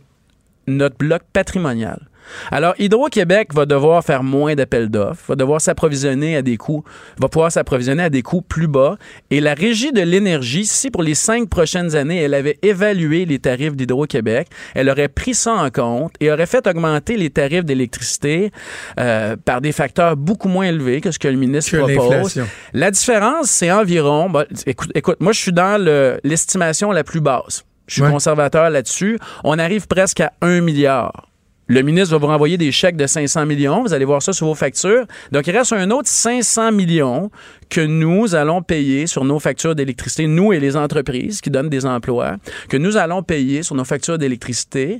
[0.66, 2.09] notre bloc patrimonial.
[2.51, 6.85] Alors, Hydro-Québec va devoir faire moins d'appels d'offres, va devoir s'approvisionner à des coûts,
[7.18, 8.97] va pouvoir s'approvisionner à des coûts plus bas.
[9.31, 13.39] Et la Régie de l'énergie, si pour les cinq prochaines années, elle avait évalué les
[13.39, 18.51] tarifs d'Hydro-Québec, elle aurait pris ça en compte et aurait fait augmenter les tarifs d'électricité
[18.99, 22.41] euh, par des facteurs beaucoup moins élevés que ce que le ministre Que propose.
[22.73, 24.31] La différence, c'est environ.
[24.31, 27.64] bah, écoute, écoute, moi, je suis dans le- l'estimation la plus basse.
[27.87, 28.11] Je suis Ouais.
[28.11, 29.18] conservateur là-dessus.
[29.43, 31.27] On arrive presque à 1 milliard.
[31.71, 33.85] Le ministre va vous renvoyer des chèques de 500 millions.
[33.85, 35.07] Vous allez voir ça sur vos factures.
[35.31, 37.31] Donc, il reste un autre 500 millions
[37.68, 41.87] que nous allons payer sur nos factures d'électricité, nous et les entreprises qui donnent des
[41.87, 44.99] emplois, que nous allons payer sur nos factures d'électricité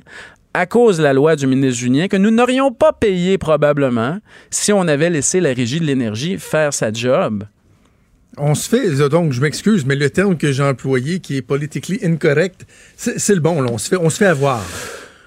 [0.55, 4.19] à cause de la loi du ministre Junien, que nous n'aurions pas payé probablement
[4.51, 7.47] si on avait laissé la Régie de l'énergie faire sa job.
[8.39, 11.99] On se fait, donc je m'excuse, mais le terme que j'ai employé, qui est politically
[12.05, 12.65] incorrect,
[12.97, 13.61] c'est c'est le bon.
[13.61, 13.71] Là.
[13.73, 14.65] On, se fait, on se fait avoir.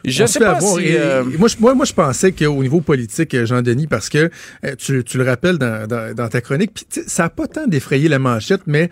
[0.06, 0.78] Je On sais pas avoir.
[0.78, 0.84] si...
[0.86, 4.30] Et- euh, moi, je, moi, moi, je pensais qu'au niveau politique, euh, Jean-Denis, parce que
[4.66, 7.68] euh, tu, tu le rappelles dans, dans- dans ta chronique, puis ça n'a pas tant
[7.68, 8.90] défrayé la manchette, mais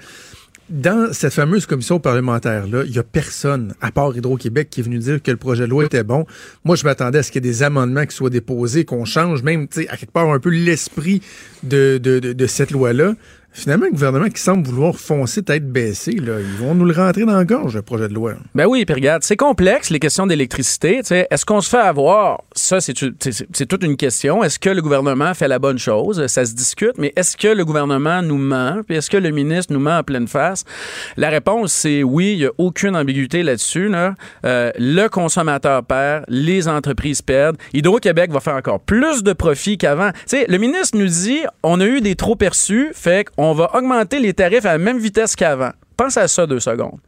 [0.70, 5.00] dans cette fameuse commission parlementaire-là, il n'y a personne, à part Hydro-Québec, qui est venu
[5.00, 6.26] dire que le projet de loi était bon.
[6.64, 9.44] Moi, je m'attendais à ce qu'il y ait des amendements qui soient déposés, qu'on change
[9.44, 11.22] même, tu sais, à quelque part, un peu l'esprit
[11.64, 13.16] de, de, de, de cette loi-là.
[13.54, 17.26] Finalement, le gouvernement qui semble vouloir foncer tête baissée, là, ils vont nous le rentrer
[17.26, 18.34] dans la gorge, le projet de loi.
[18.56, 21.02] Ben oui, puis regarde, c'est complexe, les questions d'électricité.
[21.30, 22.44] Est-ce qu'on se fait avoir?
[22.54, 24.42] Ça, c'est toute une question.
[24.42, 26.26] Est-ce que le gouvernement fait la bonne chose?
[26.28, 28.82] Ça se discute, mais est-ce que le gouvernement nous ment?
[28.88, 30.64] Puis est-ce que le ministre nous ment en pleine face?
[31.18, 33.90] La réponse, c'est oui, il n'y a aucune ambiguïté là-dessus.
[33.90, 34.16] Là.
[34.46, 37.58] Euh, le consommateur perd, les entreprises perdent.
[37.74, 40.12] Hydro-Québec va faire encore plus de profits qu'avant.
[40.32, 44.34] Le ministre nous dit, on a eu des trop perçus, fait qu'on va augmenter les
[44.34, 45.72] tarifs à la même vitesse qu'avant.
[45.98, 47.00] Pense à ça deux secondes.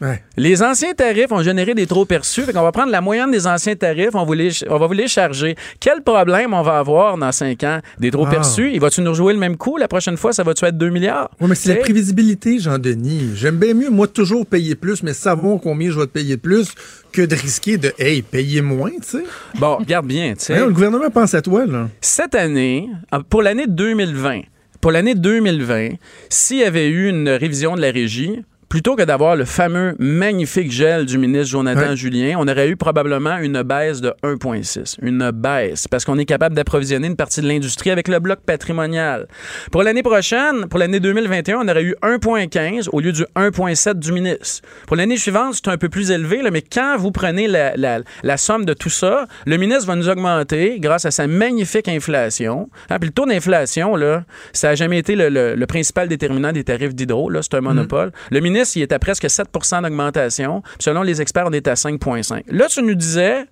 [0.00, 0.22] Ouais.
[0.36, 2.42] Les anciens tarifs ont généré des trop perçus.
[2.42, 4.92] Fait qu'on va prendre la moyenne des anciens tarifs, on, va les- on va vous
[4.92, 5.54] les charger.
[5.78, 7.78] Quel problème on va avoir dans cinq ans?
[8.00, 8.30] Des trop Wow.
[8.30, 8.70] perçus?
[8.74, 9.76] Il va-tu nous rejouer le même coup?
[9.76, 11.30] La prochaine fois, ça va-tu être 2 milliards?
[11.40, 13.30] Oui, mais c'est la prévisibilité, Jean-Denis.
[13.36, 16.74] J'aime bien mieux, moi, toujours payer plus, mais savoir combien je vais te payer plus
[17.12, 19.24] que de risquer de, hey, payer moins, tu sais.
[19.60, 20.34] Bon, regarde bien.
[20.34, 20.58] tu sais.
[20.58, 21.88] Le gouvernement pense à toi, là.
[22.00, 24.40] Cette année, euh, pour l'année 2020,
[24.84, 25.92] pour l'année 2020,
[26.28, 28.42] s'il y avait eu une révision de la régie,
[28.74, 31.94] plutôt que d'avoir le fameux magnifique gel du ministre Jonathan.
[31.94, 34.96] Julien, on aurait eu probablement une baisse de 1,6.
[35.00, 39.28] Une baisse, parce qu'on est capable d'approvisionner une partie de l'industrie avec le bloc patrimonial.
[39.70, 44.10] Pour l'année prochaine, pour l'année 2021, on aurait eu 1,15 au lieu du 1,7 du
[44.10, 44.66] ministre.
[44.88, 48.00] Pour l'année suivante, c'est un peu plus élevé, là, mais quand vous prenez la, la-
[48.24, 52.68] la somme de tout ça, le ministre va nous augmenter grâce à sa magnifique inflation.
[52.90, 56.50] Hein, puis le taux d'inflation, là, ça n'a jamais été le, le- le principal déterminant
[56.50, 57.30] des tarifs d'hydro.
[57.30, 58.10] Là, c'est un monopole.
[58.32, 60.62] Le ministre, il est à presque 7% d'augmentation.
[60.78, 62.42] Selon les experts, on est à 5,5.
[62.48, 63.44] Là, tu nous disais.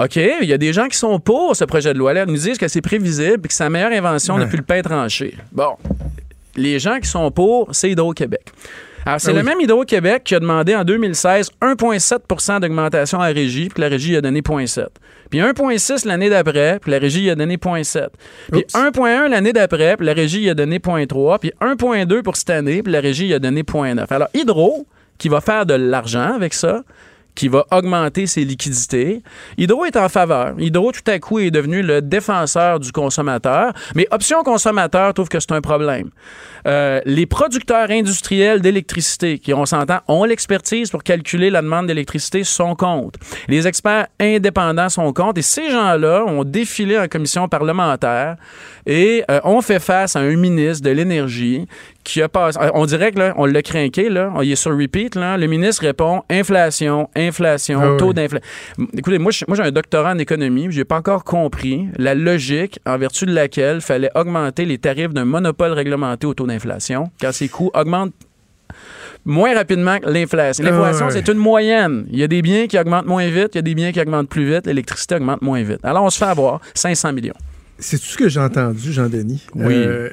[0.00, 2.24] OK, il y a des gens qui sont pour ce projet de loi-là.
[2.26, 4.44] Ils nous disent que c'est prévisible et que c'est la meilleure invention Ouais.
[4.44, 5.36] depuis le pain tranché.
[5.50, 5.74] Bon,
[6.54, 8.42] les gens qui sont pour, c'est Hydro-Québec.
[9.06, 13.34] Alors, c'est Ah le même Hydro-Québec qui a demandé en 2016 1,7% d'augmentation à la
[13.34, 14.86] régie, puis la régie a donné 0,7.
[15.30, 18.08] Puis 1,6 l'année d'après, puis la régie a donné 0,7.
[18.50, 18.74] Puis Oups.
[18.74, 21.38] 1,1 l'année d'après, puis la régie a donné 0,3.
[21.38, 24.06] Puis 1,2 pour cette année, puis la régie a donné 0,9.
[24.10, 24.86] Alors, Hydro,
[25.18, 26.82] qui va faire de l'argent avec ça,
[27.38, 29.22] qui va augmenter ses liquidités.
[29.58, 30.54] Hydro est en faveur.
[30.58, 33.72] Hydro, tout à coup, est devenu le défenseur du consommateur.
[33.94, 36.10] Mais Option Consommateur trouve que c'est un problème.
[36.66, 42.42] Euh, les producteurs industriels d'électricité, qui, on s'entend, ont l'expertise pour calculer la demande d'électricité,
[42.42, 43.20] sont contre.
[43.46, 45.38] Les experts indépendants sont contre.
[45.38, 48.34] Et ces gens-là ont défilé en commission parlementaire
[48.84, 51.68] et euh, ont fait face à un ministre de l'Énergie
[52.12, 52.58] qui a passé.
[52.74, 54.32] On dirait que là, on l'a craqué, là.
[54.42, 55.36] Il est sur repeat, là.
[55.36, 57.96] Le ministre répond inflation, inflation, Ah oui.
[57.98, 58.46] taux d'inflation.
[58.96, 63.26] Écoutez, moi, j'ai un doctorat en économie, j'ai pas encore compris la logique en vertu
[63.26, 67.48] de laquelle il fallait augmenter les tarifs d'un monopole réglementé au taux d'inflation quand ses
[67.48, 68.12] coûts augmentent
[69.24, 70.64] moins rapidement que l'inflation.
[70.64, 71.22] L'inflation, Ah ouais.
[71.24, 72.06] c'est une moyenne.
[72.10, 74.00] Il y a des biens qui augmentent moins vite, il y a des biens qui
[74.00, 75.80] augmentent plus vite, l'électricité augmente moins vite.
[75.82, 77.34] Alors, on se fait avoir 500 millions.
[77.78, 79.46] C'est tout ce que j'ai entendu, Jean-Denis?
[79.54, 79.74] Oui.
[79.74, 80.08] Euh,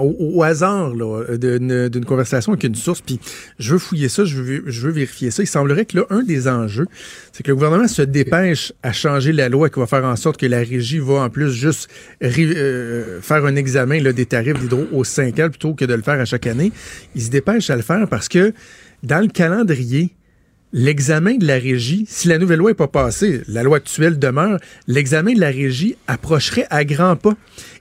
[0.00, 3.18] au, au hasard là, d'une conversation avec une source, puis
[3.58, 5.42] je veux fouiller ça, je veux, je veux vérifier ça.
[5.42, 6.86] Il semblerait que là, un des enjeux,
[7.32, 10.38] c'est que le gouvernement se dépêche à changer la loi qui va faire en sorte
[10.38, 11.88] que la régie va en plus juste
[12.22, 16.02] euh, faire un examen là, des tarifs d'hydro aux 5 ans plutôt que de le
[16.02, 16.72] faire à chaque année.
[17.14, 18.52] Il se dépêche à le faire parce que
[19.02, 20.10] dans le calendrier,
[20.72, 24.58] L'examen de la régie, si la nouvelle loi n'est pas passée, la loi actuelle demeure,
[24.86, 27.34] l'examen de la régie approcherait à grands pas.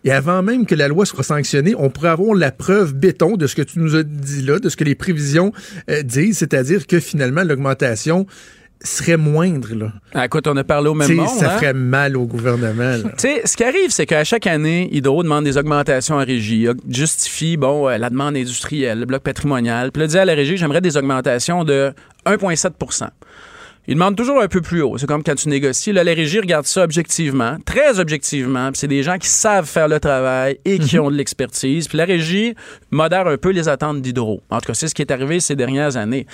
[0.05, 3.45] Et avant même que la loi soit sanctionnée, on pourrait avoir la preuve béton de
[3.45, 5.51] ce que tu nous as dit là, de ce que les prévisions
[5.89, 8.25] euh, disent, c'est-à-dire que finalement l'augmentation
[8.84, 9.73] serait moindre.
[9.73, 9.91] Là.
[10.13, 11.28] Ah, écoute, on a parlé au même T'sais, monde.
[11.30, 11.57] ça hein?
[11.57, 12.97] ferait mal au gouvernement.
[13.17, 17.88] ce qui arrive, c'est qu'à chaque année, Hydro demande des augmentations en régie, justifie, bon,
[17.88, 19.91] euh, la demande industrielle, le bloc patrimonial.
[19.91, 21.91] Puis là, dit à la régie, j'aimerais des augmentations de
[22.25, 22.71] 1,7
[23.88, 24.97] il demande toujours un peu plus haut.
[24.97, 25.93] C'est comme quand tu négocies.
[25.93, 28.69] Là, la régie regarde ça objectivement, très objectivement.
[28.73, 31.88] C'est des gens qui savent faire le travail et qui ont de l'expertise.
[31.88, 32.53] Puis la régie
[32.91, 34.41] modère un peu les attentes d'Hydro.
[34.49, 36.27] En tout cas, c'est ce qui est arrivé ces dernières années.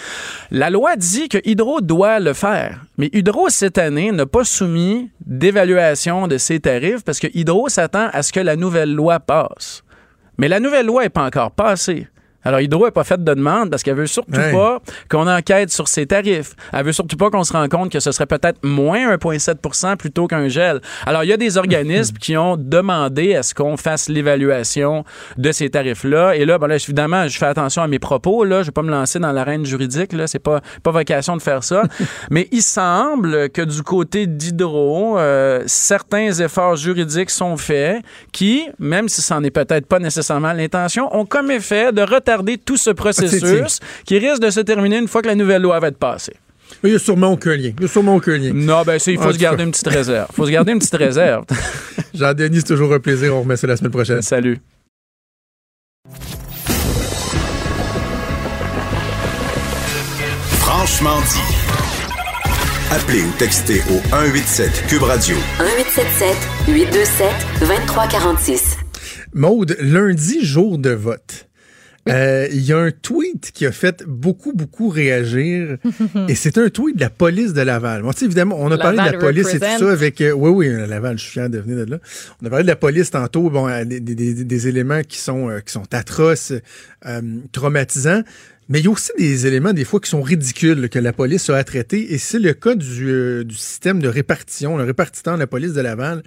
[0.49, 2.81] La loi dit que Hydro doit le faire.
[2.97, 8.09] Mais Hydro, cette année, n'a pas soumis d'évaluation de ses tarifs parce que Hydro s'attend
[8.13, 9.83] à ce que la nouvelle loi passe.
[10.39, 12.07] Mais la nouvelle loi n'est pas encore passée.
[12.45, 14.79] Alors, Hydro n'a pas fait de demande parce qu'elle veut surtout pas
[15.09, 16.55] qu'on enquête sur ses tarifs.
[16.73, 20.27] Elle veut surtout pas qu'on se rende compte que ce serait peut-être moins 1,7 plutôt
[20.27, 20.81] qu'un gel.
[21.05, 25.05] Alors, il y a des organismes qui ont demandé à ce qu'on fasse l'évaluation
[25.37, 26.35] de ces tarifs-là.
[26.35, 28.43] Et là, ben là, évidemment, je fais attention à mes propos.
[28.43, 30.11] Là, je vais pas me lancer dans l'arène juridique.
[30.11, 31.83] Là, c'est pas pas vocation de faire ça.
[32.29, 39.07] Mais il semble que du côté d'Hydro, euh, certains efforts juridiques sont faits qui, même
[39.07, 42.32] si ça n'en est peut-être pas nécessairement l'intention, ont comme effet de retarder
[42.65, 45.87] tout ce processus qui risque de se terminer une fois que la nouvelle loi va
[45.87, 46.33] être passée.
[46.83, 47.71] Il n'y a sûrement aucun lien.
[47.77, 48.51] Il n'y a sûrement aucun lien.
[48.53, 49.63] Non, ben, c'est- il faut se garder cas.
[49.65, 50.27] une petite réserve.
[50.33, 51.45] faut se garder une petite réserve.
[52.13, 53.35] Jean-Denis, c'est toujours un plaisir.
[53.35, 54.21] On remet ça la semaine prochaine.
[54.21, 54.59] Salut.
[60.59, 61.39] Franchement dit.
[62.91, 65.35] Appelez ou textez au 187 Cube Radio.
[65.59, 67.27] 1877 827
[67.61, 68.77] 2346.
[69.33, 71.47] Maude, lundi, jour de vote.
[72.09, 75.77] Euh, Il y a un tweet qui a fait beaucoup, beaucoup réagir.
[76.27, 78.01] et c'est un tweet de la police de Laval.
[78.01, 80.21] Bon, évidemment, on a parlé de la police et tout ça avec.
[80.21, 81.99] euh, oui, oui, Laval, je suis fier de venir de là.
[82.41, 85.49] On a parlé de la police tantôt, bon, des, des- des- des éléments qui sont,
[85.49, 86.53] euh, qui sont atroces,
[87.05, 88.23] euh, traumatisants.
[88.69, 91.49] Mais il y a aussi des éléments, des fois, qui sont ridicules que la police
[91.49, 92.13] a à traiter.
[92.13, 95.73] Et c'est le cas du, euh, du système de répartition, le répartiteur de la police
[95.73, 96.23] de Laval.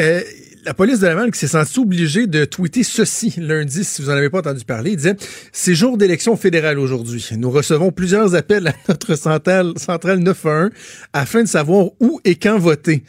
[0.00, 0.20] Euh,
[0.64, 4.16] la police de Laval qui s'est sentie obligée de tweeter ceci lundi, si vous n'en
[4.16, 4.90] avez pas entendu parler.
[4.92, 5.16] Il disait
[5.52, 7.24] C'est jour d'élection fédérale aujourd'hui.
[7.38, 10.70] Nous recevons plusieurs appels à notre centrale, centrale 911
[11.12, 13.02] afin de savoir où et quand voter.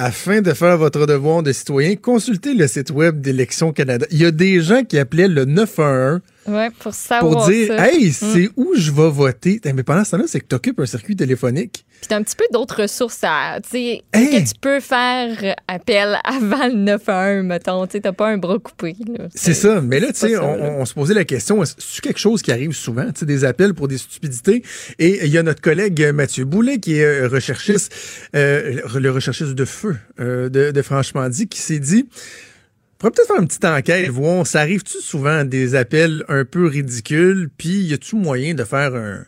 [0.00, 4.06] Afin de faire votre devoir de citoyen, consultez le site web d'Élections Canada.
[4.12, 7.32] Il y a des gens qui appelaient le 911 Ouais, pour savoir.
[7.32, 7.88] pour dire ça.
[7.90, 9.60] Hey, c'est où je vais voter?
[9.74, 11.84] Mais pendant ce temps-là, c'est que tu occupes un circuit téléphonique.
[12.00, 13.58] Puis t'as un petit peu d'autres ressources à.
[13.62, 14.30] Tu sais, Hey!
[14.30, 17.86] que tu peux faire appel avant le 911, mettons.
[17.86, 18.96] Tu t'as pas un bras coupé.
[19.34, 19.80] C'est ça.
[19.80, 22.72] Mais là, tu sais, on, se posait la question, est-ce c'est quelque chose qui arrive
[22.72, 24.62] souvent, tu sais, des appels pour des stupidités?
[24.98, 27.94] Et il y a notre collègue Mathieu Boulet, qui est euh, recherchiste,
[28.36, 33.12] euh, le recherchiste de feu euh, de, de Franchement dit, qui s'est dit, on pourrait
[33.12, 37.80] peut-être faire une petite enquête, voir, ça arrive-tu souvent des appels un peu ridicules, puis
[37.82, 39.24] y a-tu moyen de faire un,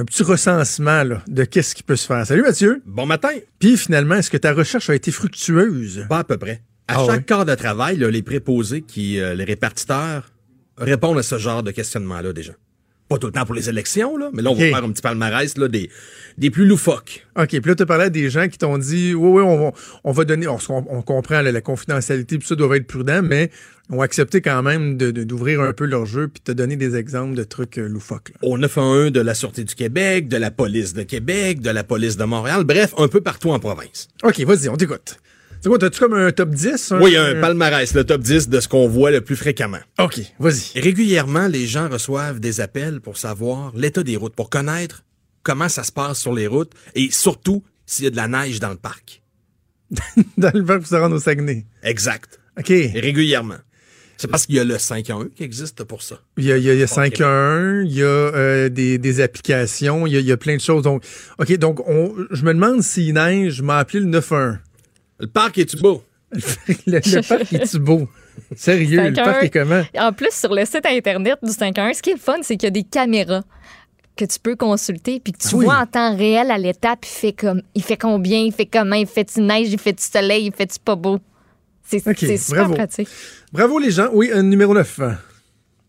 [0.00, 2.26] un petit recensement là, de qu'est-ce qui peut se faire?
[2.26, 2.82] Salut Mathieu!
[2.86, 3.28] Bon matin.
[3.58, 6.06] Puis finalement, est-ce que ta recherche a été fructueuse?
[6.08, 6.62] Pas à peu près.
[6.88, 7.22] À Ah chaque ouais?
[7.22, 10.32] quart de travail, là, les préposés, qui, euh, les répartiteurs,
[10.78, 12.52] répondent à ce genre de questionnement-là déjà.
[13.10, 15.02] Pas tout le temps pour les élections, là, mais là, on va faire un petit
[15.02, 15.90] palmarès là, des,
[16.38, 17.26] des plus loufoques.
[17.36, 19.72] OK, puis là, tu parlais des gens qui t'ont dit Oui, oui, on va,
[20.04, 23.50] on va donner, on, on comprend là, la confidentialité, puis ça doit être prudent, mais
[23.92, 26.76] ont accepté quand même de- de- d'ouvrir un peu leur jeu puis de te donner
[26.76, 28.28] des exemples de trucs euh, loufoques.
[28.40, 28.48] là.
[28.48, 32.16] Au 911 de la Sûreté du Québec, de la Police de Québec, de la Police
[32.16, 34.06] de Montréal, bref, un peu partout en province.
[34.22, 35.16] OK, vas-y, on t'écoute.
[35.62, 36.94] C'est quoi, t'as-tu comme un top 10?
[37.02, 39.80] Oui, un palmarès, le top 10 de ce qu'on voit le plus fréquemment.
[39.98, 40.80] OK, vas-y.
[40.80, 45.04] Régulièrement, les gens reçoivent des appels pour savoir l'état des routes, pour connaître
[45.42, 48.58] comment ça se passe sur les routes et surtout s'il y a de la neige
[48.58, 49.22] dans le parc.
[50.38, 51.66] Dans le verbe pour se rendre au Saguenay.
[51.82, 52.38] Exact.
[52.58, 52.68] OK.
[52.68, 53.58] Régulièrement.
[54.16, 56.20] C'est parce qu'il y a le 511 qui existe pour ça.
[56.36, 58.98] Il y a, il y a, il y a 5.1, il y a euh, des,
[58.98, 60.82] des applications, il y a, il y a plein de choses.
[60.82, 61.02] Donc,
[61.38, 64.58] OK, donc on, je me demande s'il neige, je m'ai appelé le 9.1.
[65.20, 66.02] Le parc est-tu beau?
[66.32, 66.40] le,
[66.86, 68.08] le parc est-tu beau?
[68.56, 69.24] Sérieux, le 5.1.
[69.24, 69.82] parc est comment?
[69.98, 72.66] En plus, sur le site Internet du 5.1, ce qui est le fun, c'est qu'il
[72.66, 73.42] y a des caméras
[74.16, 75.64] que tu peux consulter puis que tu Ah oui.
[75.64, 78.96] vois en temps réel à l'étape, il fait comme il fait combien, il fait comment,
[78.96, 81.18] il fait tu neige, il fait tu soleil, il fait tu pas beau?
[81.84, 81.98] C'est
[82.38, 82.74] super bravo.
[82.74, 83.08] pratique.
[83.52, 84.08] Bravo les gens.
[84.12, 85.00] Oui, un numéro 9.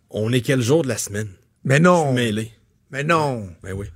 [0.09, 1.27] On est quel jour de la semaine?
[1.63, 2.11] Mais non.
[2.13, 2.51] Mêlé.
[2.89, 3.47] Mais non.
[3.63, 3.87] Ben oui.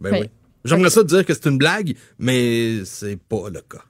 [0.00, 0.30] Ben Mais- oui.
[0.64, 3.82] J'aimerais ça te dire que c'est une blague, mais c'est pas le cas.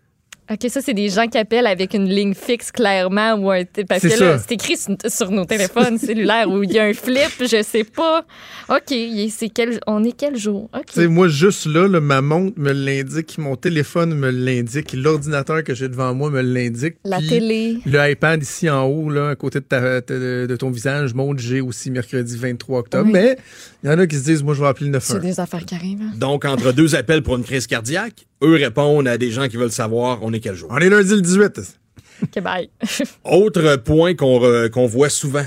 [0.52, 3.62] OK, ça, c'est des gens qui appellent avec une ligne fixe, clairement, ou un.
[3.88, 6.84] Parce que C'est là, c'est écrit sur, sur nos téléphones cellulaires où il y a
[6.84, 8.24] un flip, je sais pas.
[8.68, 8.94] OK,
[9.30, 10.68] c'est quel, on est quel jour?
[10.74, 10.86] OK.
[10.86, 15.64] Tu sais, moi, juste là, là, ma montre me l'indique, mon téléphone me l'indique, l'ordinateur
[15.64, 16.96] que j'ai devant moi me l'indique.
[17.04, 17.78] La télé.
[17.86, 21.60] Le iPad ici en haut, là, à côté de, ta- de ton visage, montre j'ai
[21.60, 23.04] aussi mercredi 23 octobre.
[23.06, 23.12] Oui.
[23.12, 23.36] Mais
[23.82, 25.40] il y en a qui se disent, moi, je vais appeler le C'est 9 des
[25.40, 26.02] affaires qui arrivent.
[26.02, 26.12] hein.
[26.18, 29.70] Donc, entre deux appels pour une crise cardiaque, eux répondent à des gens qui veulent
[29.70, 30.68] savoir on est quel jour?
[30.70, 31.60] On est lundi le 18.
[32.24, 32.68] OK, bye.
[33.24, 35.44] Autre point qu'on voit souvent.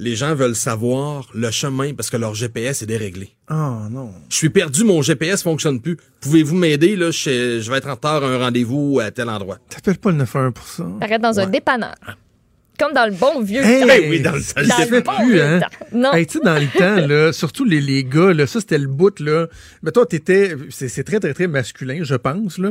[0.00, 3.30] Les gens veulent savoir le chemin parce que leur GPS est déréglé.
[3.50, 4.12] Oh non.
[4.28, 5.96] Je suis perdu, mon GPS fonctionne plus.
[6.20, 6.94] Pouvez-vous m'aider?
[6.94, 9.58] Là, je, je vais être en retard à un rendez-vous à tel endroit.
[9.68, 10.86] T'appelles pas le 91 pour ça.
[11.00, 11.94] T'arrêtes dans un dépanneur.
[12.78, 13.80] Comme dans le bon vieux Hey!
[13.80, 13.86] temps.
[13.88, 15.58] Ben oui, dans le Dans le fait bon plus, vieux hein?
[15.60, 15.86] temps.
[15.92, 16.12] Non.
[16.12, 18.86] Hey, tu sais, dans le temps, là, surtout les, les gars, là, ça, c'était le
[18.86, 19.48] bout, là.
[19.82, 20.54] Mais toi, t'étais.
[20.70, 22.70] C'est c'est très, très, très masculin, je pense, là.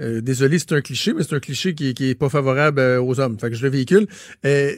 [0.00, 3.00] Euh, désolé, c'est un cliché, mais c'est un cliché qui, qui est pas favorable euh,
[3.02, 3.38] aux hommes.
[3.38, 4.06] Fait que je le véhicule.
[4.44, 4.72] Euh,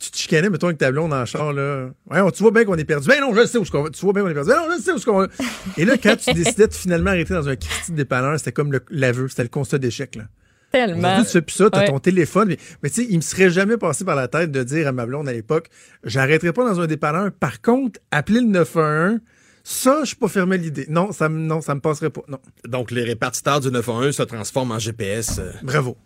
[0.00, 1.90] tu te chicanais, mettons, avec ta blonde dans le char, là.
[2.10, 3.08] Ouais, on- tu vois bien qu'on est perdu.
[3.08, 3.90] Ben non, je sais où ce qu'on va.
[3.90, 4.50] Tu vois bien qu'on est perdu.
[4.50, 5.28] Ben non, je sais où ce qu'on va.
[5.76, 8.78] Et là, quand tu décidais de finalement arrêter dans un Christy de dépanneur, c'était comme
[8.90, 10.24] l'aveu, c'était le constat d'échec, là.
[10.70, 10.98] Tellement.
[10.98, 11.86] Aujourd'hui, tu fais plus ça, t'as Ouais.
[11.86, 12.48] ton téléphone.
[12.48, 14.92] Mais, mais tu sais, il me serait jamais passé par la tête de dire à
[14.92, 15.68] ma blonde à l'époque,
[16.04, 17.32] j'arrêterai pas dans un dépanneur.
[17.32, 19.18] Par contre, appeler le 911,
[19.70, 20.86] ça, je suis pas fermé l'idée.
[20.88, 22.22] Non, ça me, non, ça me passerait pas.
[22.28, 22.38] Non.
[22.66, 25.38] Donc, les répartiteurs du 911 se transforment en GPS.
[25.38, 25.52] euh.
[25.62, 25.96] Bravo.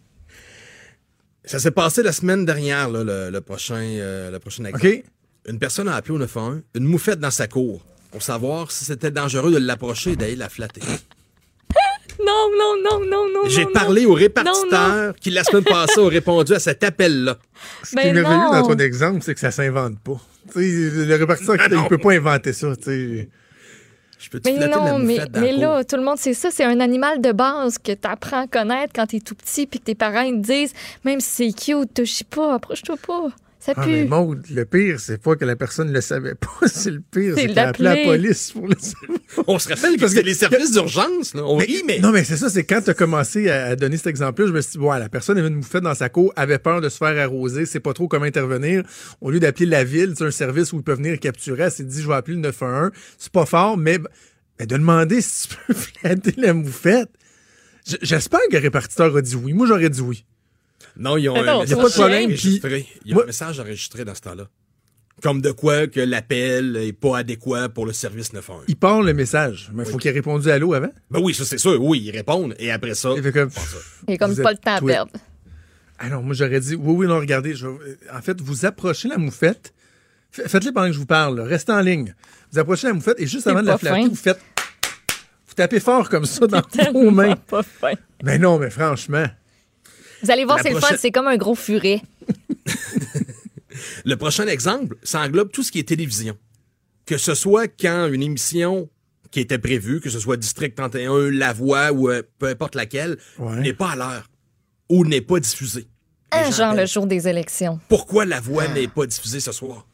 [1.45, 4.87] Ça s'est passé la semaine dernière, là, le, le prochain, euh, le prochain exemple.
[4.87, 5.05] OK?
[5.49, 9.11] Une personne a appelé au 911, une moufette dans sa cour, pour savoir si c'était
[9.11, 10.83] dangereux de l'approcher et d'aller la flatter.
[12.25, 13.49] Non, non, non, non, non.
[13.49, 17.39] J'ai non, parlé au répartiteur qui, la semaine passée, a répondu à cet appel-là.
[17.83, 18.53] Ce qui Ben est merveilleux non.
[18.53, 20.21] dans ton exemple, c'est que ça s'invente pas.
[20.53, 20.61] Tu
[20.91, 22.77] sais, le répartiteur, Ah il peut pas inventer ça.
[22.77, 23.29] tu sais.
[24.23, 26.51] Je peux te Mais la non, mais, dans là, tout le monde sait ça.
[26.53, 29.67] C'est un animal de base que tu apprends à connaître quand tu es tout petit
[29.67, 30.73] puis que tes parents ils te disent,
[31.05, 33.29] même si c'est cute, touche pas, approche-toi pas.
[33.65, 34.07] Ça Ah, mais.
[34.07, 36.49] Maud, le pire, c'est pas que la personne le savait pas.
[36.67, 39.19] C'est le pire, C'est c'est qu'elle a appelé la police pour le savoir.
[39.47, 41.33] On se rappelle Parce que- les services d'urgence.
[41.35, 41.45] là.
[41.45, 42.01] On Mais- rit, mais...
[42.01, 44.61] Non, mais c'est ça, c'est quand tu as commencé à, donner cet exemple-là, je me
[44.61, 46.97] suis dit, ouais, la personne avait une moufette dans sa cour, avait peur de se
[46.97, 48.83] faire arroser, sait pas trop comment intervenir.
[49.21, 51.85] Au lieu d'appeler la ville, c'est un service où il peut venir capturer, elle s'est
[51.85, 52.91] dit, je vais appeler le 911.
[53.17, 53.99] C'est pas fort, mais,
[54.59, 57.11] mais de demander si tu peux flatter la moufette.
[58.03, 59.53] J'espère que le répartiteur a dit oui.
[59.53, 60.25] Moi, j'aurais dit oui.
[60.97, 62.87] Non, ils ont Attends, un y a message pas de problème, enregistré.
[63.05, 64.45] Il y a moi- un message enregistré dans ce temps-là.
[65.23, 68.65] Comme de quoi que l'appel est pas adéquat pour le service 911.
[68.69, 70.91] Il part le message, mais il faut qu'il ait répondu allô avant.
[71.11, 71.81] Ben oui, ça c'est sûr.
[71.83, 72.55] Oui, ils répondent.
[72.59, 73.51] Et après ça, Il fait comme,
[74.09, 74.89] a comme pas le temps à tweet.
[74.93, 75.13] perdre.
[75.99, 79.19] Ah non, moi j'aurais dit, oui, oui, non, regardez, je en fait, vous approchez la
[79.19, 79.73] moufette,
[80.33, 81.45] faites-le pendant que je vous parle, là.
[81.45, 82.15] restez en ligne.
[82.51, 84.09] Vous approchez la moufette et juste avant de la flatter, fin.
[84.09, 84.41] vous faites,
[85.47, 86.63] vous tapez fort comme ça dans
[86.93, 87.37] vos mains.
[87.37, 87.93] Pas fin.
[88.25, 89.27] Mais non, mais franchement,
[90.23, 92.01] Vous allez voir, c'est le fun, c'est comme un gros furet.
[94.05, 96.37] le prochain exemple, ça englobe tout ce qui est télévision.
[97.07, 98.89] Que ce soit quand une émission
[99.31, 103.17] qui était prévue, que ce soit District 31, La Voix ou euh, peu importe laquelle,
[103.39, 103.61] Ouais.
[103.61, 104.29] n'est pas à l'heure
[104.89, 105.87] ou n'est pas diffusée.
[106.31, 107.81] Un genre le jour des élections.
[107.89, 109.87] Pourquoi La Voix n'est pas diffusée ce soir?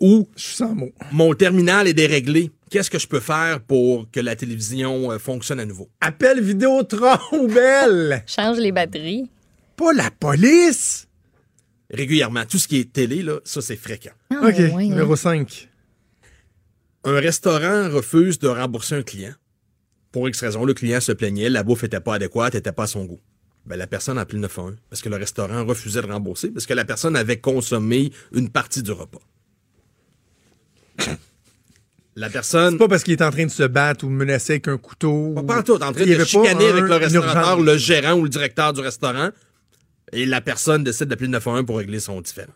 [0.00, 0.92] Ou je suis sans mots.
[1.12, 2.50] mon terminal est déréglé.
[2.68, 5.88] Qu'est-ce que je peux faire pour que la télévision euh, fonctionne à nouveau?
[6.00, 8.24] Appel Vidéotron, belle!
[8.26, 9.30] Change les batteries.
[9.76, 11.06] Pas la police!
[11.90, 12.44] Régulièrement.
[12.44, 14.10] Tout ce qui est télé, là, ça, c'est fréquent.
[14.30, 14.78] Ah, OK, ouais, hein.
[14.78, 15.68] numéro 5.
[17.04, 19.34] Un restaurant refuse de rembourser un client.
[20.10, 22.88] Pour X raison, le client se plaignait, la bouffe était pas adéquate, était pas à
[22.88, 23.20] son goût.
[23.64, 26.66] Ben, la personne a appelé le 911 parce que le restaurant refusait de rembourser parce
[26.66, 29.20] que la personne avait consommé une partie du repas.
[32.18, 34.54] La personne, C'est pas parce qu'il est en train de se battre ou de menacer
[34.54, 35.32] avec un couteau.
[35.34, 38.22] pas, ou- pas en tout, en train de chicaner avec le restaurateur, le gérant ou
[38.24, 39.30] le directeur du restaurant,
[40.12, 42.52] et la personne décide d'appeler le 911 pour régler son différend.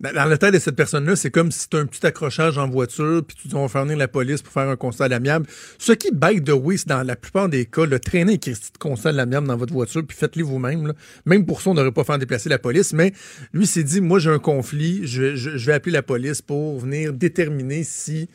[0.00, 2.70] Dans dans la tête de cette personne-là, c'est comme si tu un petit accrochage en
[2.70, 5.08] voiture, puis tu dis on va faire venir la police pour faire un constat à
[5.08, 5.44] l'amiable.
[5.78, 8.78] Ce qui, by the way, c'est dans la plupart des cas, le traîner Christy de
[8.78, 10.94] constat à l'amiable dans votre voiture, puis faites-le vous-même.
[11.26, 13.12] Même pour ça, on n'aurait pas fait en déplacer la police, mais
[13.52, 16.80] lui s'est dit, moi j'ai un conflit, je, je- je vais appeler la police pour
[16.80, 18.30] venir déterminer si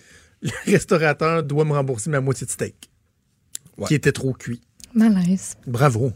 [0.46, 2.90] le restaurateur doit me rembourser ma moitié de steak,
[3.78, 3.88] Ouais.
[3.88, 4.62] qui était trop cuit.
[4.94, 5.56] Malaise.
[5.68, 6.14] Bravo.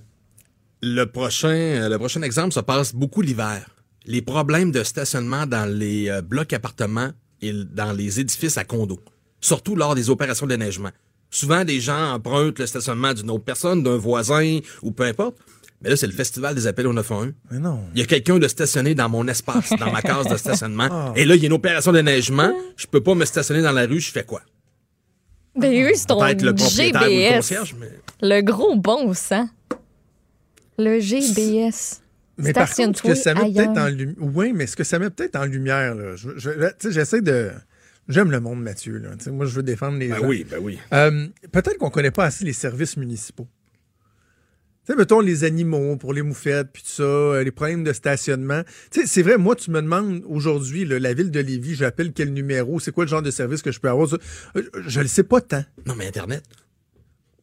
[0.82, 3.70] Le prochain, le prochain exemple se passe beaucoup l'hiver.
[4.06, 7.12] Les problèmes de stationnement dans les euh, blocs appartements
[7.42, 9.04] et dans les édifices à condos,
[9.42, 10.92] surtout lors des opérations de déneigement.
[11.32, 15.38] Souvent, des gens empruntent le stationnement d'une autre personne, d'un voisin ou peu importe.
[15.82, 17.34] Mais là, c'est le festival des appels au 911.
[17.52, 17.80] Mais non.
[17.94, 20.88] Il y a quelqu'un de stationné dans mon espace, dans ma case de stationnement.
[20.92, 21.14] Ah.
[21.16, 22.52] Et là, il y a une opération de déneigement.
[22.76, 24.00] Je peux pas me stationner dans la rue.
[24.02, 24.42] Je fais quoi?
[25.56, 27.36] Ben oui, c'est ton Peut-être le propriétaire ou le GBS.
[27.38, 27.90] concierge, mais...
[28.22, 29.48] Le gros bon sang.
[30.78, 32.02] Le GBS.
[32.38, 34.16] Mais par contre, ce que ça met peut-être en lumière.
[34.20, 36.16] Oui, mais ce que ça met peut-être en lumière, là.
[36.16, 37.52] Je- je- là, tu sais, j'essaie de.
[38.08, 38.98] J'aime le monde, Mathieu.
[38.98, 39.10] Là.
[39.32, 40.26] Moi, je veux défendre les Ben gens.
[40.28, 40.80] oui, ben oui.
[40.94, 43.48] Euh, peut-être qu'on connaît pas assez les services municipaux.
[44.90, 48.64] Sais, mettons les animaux pour les moufettes, puis tout ça, euh, les problèmes de stationnement.
[48.90, 52.34] Tu sais, c'est vrai, moi, tu me demandes aujourd'hui, la ville de Lévis, j'appelle quel
[52.34, 54.12] numéro, c'est quoi le genre de service que je peux avoir.
[54.56, 55.64] Euh, Je le sais pas tant.
[55.86, 56.44] Non, mais Internet.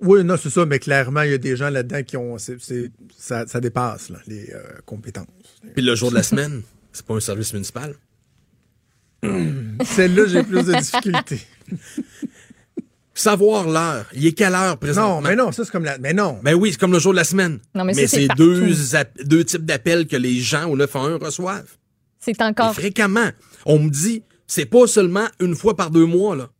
[0.00, 2.36] Oui, non, c'est ça, mais clairement, il y a des gens là-dedans qui ont.
[2.36, 5.26] ça, ça dépasse, là, les euh, compétences.
[5.72, 7.94] Puis le jour de la semaine, c'est pas un service municipal.
[9.22, 11.42] Celle-là, j'ai plus de difficultés.
[13.18, 14.04] Savoir l'heure.
[14.14, 15.22] Il est quelle heure présentement?
[15.22, 15.96] Non, mais non, ça, c'est comme la.
[15.98, 16.38] Mais non.
[16.42, 17.58] Ben oui, c'est comme le jour de la semaine.
[17.74, 18.68] Non, mais c'est deux,
[19.24, 21.76] deux types d'appels que les gens au 911 reçoivent.
[22.20, 22.74] C'est Et encore.
[22.74, 23.30] fréquemment.
[23.64, 26.50] On me dit, c'est pas seulement une fois par deux mois, là.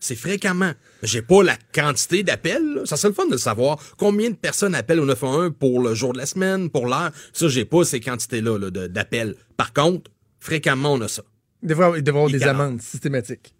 [0.00, 0.72] C'est fréquemment.
[1.02, 2.62] J'ai pas la quantité d'appels.
[2.74, 2.80] là.
[2.84, 6.12] Ça serait le fun de savoir combien de personnes appellent au 911 pour le jour
[6.12, 7.12] de la semaine, pour l'heure.
[7.32, 9.36] Ça, j'ai pas ces quantités-là là, de- d'appels.
[9.56, 10.10] Par contre,
[10.40, 11.22] fréquemment, on a ça.
[11.62, 13.54] Il devrait devrait avoir des amendes systématiques.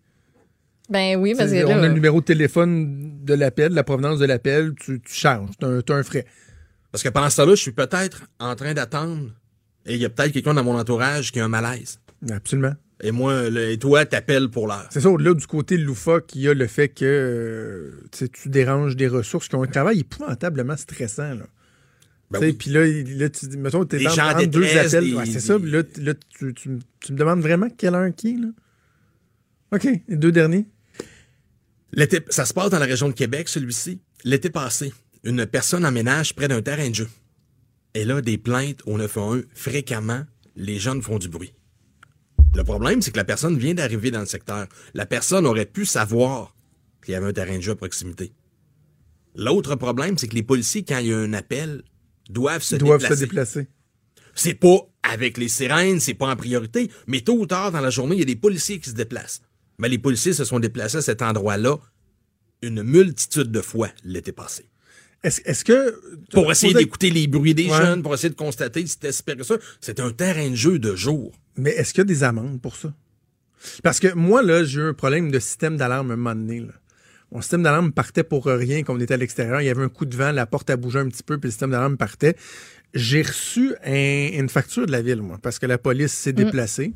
[0.89, 1.83] Ben oui, parce que C'est- on là.
[1.83, 5.51] a le numéro de téléphone de l'appel, la provenance de l'appel, tu, tu charges.
[5.59, 6.25] Tu as, un frais.
[6.93, 9.31] Parce que pendant ce temps-là, je suis peut-être en train d'attendre
[9.85, 11.99] et il y a peut-être quelqu'un dans mon entourage qui a un malaise.
[12.31, 12.75] Absolument.
[13.03, 14.87] Et moi, le- et toi, t'appelles pour l'heure.
[14.91, 17.91] C'est ça, au-delà du côté loufoque, il y a le fait que euh,
[18.33, 21.35] tu déranges des ressources qui ont un travail épouvantablement stressant.
[21.35, 21.45] Là.
[22.31, 22.53] Ben oui.
[22.55, 25.05] Puis là, là, tu dis, mettons, t'es Des dans, deux appels.
[25.05, 28.11] des- Ouais, c'est ça, là, là, tu, tu me- tu me demandes vraiment quelle heure
[28.17, 28.49] qui là?
[29.73, 30.65] OK, les deux derniers.
[31.97, 34.01] L'été, ça se passe dans la région de Québec, celui-ci.
[34.23, 34.93] L'été passé,
[35.25, 37.09] une personne emménage près d'un terrain de jeu.
[37.95, 40.25] Elle a des plaintes au 911 fréquemment.
[40.57, 41.55] Les jeunes font du bruit.
[42.55, 44.67] Le problème, c'est que la personne vient d'arriver dans le secteur.
[44.93, 46.55] La personne aurait pu savoir
[47.03, 48.33] qu'il y avait un terrain de jeu à proximité.
[49.35, 51.83] L'autre problème, c'est que les policiers, quand il y a un appel,
[52.29, 53.21] doivent se Ils doivent déplacer.
[53.21, 53.69] se déplacer.
[54.35, 57.91] C'est pas avec les sirènes, c'est pas en priorité, mais tôt ou tard dans la
[57.91, 59.41] journée, il y a des policiers qui se déplacent.
[59.79, 61.79] Mais les policiers se sont déplacés à cet endroit-là
[62.63, 64.65] une multitude de fois l'été passé.
[65.23, 66.01] Est-ce que.
[66.33, 67.77] Pour essayer d'écouter les bruits des Ouais.
[67.77, 69.57] jeunes, pour essayer de constater si c'était super que ça.
[69.81, 71.33] C'est un terrain de jeu de jour.
[71.57, 72.93] Mais est-ce qu'il y a des amendes pour ça?
[73.83, 76.61] Parce que moi, là, j'ai eu un problème de système d'alarme un moment donné.
[76.61, 76.73] Là.
[77.33, 79.61] Mon système d'alarme partait pour rien quand on était à l'extérieur.
[79.61, 81.49] Il y avait un coup de vent, la porte a bougé un petit peu, puis
[81.49, 82.37] le système d'alarme partait.
[82.95, 86.93] J'ai reçu un- une facture de la ville, moi, parce que la police s'est déplacée.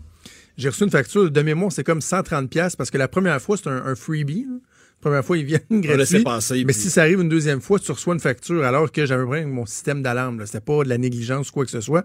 [0.56, 3.56] J'ai reçu une facture de mémoire, c'est comme 130$ piastres, parce que la première fois,
[3.56, 4.46] c'est un, un freebie.
[4.48, 4.56] là.
[4.56, 6.22] La première fois, ils viennent gratuit.
[6.22, 9.06] passer, Mais puis- si ça arrive une deuxième fois, tu reçois une facture alors que
[9.06, 10.44] j'avais un problème avec mon système d'alarme.
[10.44, 12.04] C'était pas de la négligence ou quoi que ce soit.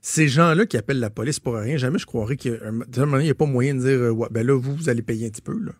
[0.00, 3.30] Ces gens-là qui appellent la police pour rien, jamais je croirais qu'il y a n'y
[3.30, 5.42] a pas moyen de dire euh, ouais, ben là, vous, vous allez payer un petit
[5.42, 5.56] peu.
[5.56, 5.70] Là.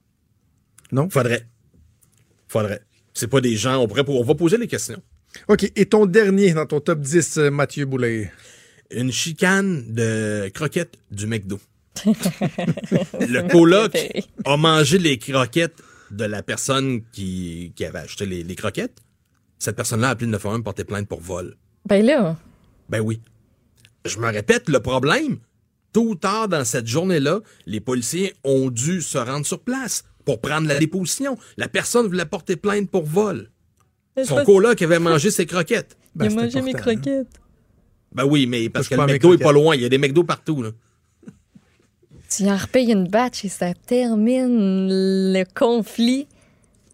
[0.93, 1.11] Non?
[1.11, 1.49] Faudrait.
[2.47, 2.83] Faudrait.
[3.15, 5.03] C'est pas des gens, on pourrait, on va poser les questions.
[5.49, 5.71] OK.
[5.75, 8.31] Et ton dernier dans ton top 10, euh, Mathieu Boulet.
[8.93, 11.59] Une chicane de croquettes du McDo.
[12.05, 13.97] Le coloc
[14.45, 18.99] a mangé les croquettes de la personne qui, qui avait acheté les, les croquettes.
[19.59, 21.57] Cette personne-là a appelé le 911 pour porter plainte pour vol.
[21.87, 22.37] Ben là,
[22.89, 23.21] Ben oui.
[24.05, 25.39] Je me répète, le problème,
[25.93, 30.41] tôt ou tard dans cette journée-là, les policiers ont dû se rendre sur place pour
[30.41, 31.39] prendre la déposition.
[31.57, 33.51] La personne voulait porter plainte pour vol.
[34.25, 35.97] Son coloc avait mangé ses croquettes.
[36.15, 36.79] Ben, il a mangé mes hein.
[36.79, 37.41] croquettes.
[38.13, 39.75] Ben oui, mais parce Touche que le McDo est pas loin.
[39.75, 40.63] Il y a des McDo partout.
[40.63, 40.71] Là.
[42.35, 46.27] Tu en repayes une batch et ça termine le conflit.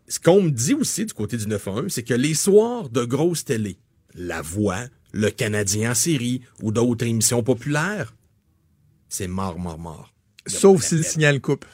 [0.08, 3.44] Ce qu'on me dit aussi du côté du 911, c'est que les soirs de grosses
[3.44, 3.78] télé,
[4.14, 4.80] La Voix,
[5.12, 8.14] Le Canadien en série ou d'autres émissions populaires,
[9.08, 10.12] c'est mort, mort, mort.
[10.46, 11.66] Sauf si le signal coupe.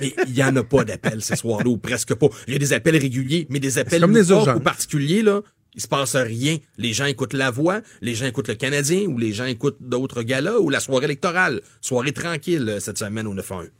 [0.00, 2.28] Il n'y en a pas d'appels ces soirs-là, ou presque pas.
[2.46, 4.58] Il y a des appels réguliers, mais des appels comme des urgences.
[4.58, 5.40] ou particuliers, là,
[5.76, 6.58] il se passe rien.
[6.78, 10.22] Les gens écoutent La Voix, les gens écoutent Le Canadien, ou les gens écoutent d'autres
[10.22, 11.60] galas, ou la soirée électorale.
[11.80, 13.70] Soirée tranquille euh, cette semaine au 911.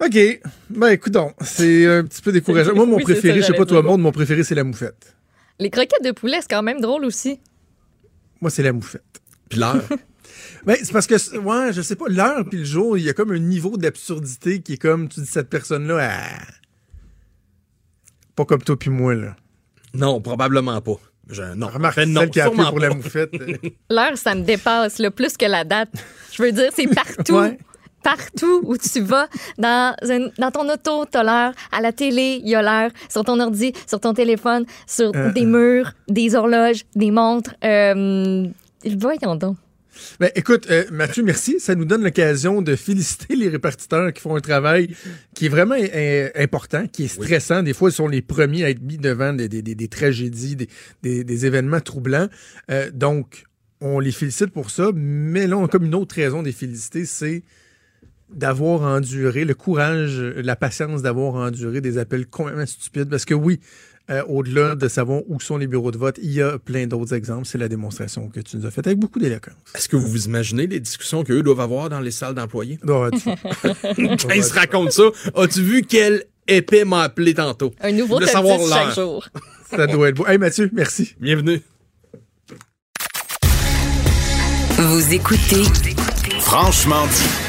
[0.00, 0.40] OK.
[0.70, 2.74] Ben, écoute donc, c'est un petit peu décourageant.
[2.74, 3.90] Moi, mon Oui, c'est ça, préféré, je sais pas tout le dire.
[3.90, 5.16] monde, mon préféré, c'est la moufette.
[5.58, 7.40] Les croquettes de poulet, c'est quand même drôle aussi.
[8.40, 9.02] Moi, c'est la moufette.
[9.48, 9.82] Puis l'heure,
[10.64, 13.12] Ben, c'est parce que, ouais, je sais pas, l'heure puis le jour, il y a
[13.12, 16.20] comme un niveau d'absurdité qui est comme, tu dis, cette personne-là,
[18.36, 19.36] pas comme toi puis moi, là.
[19.94, 20.96] Non, probablement pas.
[21.30, 23.30] Je, non, Remarque, en fait, non, celle qui a appelé pour la moufette.
[23.34, 23.56] euh,
[23.90, 25.90] L'heure, ça me dépasse, là, plus que la date.
[26.32, 27.34] Je veux dire, c'est partout.
[27.36, 27.58] Ouais.
[28.02, 29.28] Partout où tu vas,
[29.58, 31.52] dans, un- dans ton auto, t'as l'heure.
[31.72, 32.90] À la télé, il y a l'heure.
[33.10, 37.54] Sur ton ordi, sur ton téléphone, sur Euh, des murs, des horloges, des montres.
[37.64, 38.46] Euh,
[38.96, 39.56] voyons donc.
[40.20, 41.60] Ben, écoute, euh, Mathieu, merci.
[41.60, 44.94] Ça nous donne l'occasion de féliciter les répartiteurs qui font un travail
[45.34, 47.62] qui est vraiment euh, important, qui est stressant.
[47.62, 50.56] Des fois, ils sont les premiers à être mis devant des, des- des- des tragédies,
[51.02, 52.28] des, événements troublants.
[52.70, 53.44] Euh, donc,
[53.80, 54.90] on les félicite pour ça.
[54.94, 57.42] Mais là, on a comme une autre raison de les féliciter, c'est
[58.30, 63.08] d'avoir enduré, le courage, la patience d'avoir enduré des appels complètement stupides.
[63.08, 63.60] Parce que oui,
[64.10, 67.14] euh, au-delà de savoir où sont les bureaux de vote, il y a plein d'autres
[67.14, 67.46] exemples.
[67.46, 69.54] C'est la démonstration que tu nous as faite avec beaucoup d'éloquence.
[69.74, 72.78] Est-ce que vous vous imaginez les discussions qu'eux doivent avoir dans les salles d'employés?
[72.86, 73.10] Fun.
[73.82, 75.04] Quand ils se racontent ça,
[75.36, 77.72] as-tu vu quel épais m'a appelé tantôt?
[77.80, 78.78] Un nouveau Je voulais top savoir 10 l'heure.
[78.86, 79.28] chaque jour.
[79.70, 80.26] Ça doit être beau.
[80.26, 81.14] Hey Mathieu, merci.
[81.20, 81.60] Bienvenue.
[84.78, 85.64] Vous écoutez
[86.40, 87.47] Franchement dit.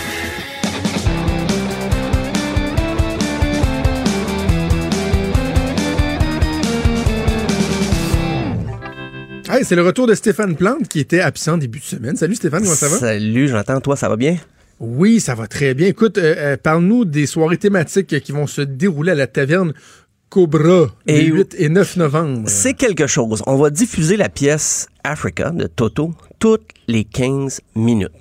[9.51, 12.15] Hey, c'est le retour de Stéphane Plante qui était absent début de semaine.
[12.15, 12.97] Salut Stéphane, comment ça va?
[12.97, 14.37] Salut, Jonathan, toi, ça va bien?
[14.79, 15.87] Oui, ça va très bien.
[15.87, 19.73] Écoute, euh, euh, parle-nous des soirées thématiques qui vont se dérouler à la taverne
[20.29, 22.43] Cobra les Et 8 et 9 novembre.
[22.47, 23.41] C'est quelque chose.
[23.47, 28.11] On va diffuser la pièce Africa de Toto toutes les 15 minutes.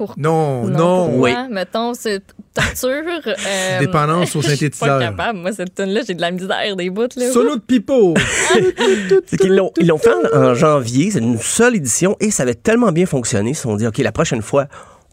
[0.00, 0.14] Pour...
[0.16, 1.20] Non, non.
[1.20, 1.30] Oui.
[1.50, 2.22] Mettons, c'est
[2.54, 3.02] torture.
[3.26, 4.98] euh, Dépendance au Je suis synthétiseur.
[4.98, 5.40] pas capable.
[5.40, 7.02] Moi, cette tune là j'ai de la misère des bouts.
[7.16, 7.30] Là.
[7.30, 7.60] Solo de
[9.36, 12.92] qu'ils l'ont, ils l'ont fait en, janvier, c'est une seule édition et ça avait tellement
[12.92, 13.50] bien fonctionné.
[13.50, 14.68] Ils se sont dit, OK, la prochaine fois,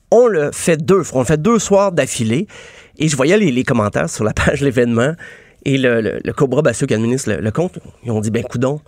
[0.09, 1.17] on le fait deux fois.
[1.17, 2.47] On le fait deux soirs d'affilée.
[2.97, 5.15] Et je voyais les, les commentaires sur la page l'événement
[5.65, 7.77] et le, le, le Cobra Bassio qui administre le, le compte.
[8.05, 8.79] Ils ont dit, ben coudon,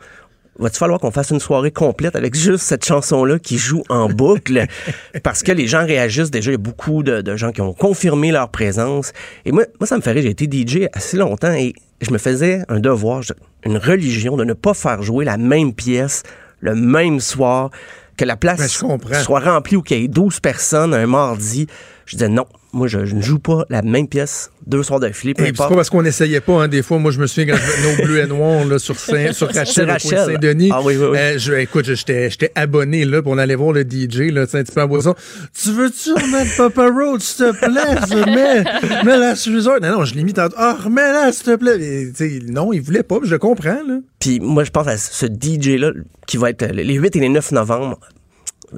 [0.60, 4.66] va-tu falloir qu'on fasse une soirée complète avec juste cette chanson-là qui joue en boucle?
[5.24, 6.52] Parce que les gens réagissent déjà.
[6.52, 9.14] Il y a beaucoup de, de gens qui ont confirmé leur présence.
[9.46, 10.22] Et moi, moi, ça me rire.
[10.22, 13.22] J'ai été DJ assez longtemps et je me faisais un devoir,
[13.66, 16.24] une religion de ne pas faire jouer la même pièce
[16.62, 17.72] le même soir,
[18.18, 21.68] que la place Ben, soit remplie ou qu'il y ait 12 personnes un mardi.
[22.06, 25.34] Je disais non, moi, je, je ne joue pas la même pièce deux soirs d'affilée,
[25.34, 26.64] peu Et puis c'est pas parce qu'on n'essayait pas.
[26.64, 26.68] Hein.
[26.68, 29.00] Des fois, moi, je me souviens quand je venais au bleu et noir là, sur,
[29.00, 30.26] Saint, sur Rachel, au de Rachel.
[30.26, 30.70] Saint-Denis.
[30.72, 31.18] Ah oui, oui, oui.
[31.18, 34.72] Euh, je, écoute, j'étais j'étais abonné là, on allait voir le DJ, là, un petit
[34.72, 35.16] peu boisson.
[35.60, 38.26] Tu veux-tu remettre Papa Road, s'il te plaît?
[38.26, 39.82] Mets, mets la suiveur.
[39.82, 40.56] Non, non, je l'ai mis tantôt.
[40.58, 41.80] Ah, remets-la, s'il te plaît.
[41.82, 44.00] Et, non, il voulait pas, je comprends, là.
[44.20, 45.92] Puis moi, je pense à ce DJ-là
[46.28, 48.00] qui va être les 8 et les 9 novembre.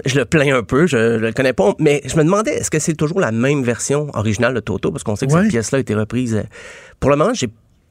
[0.05, 2.71] Je le plains un peu, je, je le connais pas, mais je me demandais, est-ce
[2.71, 4.91] que c'est toujours la même version originale de Toto?
[4.91, 5.41] Parce qu'on sait que Ouais.
[5.41, 6.35] cette pièce-là a été reprise.
[6.35, 6.43] euh,
[6.99, 7.49] Pour le moment, j'ai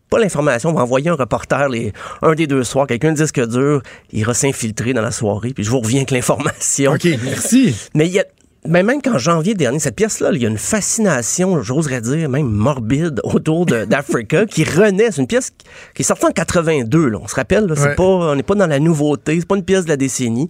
[0.09, 0.70] pas l'information.
[0.70, 3.82] On va envoyer un reporter les, un des deux soirs, quelqu'un de disque dur,
[4.12, 6.93] il ira s'infiltrer dans la soirée, puis je vous reviens avec l'information.
[6.93, 7.77] OK, merci.
[7.94, 8.24] Mais il y a.
[8.68, 12.51] Mais même qu'en janvier dernier, cette pièce-là, il y a une fascination, j'oserais dire, même
[12.51, 15.10] morbide, autour d'Africa, qui renaît.
[15.10, 15.51] C'est une pièce
[15.94, 17.18] qui- est sortie en 82, là.
[17.22, 17.94] On se rappelle, là, Ouais.
[17.94, 20.48] pas, on n'est pas dans la nouveauté, c'est pas une pièce de la décennie.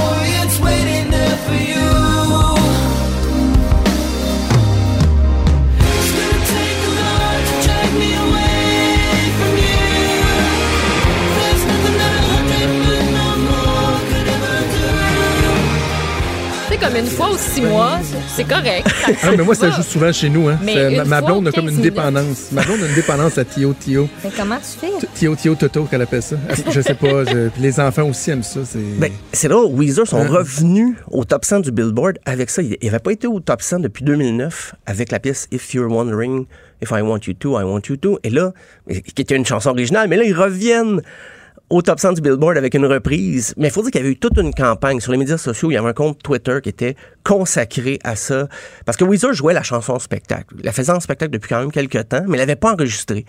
[16.84, 17.98] comme une fois ou six mois,
[18.28, 18.86] c'est correct.
[19.22, 20.48] Ah, mais moi, ça joue souvent chez nous.
[20.48, 20.58] Hein.
[20.62, 21.94] Mais C'est- une ma, ma fois blonde a comme 15 une minutes.
[21.94, 22.52] dépendance.
[22.52, 24.08] Ma blonde a une dépendance à Tio Tio.
[24.24, 25.06] Mais comment tu fais?
[25.14, 26.36] Tio Tio Toto, qu'elle appelle ça.
[26.70, 27.24] Je sais pas.
[27.24, 28.60] je- puis les enfants aussi aiment ça.
[28.64, 28.78] C'est...
[28.98, 30.28] Ben, c'est drôle, Weezer sont Hein?
[30.28, 32.62] revenus au top 100 du Billboard avec ça.
[32.62, 36.46] Ils n'avaient pas été au top 100 depuis 2009 avec la pièce If You're Wondering,
[36.82, 38.18] If I Want You To, I Want You To.
[38.24, 38.52] Et là,
[38.88, 41.00] qui était une chanson originale, mais là, ils reviennent
[41.70, 43.54] au top 100 du Billboard avec une reprise.
[43.56, 45.70] Mais il faut dire qu'il y avait eu toute une campagne sur les médias sociaux.
[45.70, 48.48] Il y avait un compte Twitter qui était consacré à ça.
[48.84, 50.54] Parce que Weezer jouait la chanson en spectacle.
[50.58, 53.24] Il la faisait en spectacle depuis quand même quelques temps, mais il l'avait pas enregistrée.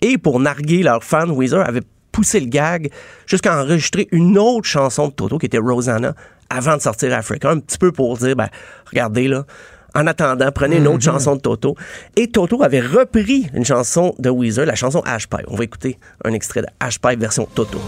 [0.00, 1.82] Et pour narguer leurs fans, Weezer avait
[2.12, 2.90] poussé le gag
[3.26, 6.14] jusqu'à enregistrer une autre chanson de Toto qui était Rosanna
[6.50, 7.50] avant de sortir Africa.
[7.50, 8.48] Un petit peu pour dire, ben,
[8.90, 9.44] regardez là,
[9.94, 11.76] en attendant, prenez une autre chanson de Toto.
[12.16, 15.44] Et Toto avait repris une chanson de Weezer, la chanson Ash Pie.
[15.48, 17.78] On va écouter un extrait de Ash Pie version Toto.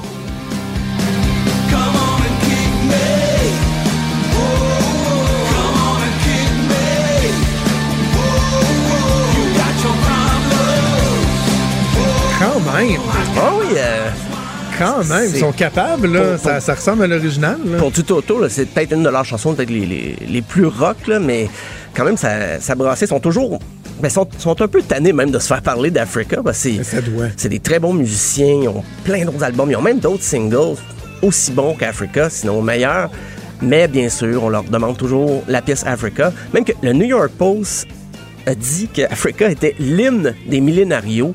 [1.71, 3.05] Come on and kick me.
[5.51, 6.87] Come on and kick me.
[9.35, 11.35] You got your problems.
[12.39, 13.01] Quand même.
[13.37, 14.11] Oh oui, euh,
[14.79, 15.31] Quand même.
[15.33, 16.09] Ils sont capables.
[16.13, 16.33] Là.
[16.33, 17.59] Pour- Ça, ça ressemble à l'original.
[17.79, 20.67] pour du Toto, là, c'est peut-être une de leurs chansons peut-être les, les, les plus
[20.67, 21.49] rock, là, mais
[21.95, 23.05] quand même, ça, ça brassait.
[23.07, 23.59] Ils sont toujours.
[24.01, 26.39] Ben, sont, sont un peu tannés même de se faire parler d'Africa.
[26.53, 27.27] c'est- Ça doit.
[27.37, 30.77] C'est des très bons musiciens, ils ont plein d'autres albums, ils ont même d'autres singles
[31.23, 33.11] aussi bons qu'Africa, sinon meilleurs.
[33.63, 36.33] Mais bien sûr, on leur demande toujours la pièce Africa.
[36.53, 37.87] Même que le New York Post
[38.47, 41.35] a dit qu'Africa était l'hymne des millénarios,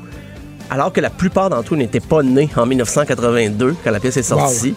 [0.70, 4.22] alors que la plupart d'entre eux n'étaient pas nés en 1982 quand la pièce est
[4.22, 4.74] sortie.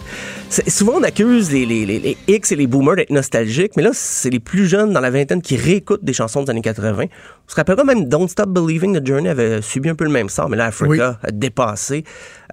[0.68, 3.90] Souvent, on accuse les, les- les- les X et les boomers d'être nostalgiques, mais là,
[3.92, 7.04] c'est les plus jeunes dans la vingtaine qui réécoutent des chansons des années 80.
[7.04, 7.08] On
[7.50, 10.48] se rappellera même Don't Stop Believing The Journey avait subi un peu le même sort,
[10.48, 12.04] mais là, Africa a dépassé.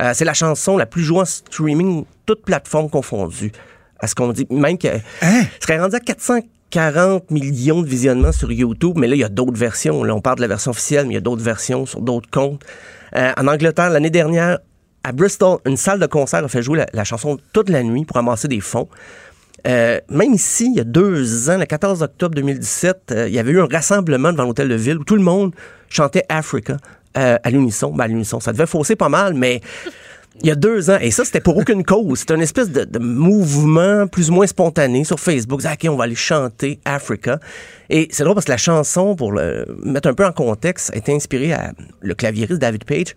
[0.02, 3.52] Euh, c'est la chanson la plus jouée en streaming, toutes plateformes confondues.
[4.00, 4.88] À ce qu'on dit, même que
[5.22, 5.44] Hein?
[5.60, 6.00] serait rendu à
[6.72, 10.04] 440 millions de visionnements sur YouTube, mais là, il y a d'autres versions.
[10.04, 12.30] Là, on parle de la version officielle, mais il y a d'autres versions sur d'autres
[12.30, 12.64] comptes.
[13.16, 14.60] Euh, en Angleterre, l'année dernière,
[15.04, 18.06] à Bristol, une salle de concert a fait jouer la, la chanson toute la nuit
[18.06, 18.88] pour amasser des fonds.
[19.68, 23.40] Euh, même ici, il y a deux ans, le 14 octobre 2017, euh, il y
[23.40, 25.54] avait eu un rassemblement devant l'hôtel de ville où tout le monde
[25.90, 26.78] chantait Africa
[27.18, 27.92] euh, à l'unisson.
[27.92, 29.62] Ben, à l'unisson, ça devait fausser pas mal, mais
[30.42, 32.20] il y a deux ans, et ça, c'était pour aucune cause.
[32.20, 35.62] C'était une espèce de, de mouvement plus ou moins spontané sur Facebook.
[35.64, 37.40] OK, on va aller chanter Africa.
[37.90, 40.98] Et c'est drôle parce que la chanson, pour le mettre un peu en contexte, a
[40.98, 43.16] été inspirée à le claviériste David Page.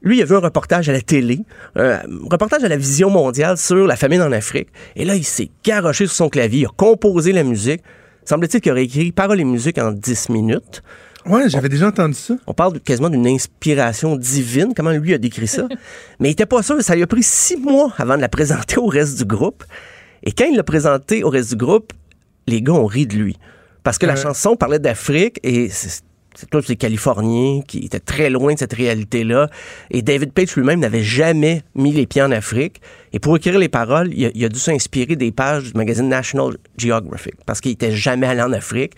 [0.00, 1.40] Lui, il a vu un reportage à la télé,
[1.74, 2.00] un
[2.30, 4.68] reportage à la vision mondiale sur la famine en Afrique.
[4.94, 7.82] Et là, il s'est garoché sur son clavier, il a composé la musique.
[8.24, 10.82] Semble-t-il qu'il aurait écrit paroles et musique en 10 minutes.
[11.28, 12.34] Ouais, j'avais déjà entendu ça.
[12.46, 15.66] On parle quasiment d'une inspiration divine, comment lui a décrit ça?
[16.20, 16.80] Mais il était pas sûr.
[16.82, 19.64] Ça lui a pris six mois avant de la présenter au reste du groupe.
[20.22, 21.92] Et quand il l'a présentée au reste du groupe,
[22.46, 23.36] les gars ont ri de lui.
[23.84, 24.20] Parce que la Ouais.
[24.20, 26.00] chanson parlait d'Afrique et c'est
[26.50, 29.48] tous les Californiens qui étaient très loin de cette réalité-là.
[29.90, 32.80] Et David Page lui-même n'avait jamais mis les pieds en Afrique.
[33.12, 36.08] Et pour écrire les paroles, il a, il a dû s'inspirer des pages du magazine
[36.08, 38.92] National Geographic parce qu'il était jamais allé en Afrique.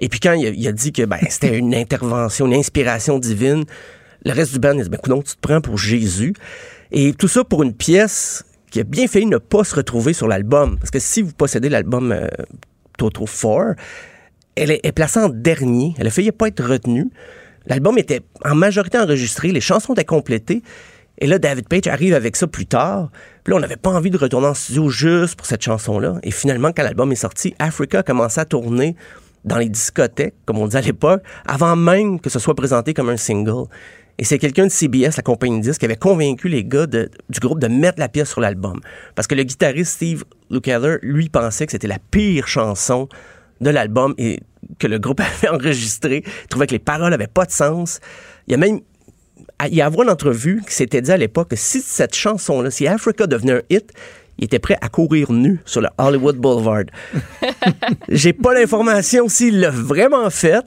[0.00, 3.18] Et puis quand il a, il a dit que ben, c'était une intervention, une inspiration
[3.18, 3.64] divine,
[4.24, 6.34] le reste du band il dit, ben, coudonc, tu te prends pour Jésus.
[6.92, 10.28] Et tout ça pour une pièce qui a bien failli ne pas se retrouver sur
[10.28, 10.78] l'album.
[10.78, 12.26] Parce que si vous possédez l'album euh,
[12.98, 13.76] Toto 4,
[14.56, 15.94] elle est, est placée en dernier.
[15.98, 17.08] Elle a failli pas être retenue.
[17.66, 20.62] L'album était en majorité enregistré, les chansons étaient complétées.
[21.18, 23.10] Et là, David Page arrive avec ça plus tard.
[23.44, 26.18] Puis là, on n'avait pas envie de retourner en studio juste pour cette chanson-là.
[26.22, 28.96] Et finalement, quand l'album est sorti, Africa a commencé à tourner
[29.44, 33.08] dans les discothèques, comme on dit à l'époque, avant même que ce soit présenté comme
[33.08, 33.64] un single.
[34.18, 37.40] Et c'est quelqu'un de CBS, la compagnie de disques, qui avait convaincu les gars du
[37.40, 38.80] groupe de mettre la pièce sur l'album.
[39.14, 43.08] Parce que le guitariste Steve Lukather, lui, pensait que c'était la pire chanson
[43.62, 44.40] de l'album et
[44.78, 46.22] que le groupe avait enregistré.
[46.26, 48.00] Il trouvait que les paroles avaient pas de sens.
[48.46, 48.80] Il y a même
[49.68, 52.86] il y a une entrevue qui s'était dit à l'époque que si cette chanson-là, si
[52.86, 53.92] Africa devenait un hit,
[54.40, 56.84] il était prêt à courir nu sur le Hollywood Boulevard.
[58.08, 60.64] J'ai pas l'information s'il l'a vraiment fait,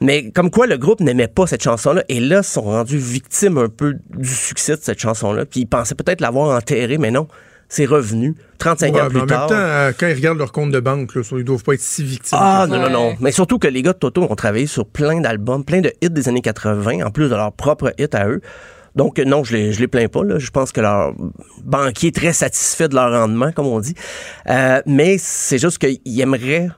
[0.00, 3.58] mais comme quoi le groupe n'aimait pas cette chanson-là, et là, ils sont rendus victimes
[3.58, 7.28] un peu du succès de cette chanson-là, puis ils pensaient peut-être l'avoir enterrée, mais non,
[7.68, 9.40] c'est revenu 35 Ouais, ans mais plus en tard.
[9.40, 11.80] même temps, euh, quand ils regardent leur compte de banque, là, ils doivent pas être
[11.80, 12.38] si victimes.
[12.40, 13.14] Ah non, non, non.
[13.20, 16.10] Mais surtout que les gars de Toto ont travaillé sur plein d'albums, plein de hits
[16.10, 18.40] des années 80, en plus de leurs propres hits à eux.
[18.96, 20.20] Donc non, je les, les plains pas.
[20.38, 21.14] Je pense que leur
[21.64, 23.94] banquier est très satisfait de leur rendement, comme on dit.
[24.48, 26.68] Euh, mais c'est juste qu'ils aimeraient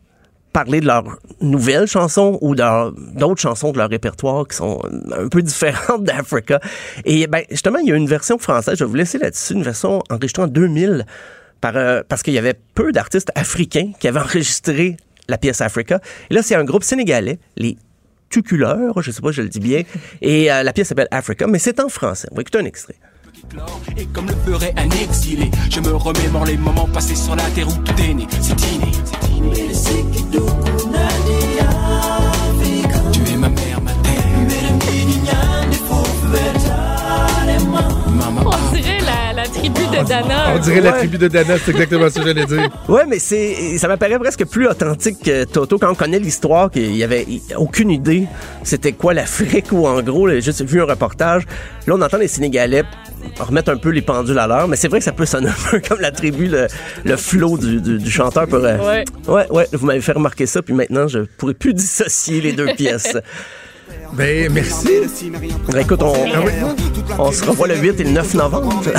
[0.53, 4.81] parler de leurs nouvelles chansons ou d'autres chansons de leur répertoire qui sont
[5.13, 6.61] un peu différentes d'Africa.
[7.05, 9.65] Et ben, justement, il y a une version française, je vais vous laisser là-dessus, une
[9.65, 11.05] version enregistrée en 2000
[11.61, 14.97] par, euh, parce qu'il y avait peu d'artistes africains qui avaient enregistré
[15.29, 16.01] la pièce Africa.
[16.31, 17.77] Et là, c'est un groupe sénégalais, les
[18.31, 19.83] Tuculeurs, je sais pas si je le dis bien,
[20.23, 22.29] et euh, la pièce s'appelle Africa, mais c'est en français.
[22.33, 22.97] On va écouter un extrait.
[23.97, 27.69] Et comme le ferait un exilé, je me remémore les moments passés sur la terre
[27.69, 28.27] où tout est né.
[28.41, 28.93] C'est inné,
[29.73, 30.74] c'est inné.
[40.03, 40.55] De Dana.
[40.55, 42.69] On dirait la tribu de Dana, c'est exactement ce que j'allais dire.
[42.89, 46.95] Ouais, mais c'est, ça m'apparaît presque plus authentique que Toto quand on connaît l'histoire, qu'il
[46.97, 47.27] y avait
[47.57, 48.27] aucune idée
[48.63, 51.43] c'était quoi l'Afrique ou en gros, j'ai juste vu un reportage.
[51.87, 52.85] Là, on entend les Sénégalais
[53.39, 55.71] remettre un peu les pendules à l'heure, mais c'est vrai que ça peut sonner un
[55.71, 56.67] peu comme la tribu, le,
[57.05, 58.47] le flow du, du, du chanteur.
[58.47, 59.05] Pour, euh, Ouais.
[59.29, 62.67] ouais, ouais, vous m'avez fait remarquer ça, puis maintenant, je pourrais plus dissocier les deux
[62.77, 63.17] pièces.
[64.17, 64.89] Ben, merci.
[65.69, 66.15] Ben, écoute, on,
[67.19, 68.83] on se revoit le 8 et le 9 novembre.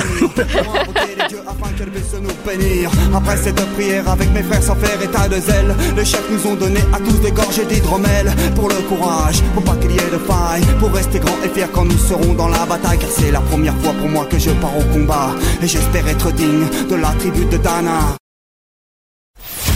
[3.14, 6.54] Après cette prière avec mes frères sans faire état de zèle Les chefs nous ont
[6.54, 10.18] donné à tous des gorgées d'hydromel Pour le courage, pour pas qu'il y ait de
[10.18, 13.40] faille Pour rester grand et fier quand nous serons dans la bataille Car c'est la
[13.40, 17.10] première fois pour moi que je pars au combat Et j'espère être digne de la
[17.18, 18.16] tribu de Dana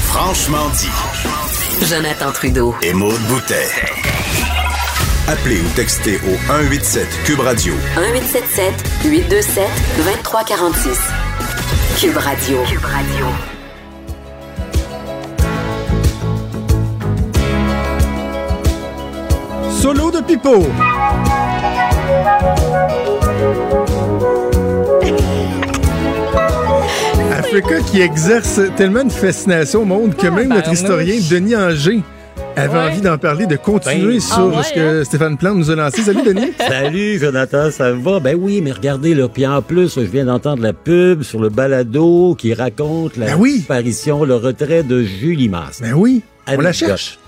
[0.05, 1.87] Franchement dit.
[1.87, 2.75] Jonathan Trudeau.
[2.83, 3.69] Et Maude Boutet.
[5.31, 8.75] Appelez ou textez au 187 Cube Radio 1877
[9.05, 9.65] 827
[9.99, 10.99] 2346.
[12.01, 12.59] Cube Radio.
[12.65, 13.27] Cube Radio.
[19.71, 20.67] Solo de Pipo.
[27.39, 32.03] Africa qui exerce tellement une fascination au monde que même notre historien Denis Anger
[32.61, 32.91] avait Ouais.
[32.91, 35.05] envie d'en parler, de continuer Ben, sur ah ouais, ce que hein?
[35.05, 36.03] Stéphane Plante nous a lancé.
[36.03, 36.53] Salut Denis.
[36.59, 38.21] Salut Jonathan, ça va?
[38.21, 41.49] Ben oui, mais regardez là, puis en plus, je viens d'entendre la pub sur le
[41.49, 43.55] balado qui raconte la Ben oui.
[43.59, 45.81] disparition, le retrait de Julie Masse.
[45.81, 47.19] Ben oui, on la cherche.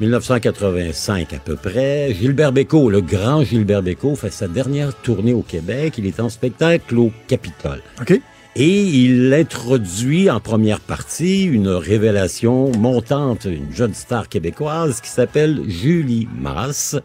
[0.00, 2.14] 1985 à peu près.
[2.14, 5.94] Gilbert Bécaud, le grand Gilbert Bécaud, fait sa dernière tournée au Québec.
[5.98, 7.82] Il est en spectacle au Capitole.
[8.00, 8.20] OK.
[8.60, 15.60] Et il introduit en première partie une révélation montante, une jeune star québécoise qui s'appelle
[15.68, 16.96] Julie Masse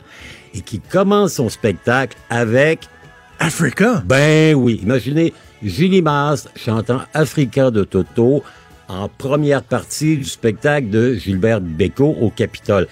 [0.55, 2.89] et qui commence son spectacle avec
[3.37, 4.01] Africa.
[4.03, 5.31] Ben oui, imaginez
[5.61, 8.41] Julie Masse chantant Africa de Toto
[8.87, 12.87] en première partie du spectacle de Gilbert Bécaud au Capitole.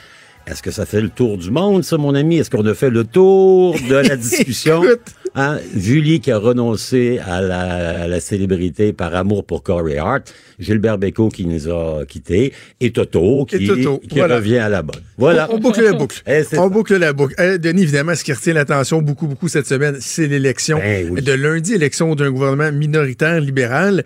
[0.46, 2.38] Est-ce que ça fait le tour du monde, ça, mon ami?
[2.38, 4.84] Est-ce qu'on a fait le tour de la discussion?
[5.34, 5.60] Hein?
[5.76, 10.98] Julie qui a renoncé à la, à la célébrité par amour pour Corey Hart, Gilbert
[10.98, 12.52] Bécaud qui nous a quittés,
[12.82, 14.36] et Toto qui, Et Toto, qui voilà.
[14.36, 15.02] revient à la bonne.
[15.18, 15.48] Voilà.
[15.50, 16.22] On, on boucle la boucle.
[16.28, 16.68] Eh, on ça.
[16.70, 17.34] boucle la boucle.
[17.38, 21.22] Eh, Denis, évidemment, ce qui retient l'attention beaucoup, beaucoup cette semaine, c'est l'élection Ben oui.
[21.22, 24.04] de lundi, élection d'un gouvernement minoritaire libéral.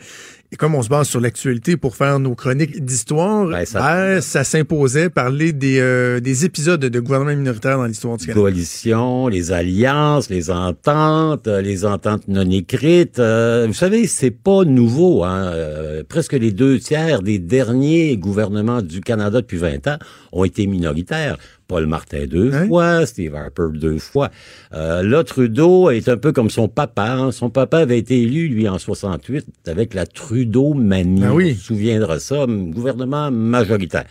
[0.52, 4.22] Et comme on se base sur l'actualité pour faire nos chroniques d'histoire, Ben, ça- ben,
[4.22, 8.40] ça s'imposait parler des, euh, des épisodes de gouvernement minoritaire dans l'histoire du Canada.
[8.42, 13.20] coalitions, les alliances, les ententes, euh, les ententes non écrites.
[13.20, 15.24] euh, vous savez, c'est pas nouveau.
[15.24, 15.46] Hein?
[15.54, 19.98] euh, presque les deux tiers des derniers gouvernements du Canada depuis 20 ans
[20.32, 21.38] ont été minoritaires.
[21.68, 22.68] Paul Martin deux Hein?
[22.68, 24.30] fois, Steve Harper deux fois.
[24.74, 27.12] Euh, là, Trudeau est un peu comme son papa.
[27.14, 27.32] hein.
[27.32, 31.24] Son papa avait été élu, lui, en 68, avec la Trudeau-manie.
[31.26, 31.54] Ah oui.
[31.56, 34.06] On se souviendra ça, gouvernement majoritaire.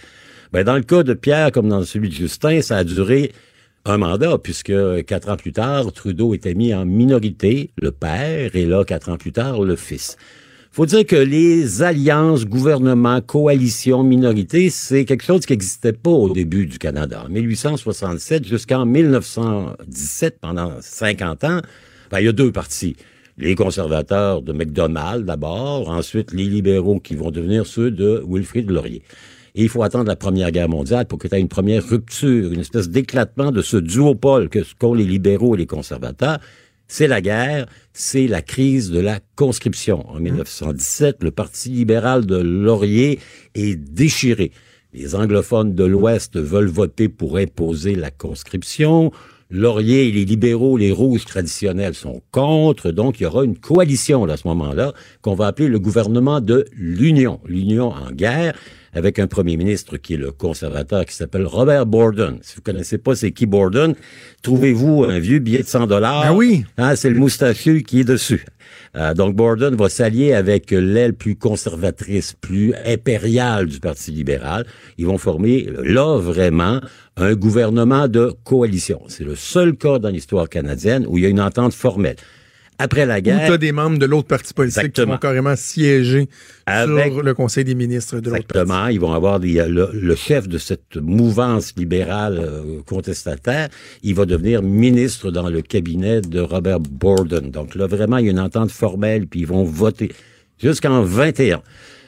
[0.52, 3.32] Ben, dans le cas de Pierre, comme dans celui de Justin, ça a duré
[3.86, 4.72] un mandat, puisque
[5.06, 9.16] quatre ans plus tard, Trudeau était mis en minorité, le père, et là, quatre ans
[9.18, 10.16] plus tard, le fils.
[10.74, 16.32] Faut dire que les alliances, gouvernements, coalitions, minorités, c'est quelque chose qui n'existait pas au
[16.32, 17.22] début du Canada.
[17.24, 21.60] En 1867 jusqu'en 1917, pendant 50 ans,
[22.10, 22.96] ben, il y a deux partis.
[23.38, 29.02] Les conservateurs de McDonald d'abord, ensuite les libéraux qui vont devenir ceux de Wilfrid Laurier.
[29.54, 32.52] Et il faut attendre la Première Guerre mondiale pour que tu aies une première rupture,
[32.52, 36.40] une espèce d'éclatement de ce duopole que qu'ont les libéraux et les conservateurs.
[36.86, 40.08] C'est la guerre, c'est la crise de la conscription.
[40.08, 43.20] En 1917, le Parti libéral de Laurier
[43.54, 44.52] est déchiré.
[44.92, 49.10] Les anglophones de l'Ouest veulent voter pour imposer la conscription.
[49.50, 52.90] Laurier et les libéraux, les rouges traditionnels sont contre.
[52.90, 54.92] Donc, il y aura une coalition à ce moment-là
[55.22, 57.40] qu'on va appeler le gouvernement de l'Union.
[57.46, 58.54] L'Union en guerre
[58.94, 62.38] avec un premier ministre qui est le conservateur qui s'appelle Robert Borden.
[62.42, 63.94] Si vous connaissez pas c'est qui Borden,
[64.42, 66.22] trouvez-vous un vieux billet de 100 dollars.
[66.24, 66.64] Ah oui.
[66.78, 68.44] Hein, c'est le moustachu qui est dessus.
[68.96, 74.66] Euh, donc Borden va s'allier avec l'aile plus conservatrice, plus impériale du Parti libéral.
[74.98, 76.80] Ils vont former là vraiment
[77.16, 79.02] un gouvernement de coalition.
[79.08, 82.16] C'est le seul cas dans l'histoire canadienne où il y a une entente formelle.
[82.78, 85.06] Après la Ou guerre, t'as des membres de l'autre parti politique Exactement.
[85.06, 86.28] qui vont carrément siéger
[86.66, 88.58] Avec- sur le Conseil des ministres de l'autre parti.
[88.58, 88.86] Exactement.
[88.88, 93.68] Ils vont avoir des- le, le chef de cette mouvance libérale euh, contestataire.
[94.02, 97.50] Il va devenir ministre dans le cabinet de Robert Borden.
[97.50, 100.10] Donc là, vraiment, il y a une entente formelle, puis ils vont voter
[100.60, 101.62] jusqu'en 21.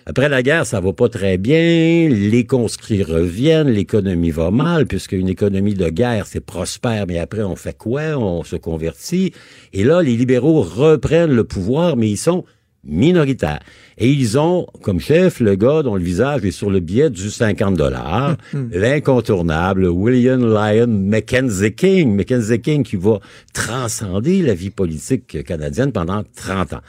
[0.08, 2.08] Après la guerre, ça va pas très bien.
[2.08, 7.42] Les conscrits reviennent, l'économie va mal, puisque une économie de guerre, c'est prospère, mais après,
[7.42, 8.16] on fait quoi?
[8.16, 9.32] On se convertit.
[9.72, 12.44] Et là, les libéraux reprennent le pouvoir, mais ils sont
[12.86, 13.60] minoritaires.
[13.98, 17.30] Et ils ont comme chef le gars dont le visage est sur le billet du
[17.30, 18.36] 50 dollars,
[18.70, 22.14] l'incontournable William Lyon Mackenzie King.
[22.14, 23.20] Mackenzie King qui va
[23.52, 26.80] transcender la vie politique canadienne pendant 30 ans.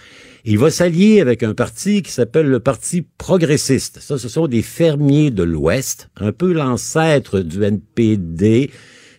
[0.49, 3.99] Il va s'allier avec un parti qui s'appelle le Parti progressiste.
[3.99, 8.71] Ça, ce sont des fermiers de l'Ouest, un peu l'ancêtre du NPD,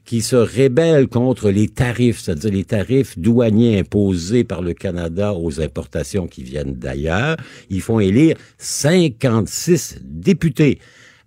[0.09, 5.60] qui se rébellent contre les tarifs, c'est-à-dire les tarifs douaniers imposés par le Canada aux
[5.60, 7.36] importations qui viennent d'ailleurs.
[7.68, 10.78] Ils font élire 56 députés.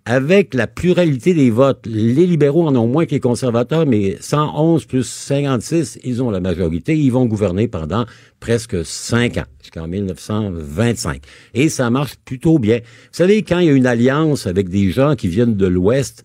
[0.04, 4.84] Avec la pluralité des votes, les libéraux en ont moins que les conservateurs, mais 111
[4.86, 6.98] plus 56, ils ont la majorité.
[6.98, 8.04] Ils vont gouverner pendant
[8.40, 11.22] presque cinq ans, jusqu'en 1925.
[11.54, 12.78] Et ça marche plutôt bien.
[12.78, 16.24] Vous savez, quand il y a une alliance avec des gens qui viennent de l'Ouest,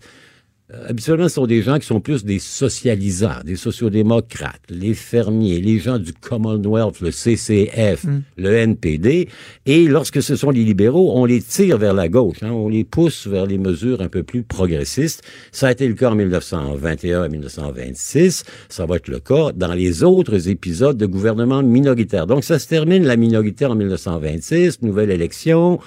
[0.86, 5.78] habituellement, ce sont des gens qui sont plus des socialisants, des sociodémocrates, les fermiers, les
[5.78, 8.04] gens du Commonwealth, le CCF,
[8.36, 9.28] le NPD.
[9.66, 12.84] Et lorsque ce sont les libéraux, on les tire vers la gauche, hein, on les
[12.84, 15.22] pousse vers les mesures un peu plus progressistes.
[15.52, 18.44] Ça a été le cas en 1921 et 1926.
[18.68, 22.26] Ça va être le cas dans les autres épisodes de gouvernement minoritaire.
[22.26, 25.80] Donc, ça se termine la minorité en 1926, nouvelle élection.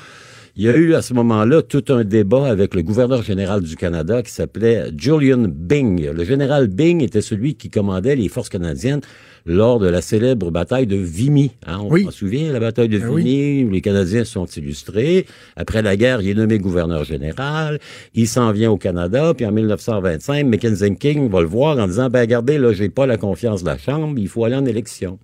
[0.57, 3.77] Il y a eu à ce moment-là tout un débat avec le gouverneur général du
[3.77, 6.11] Canada qui s'appelait Julian Byng.
[6.11, 8.99] Le général Byng était celui qui commandait les forces canadiennes
[9.45, 11.51] lors de la célèbre bataille de Vimy.
[11.65, 12.03] Hein, on Oui.
[12.03, 15.25] s'en souvient, la bataille de Ah Vimy, où les Canadiens sont illustrés.
[15.55, 17.79] Après la guerre, il est nommé gouverneur général.
[18.13, 22.09] Il s'en vient au Canada, puis en 1925, Mackenzie King va le voir en disant,
[22.09, 25.17] ben regardez, là, j'ai pas la confiance de la Chambre, il faut aller en élection.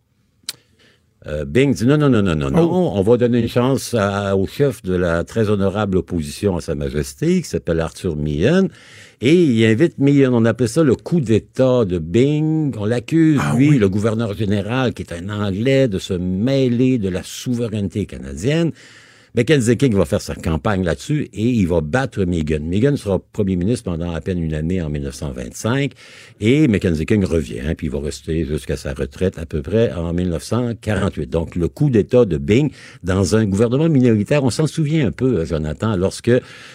[1.28, 4.38] Euh, Bing dit non, non, non, non, non, non, on va donner une chance à-
[4.38, 8.68] au chef de la très honorable opposition à Sa Majesté, qui s'appelle Arthur Meehan,
[9.20, 10.32] et il invite Meehan.
[10.34, 12.74] On appelait ça le coup d'État de Bing.
[12.80, 17.24] On l'accuse, lui, le gouverneur général, qui est un Anglais, de se mêler de la
[17.24, 18.72] souveraineté canadienne.
[19.38, 22.64] Mackenzie King va faire sa campagne là-dessus et il va battre Megan.
[22.68, 25.92] Megan sera premier ministre pendant à peine une année en 1925
[26.40, 29.94] et Mackenzie King revient, hein, puis il va rester jusqu'à sa retraite à peu près
[29.94, 31.30] en 1948.
[31.30, 32.72] Donc le coup d'État de Bing
[33.04, 36.32] dans un gouvernement minoritaire, on s'en souvient un peu, euh, Jonathan, lorsque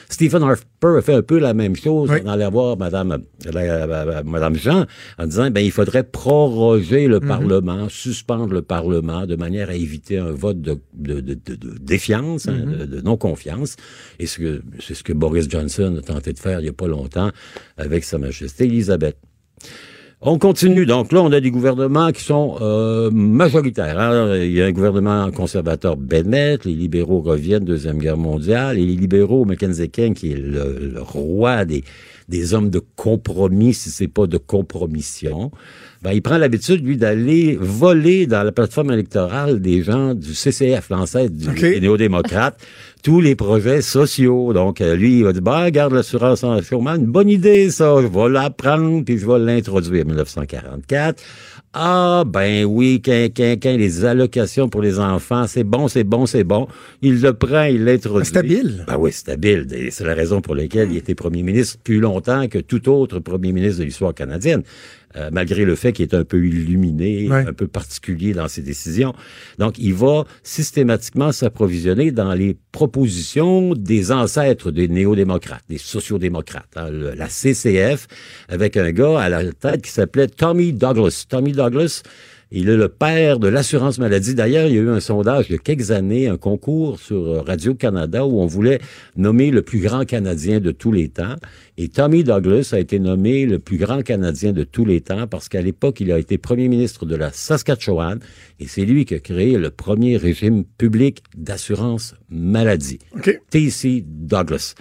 [0.09, 2.11] Stephen Harper a fait un peu la même chose.
[2.25, 3.19] On allait voir Madame,
[3.53, 4.87] la- la- la- Madame Jean
[5.19, 10.19] en disant, ben il faudrait proroger le Parlement, suspendre le Parlement de manière à éviter
[10.19, 11.79] un vote de, de, de, de- de
[12.53, 13.77] hein, de, de non-confiance.
[14.19, 17.31] Et c'est ce que Boris Johnson a tenté de faire il n'y a pas longtemps
[17.77, 19.17] avec Sa Majesté Elisabeth.
[20.25, 20.87] On continue.
[20.87, 23.99] Donc là, on a des gouvernements qui sont euh, majoritaires.
[23.99, 24.37] hein.
[24.37, 28.95] Il y a un gouvernement conservateur Bennett, les libéraux reviennent, Deuxième Guerre mondiale, et les
[28.95, 31.83] libéraux, Mackenzie King, qui est le, le roi des,
[32.29, 35.51] des hommes de compromis, si c'est pas de compromission,
[36.03, 40.91] ben, il prend l'habitude, lui, d'aller voler dans la plateforme électorale des gens du CCF,
[40.91, 42.59] l'ancêtre du des néo-démocrates,
[43.05, 44.53] tous les projets sociaux.
[44.53, 47.95] Donc, euh, lui, il va dire, bah, garde l'assurance en chômage, une bonne idée, ça,
[48.03, 51.23] je vais l'apprendre, puis je vais l'introduire en 1944.
[51.75, 53.29] Ah, ben oui, qu'un,
[53.65, 56.69] les allocations pour les enfants, c'est bon, c'est bon, c'est bon.
[57.01, 58.27] Il le prend, il l'introduit.
[58.27, 58.85] Stable.
[58.87, 59.73] Ben oui, stable.
[59.73, 63.21] Et C'est la raison pour laquelle il était premier ministre plus longtemps que tout autre
[63.21, 64.63] premier ministre de l'histoire canadienne.
[65.17, 67.45] Euh, malgré le fait qu'il est un peu illuminé, Ouais.
[67.47, 69.13] un peu particulier dans ses décisions.
[69.59, 76.69] Donc, il va systématiquement s'approvisionner dans les propositions des ancêtres des néo-démocrates, des sociodémocrates.
[76.77, 78.07] hein, le- la CCF,
[78.49, 81.25] avec un gars à la tête qui s'appelait Tommy Douglas.
[81.29, 82.03] Tommy Douglas,
[82.55, 84.35] il est le père de l'assurance maladie.
[84.35, 87.17] D'ailleurs, il y a eu un sondage il y a quelques années, un concours sur
[87.17, 88.79] euh, Radio-Canada où on voulait
[89.17, 91.37] nommer le plus grand Canadien de tous les temps.
[91.79, 95.49] Et Tommy Douglas a été nommé le plus grand Canadien de tous les temps parce
[95.49, 98.19] qu'à l'époque, il a été premier ministre de la Saskatchewan
[98.61, 102.99] et c'est lui qui a créé le premier régime public d'assurance maladie.
[103.51, 104.05] T.C.
[104.07, 104.75] Douglas.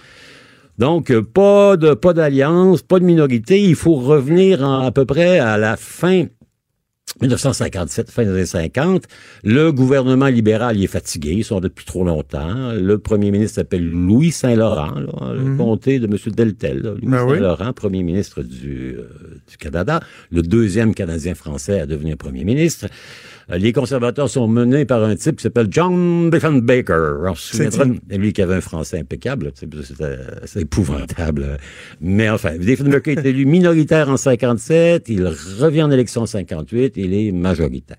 [0.78, 3.62] Donc, euh, pas de pas d'alliance, pas de minorité.
[3.62, 6.24] Il faut revenir en- à peu près à la fin
[7.20, 9.04] 1957, fin des années 50,
[9.44, 12.72] le gouvernement libéral il est fatigué, ils sont là depuis trop longtemps.
[12.72, 16.16] Le premier ministre s'appelle Louis Saint-Laurent, là, le comté de M.
[16.34, 16.78] Deltel.
[16.82, 16.90] là.
[16.92, 17.34] Louis Ben oui.
[17.36, 22.86] Saint-Laurent, premier ministre du, euh, du Canada, le deuxième Canadien français à devenir premier ministre.
[23.50, 27.18] Euh, Les conservateurs sont menés par un type qui s'appelle John Diefenbaker.
[27.24, 29.52] On se souviendra de lui qui avait un français impeccable.
[29.54, 31.58] C'était c'est épouvantable.
[32.00, 35.08] Mais enfin, Diefenbaker est élu minoritaire en 57.
[35.08, 36.94] Il revient en élection en 58.
[36.96, 37.98] Il est majoritaire.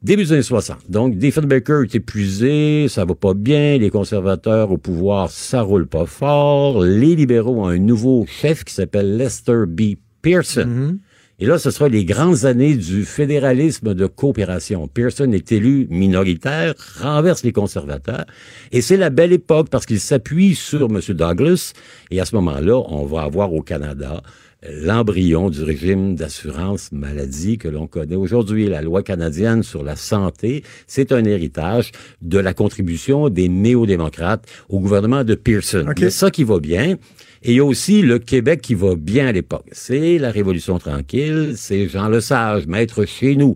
[0.00, 0.78] Début des années 60.
[0.88, 6.06] Donc, Diefenbaker est épuisé, ça va pas bien, les conservateurs au pouvoir, ça roule pas
[6.06, 6.84] fort.
[6.84, 9.94] Les libéraux ont un nouveau chef qui s'appelle Lester B.
[10.22, 10.98] Pearson.
[11.40, 14.88] Et là, ce sera les grandes années du fédéralisme de coopération.
[14.88, 18.24] Pearson est élu minoritaire, renverse les conservateurs,
[18.72, 21.00] et c'est la belle époque parce qu'il s'appuie sur M.
[21.10, 21.74] Douglas,
[22.10, 24.20] et à ce moment-là, on va avoir au Canada
[24.66, 28.66] euh, l'embryon du régime d'assurance maladie que l'on connaît aujourd'hui.
[28.66, 34.80] La loi canadienne sur la santé, c'est un héritage de la contribution des néo-démocrates au
[34.80, 35.86] gouvernement de Pearson.
[35.96, 36.96] Il y a ça qui va bien.
[37.42, 39.66] Et il y a aussi le Québec qui va bien à l'époque.
[39.72, 43.54] C'est la Révolution tranquille, c'est Jean Lesage, maître chez nous.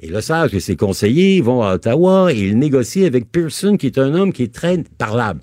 [0.00, 3.98] Et Lesage et ses conseillers vont à Ottawa et ils négocient avec Pearson, qui est
[3.98, 5.40] un homme qui est très parlable.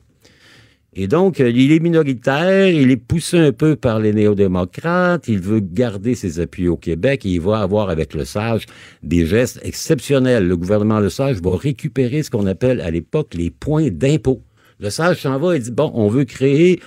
[0.99, 5.39] Et donc, euh, il est minoritaire, il est poussé un peu par les néo-démocrates, il
[5.39, 8.65] veut garder ses appuis au Québec et il va avoir avec le Sage
[9.03, 10.47] des gestes exceptionnels.
[10.47, 14.41] Le gouvernement Le Sage va récupérer ce qu'on appelle à l'époque les points d'impôt.
[14.79, 16.79] Le Sage s'en va et dit, bon, on veut créer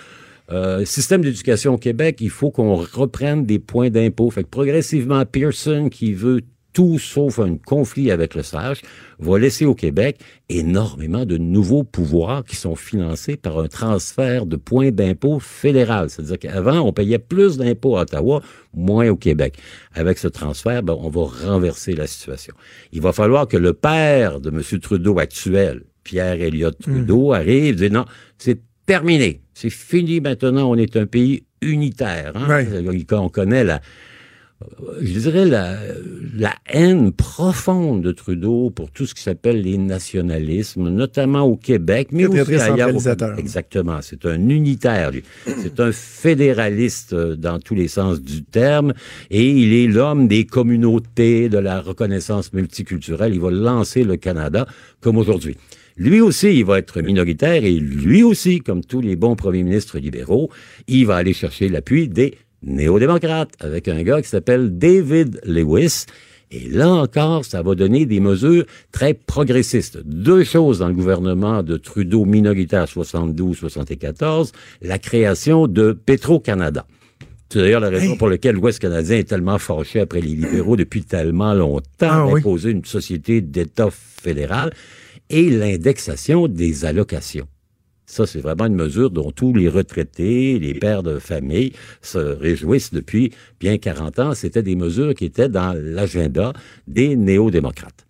[0.50, 4.30] euh, système d'éducation au Québec, il faut qu'on reprenne des points d'impôt.
[4.30, 6.40] Fait que progressivement, Pearson, qui veut
[6.72, 8.82] tout sauf un conflit avec le Sage,
[9.18, 10.18] va laisser au Québec
[10.48, 16.10] énormément de nouveaux pouvoirs qui sont financés par un transfert de points d'impôt fédéral.
[16.10, 18.40] C'est-à-dire qu'avant, on payait plus d'impôts à Ottawa,
[18.74, 19.58] moins au Québec.
[19.94, 22.54] Avec ce transfert, ben, on va renverser la situation.
[22.92, 24.62] Il va falloir que le père de M.
[24.80, 28.04] Trudeau actuel, Pierre Elliott Trudeau, arrive et dit non,
[28.38, 28.60] c'est
[28.90, 29.40] terminé.
[29.54, 32.32] C'est fini maintenant, on est un pays unitaire.
[32.34, 32.46] hein.
[33.12, 33.80] On connaît la,
[35.00, 35.76] je dirais, la,
[36.36, 42.08] la haine profonde de Trudeau pour tout ce qui s'appelle les nationalismes, notamment au Québec,
[42.10, 42.88] mais aussi très ailleurs.
[42.88, 43.38] au-.
[43.38, 43.98] Exactement.
[44.02, 45.12] C'est un unitaire.
[45.62, 48.92] C'est un fédéraliste euh, dans tous les sens du terme,
[49.30, 53.34] et il est l'homme des communautés, de la reconnaissance multiculturelle.
[53.34, 54.66] Il va lancer le Canada
[55.00, 55.56] comme aujourd'hui.
[55.96, 59.98] Lui aussi, il va être minoritaire et lui aussi, comme tous les bons premiers ministres
[59.98, 60.50] libéraux,
[60.88, 66.06] il va aller chercher l'appui des néo-démocrates avec un gars qui s'appelle David Lewis.
[66.52, 69.98] Et là encore, ça va donner des mesures très progressistes.
[70.04, 74.50] Deux choses dans le gouvernement de Trudeau minoritaire 72-74,
[74.82, 76.86] la création de Petro-Canada.
[77.52, 81.02] C'est d'ailleurs la raison pour laquelle l'Ouest canadien est tellement fâché après les libéraux depuis
[81.02, 82.34] tellement longtemps Ah oui.
[82.34, 84.72] d'imposer une société d'État fédéral
[85.30, 87.48] et l'indexation des allocations.
[88.06, 92.92] Ça, c'est vraiment une mesure dont tous les retraités, les pères de famille se réjouissent
[92.92, 94.34] depuis bien 40 ans.
[94.34, 96.52] C'était des mesures qui étaient dans l'agenda
[96.88, 98.04] des néo-démocrates.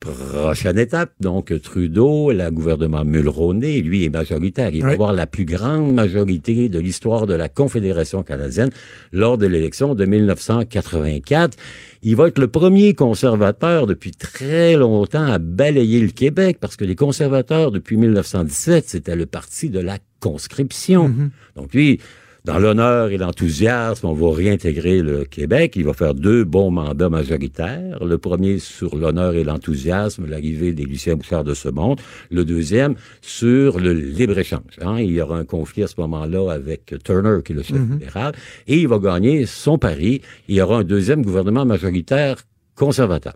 [0.00, 4.70] Prochaine étape, donc Trudeau, le gouvernement Mulroney, lui est majoritaire.
[4.72, 8.70] Il va avoir la plus grande majorité de l'histoire de la Confédération canadienne
[9.12, 11.58] lors de l'élection de 1984.
[12.02, 16.86] Il va être le premier conservateur depuis très longtemps à balayer le Québec parce que
[16.86, 21.14] les conservateurs, depuis 1917, c'était le parti de la conscription.
[21.56, 22.00] Donc lui,
[22.44, 25.74] dans l'honneur et l'enthousiasme, on va réintégrer le Québec.
[25.76, 28.02] Il va faire deux bons mandats majoritaires.
[28.04, 32.00] Le premier sur l'honneur et l'enthousiasme, l'arrivée des Lucien Bouchard de ce monde.
[32.30, 34.78] Le deuxième sur le libre-échange.
[34.80, 34.98] hein.
[35.00, 38.32] Il y aura un conflit à ce moment-là avec Turner, qui est le chef fédéral.
[38.66, 40.22] Et il va gagner son pari.
[40.48, 42.36] Il y aura un deuxième gouvernement majoritaire
[42.74, 43.34] conservateur.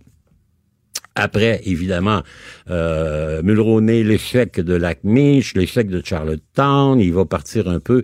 [1.17, 2.23] Après, évidemment,
[2.71, 8.03] euh, Mulroney, l'échec de Lac-Mich, l'échec de Charlottetown, il va partir un peu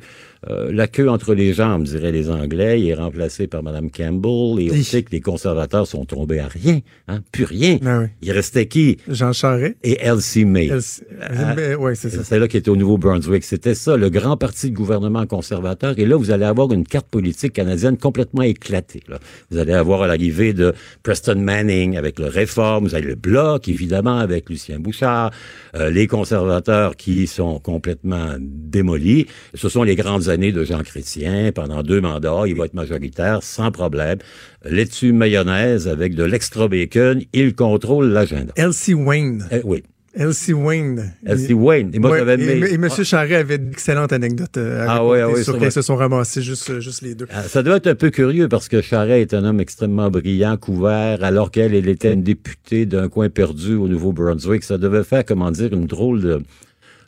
[0.49, 2.81] euh, la queue entre les jambes, diraient les Anglais.
[2.81, 6.49] Il est remplacé par Mme Campbell et on sait que les conservateurs sont tombés à
[6.49, 7.79] rien, hein, plus rien.
[7.85, 8.07] Ah oui.
[8.23, 8.97] Il restait qui?
[9.09, 9.75] Jean Charest.
[9.83, 10.69] Et Elsie May.
[10.69, 12.25] Elsie- Ah, Ben, c'est ça.
[12.25, 13.45] c'est là qui était au Nouveau-Brunswick.
[13.45, 15.99] C'était ça, le grand parti de gouvernement conservateur.
[15.99, 19.03] Et là, vous allez avoir une carte politique canadienne complètement éclatée.
[19.09, 19.19] là.
[19.51, 20.73] Vous allez avoir l'arrivée de
[21.03, 22.85] Preston Manning avec le Réforme.
[22.85, 25.33] Vous avez le Bloc, évidemment, avec Lucien Bouchard.
[25.75, 29.27] Euh, les conservateurs qui sont complètement démolis.
[29.55, 31.51] Ce sont les grandes années de Jean Chrétien.
[31.55, 34.19] Pendant deux mandats, il va être majoritaire sans problème.
[34.65, 37.21] Laitue mayonnaise avec de l'extra bacon.
[37.33, 38.53] Il contrôle l'agenda.
[38.57, 39.47] Elsie Wayne.
[39.51, 39.83] Eh oui.
[40.13, 41.13] Elsie Wayne.
[41.25, 41.91] Elsie Wayne.
[41.95, 42.89] Et moi, Ouais, j'avais et, aimé- et M.
[43.05, 45.71] Charret avait d'excellentes anecdotes euh, Ah raconter ah ouais, sur va.
[45.71, 47.29] se sont ramassés juste, euh, juste les deux.
[47.33, 50.57] Ah, Ça doit être un peu curieux parce que Charret est un homme extrêmement brillant,
[50.57, 54.65] couvert, alors qu'elle, elle était une députée d'un coin perdu au Nouveau-Brunswick.
[54.65, 56.43] Ça devait faire, comment dire, une drôle de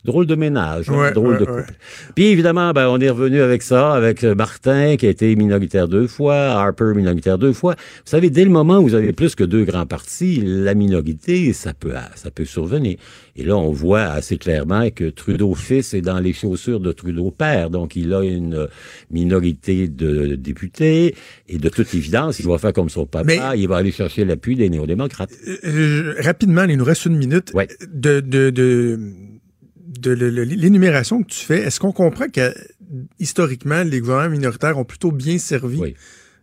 [0.05, 1.61] drôle de ménage, hein, drôle ouais, de ouais.
[1.63, 1.75] couple.
[2.15, 5.89] Puis évidemment, ben, on est revenu avec ça, avec euh, Martin qui a été minoritaire
[5.89, 7.75] deux fois, Harper minoritaire deux fois.
[7.75, 11.53] Vous savez, dès le moment où vous avez plus que deux grands partis, la minorité,
[11.53, 12.97] ça peut, ça peut survenir.
[13.37, 17.31] Et là, on voit assez clairement que Trudeau fils est dans les chaussures de Trudeau
[17.31, 17.71] père.
[17.71, 18.67] Donc, il a une euh,
[19.11, 21.15] minorité de députés
[21.49, 24.25] et de toute évidence, il va faire comme son papa, Mais- il va aller chercher
[24.25, 25.31] l'appui des néo-démocrates.
[25.65, 27.53] Euh, rapidement, il nous reste une minute.
[27.93, 28.99] De, de,
[29.99, 32.55] de l'énumération que tu fais, est-ce qu'on comprend que
[33.19, 35.95] historiquement, les gouvernements minoritaires ont plutôt bien servi Oui.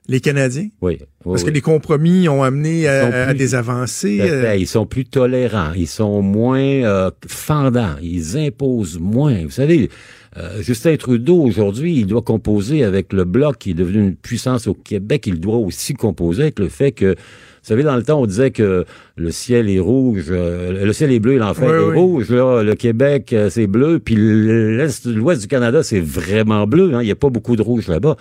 [0.08, 0.70] les Canadiens?
[0.82, 0.98] Oui.
[1.00, 4.20] oui, Parce que les compromis ont amené à, des avancées.
[4.22, 4.56] Euh.
[4.56, 9.44] Ils sont plus tolérants, ils sont moins euh, fendants, ils imposent moins.
[9.44, 9.90] Vous savez,
[10.38, 14.68] euh, Justin Trudeau, aujourd'hui, il doit composer avec le Bloc qui est devenu une puissance
[14.68, 15.26] au Québec.
[15.28, 17.16] Il doit aussi composer avec le fait que, vous
[17.64, 18.86] savez, dans le temps, on disait que
[19.16, 21.96] le ciel est rouge, euh, le ciel est bleu et l'enfer Oui, est oui.
[21.98, 22.30] rouge.
[22.30, 26.94] Là, le Québec, euh, c'est bleu, puis l'est, l'ouest du Canada, c'est vraiment bleu.
[26.94, 27.02] hein.
[27.02, 28.16] Il n'y a pas beaucoup de rouge là-bas.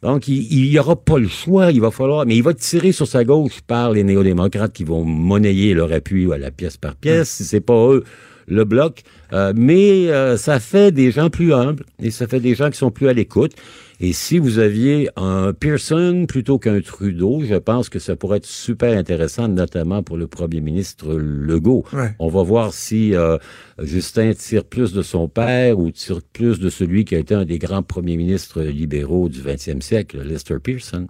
[0.00, 1.72] Donc, il n'y aura pas le choix.
[1.72, 5.02] Il va falloir, mais il va tirer sur sa gauche par les néo-démocrates qui vont
[5.02, 7.28] monnayer leur appui à la pièce par pièce.
[7.30, 8.04] Si c'est pas eux,
[8.48, 9.02] le bloc.
[9.32, 12.78] Euh, mais euh, ça fait des gens plus humbles et ça fait des gens qui
[12.78, 13.52] sont plus à l'écoute.
[14.00, 18.46] Et si vous aviez un Pearson plutôt qu'un Trudeau, je pense que ça pourrait être
[18.46, 21.84] super intéressant, notamment pour le premier ministre Legault.
[21.92, 22.14] Ouais.
[22.20, 23.38] On va voir si euh,
[23.82, 27.44] Justin tire plus de son père ou tire plus de celui qui a été un
[27.44, 31.08] des grands premiers ministres libéraux du 20e siècle, Lester Pearson.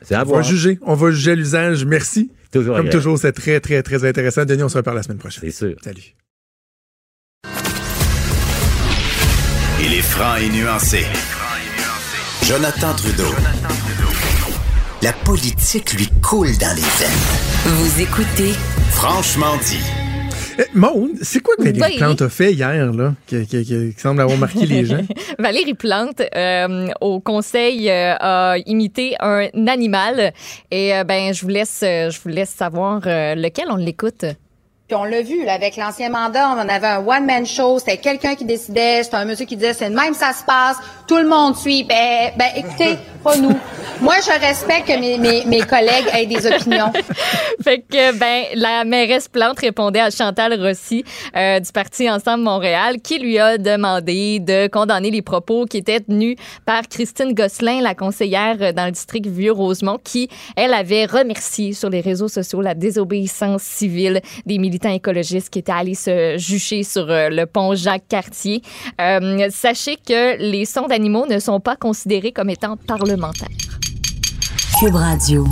[0.00, 0.78] C'est à on va juger.
[0.80, 1.84] On va juger l'usage.
[1.84, 2.30] Merci.
[2.52, 2.98] Toujours Comme agréable.
[3.02, 4.46] toujours, c'est très, très, très intéressant.
[4.46, 5.42] Denis, on se reparle la semaine prochaine.
[5.44, 5.76] C'est sûr.
[5.82, 6.14] Salut.
[10.00, 11.04] Est franc et nuancé.
[12.44, 13.28] Jonathan Trudeau.
[15.02, 17.66] La politique lui coule dans les veines.
[17.66, 18.52] Vous écoutez
[18.92, 19.78] Franchement dit.
[20.58, 21.96] Euh, Maude, c'est quoi que Valérie Oui.
[21.98, 25.04] Plante a fait hier, là, qui, qui- qui- qui semble avoir marqué les gens?
[25.38, 30.32] Valérie Plante, euh, au conseil, euh, a imité un animal.
[30.70, 34.24] Et euh, ben, je vous laisse, euh, je vous laisse savoir euh, lequel on l'écoute.
[34.90, 38.34] Puis on l'a vu, là, avec l'ancien mandat, on avait un one-man show, c'était quelqu'un
[38.34, 41.28] qui décidait, c'était un monsieur qui disait, c'est de même ça se passe, tout le
[41.28, 41.84] monde suit.
[41.84, 43.56] Ben, ben écoutez, pas nous.
[44.00, 46.90] Moi, je respecte que mes, mes, mes collègues aient des opinions.
[47.62, 51.04] fait que ben la mairesse Plante répondait à Chantal Rossi
[51.36, 56.00] euh, du parti Ensemble Montréal qui lui a demandé de condamner les propos qui étaient
[56.00, 61.90] tenus par Christine Gosselin, la conseillère dans le district Vieux-Rosemont, qui elle avait remercié sur
[61.90, 67.08] les réseaux sociaux la désobéissance civile des militants écologistes qui étaient allés se jucher sur
[67.10, 68.62] euh, le pont Jacques Cartier.
[69.00, 73.48] Euh, sachez que les sons d'animaux ne sont pas considérés comme étant parlementaires.
[74.78, 75.46] Cube Radio.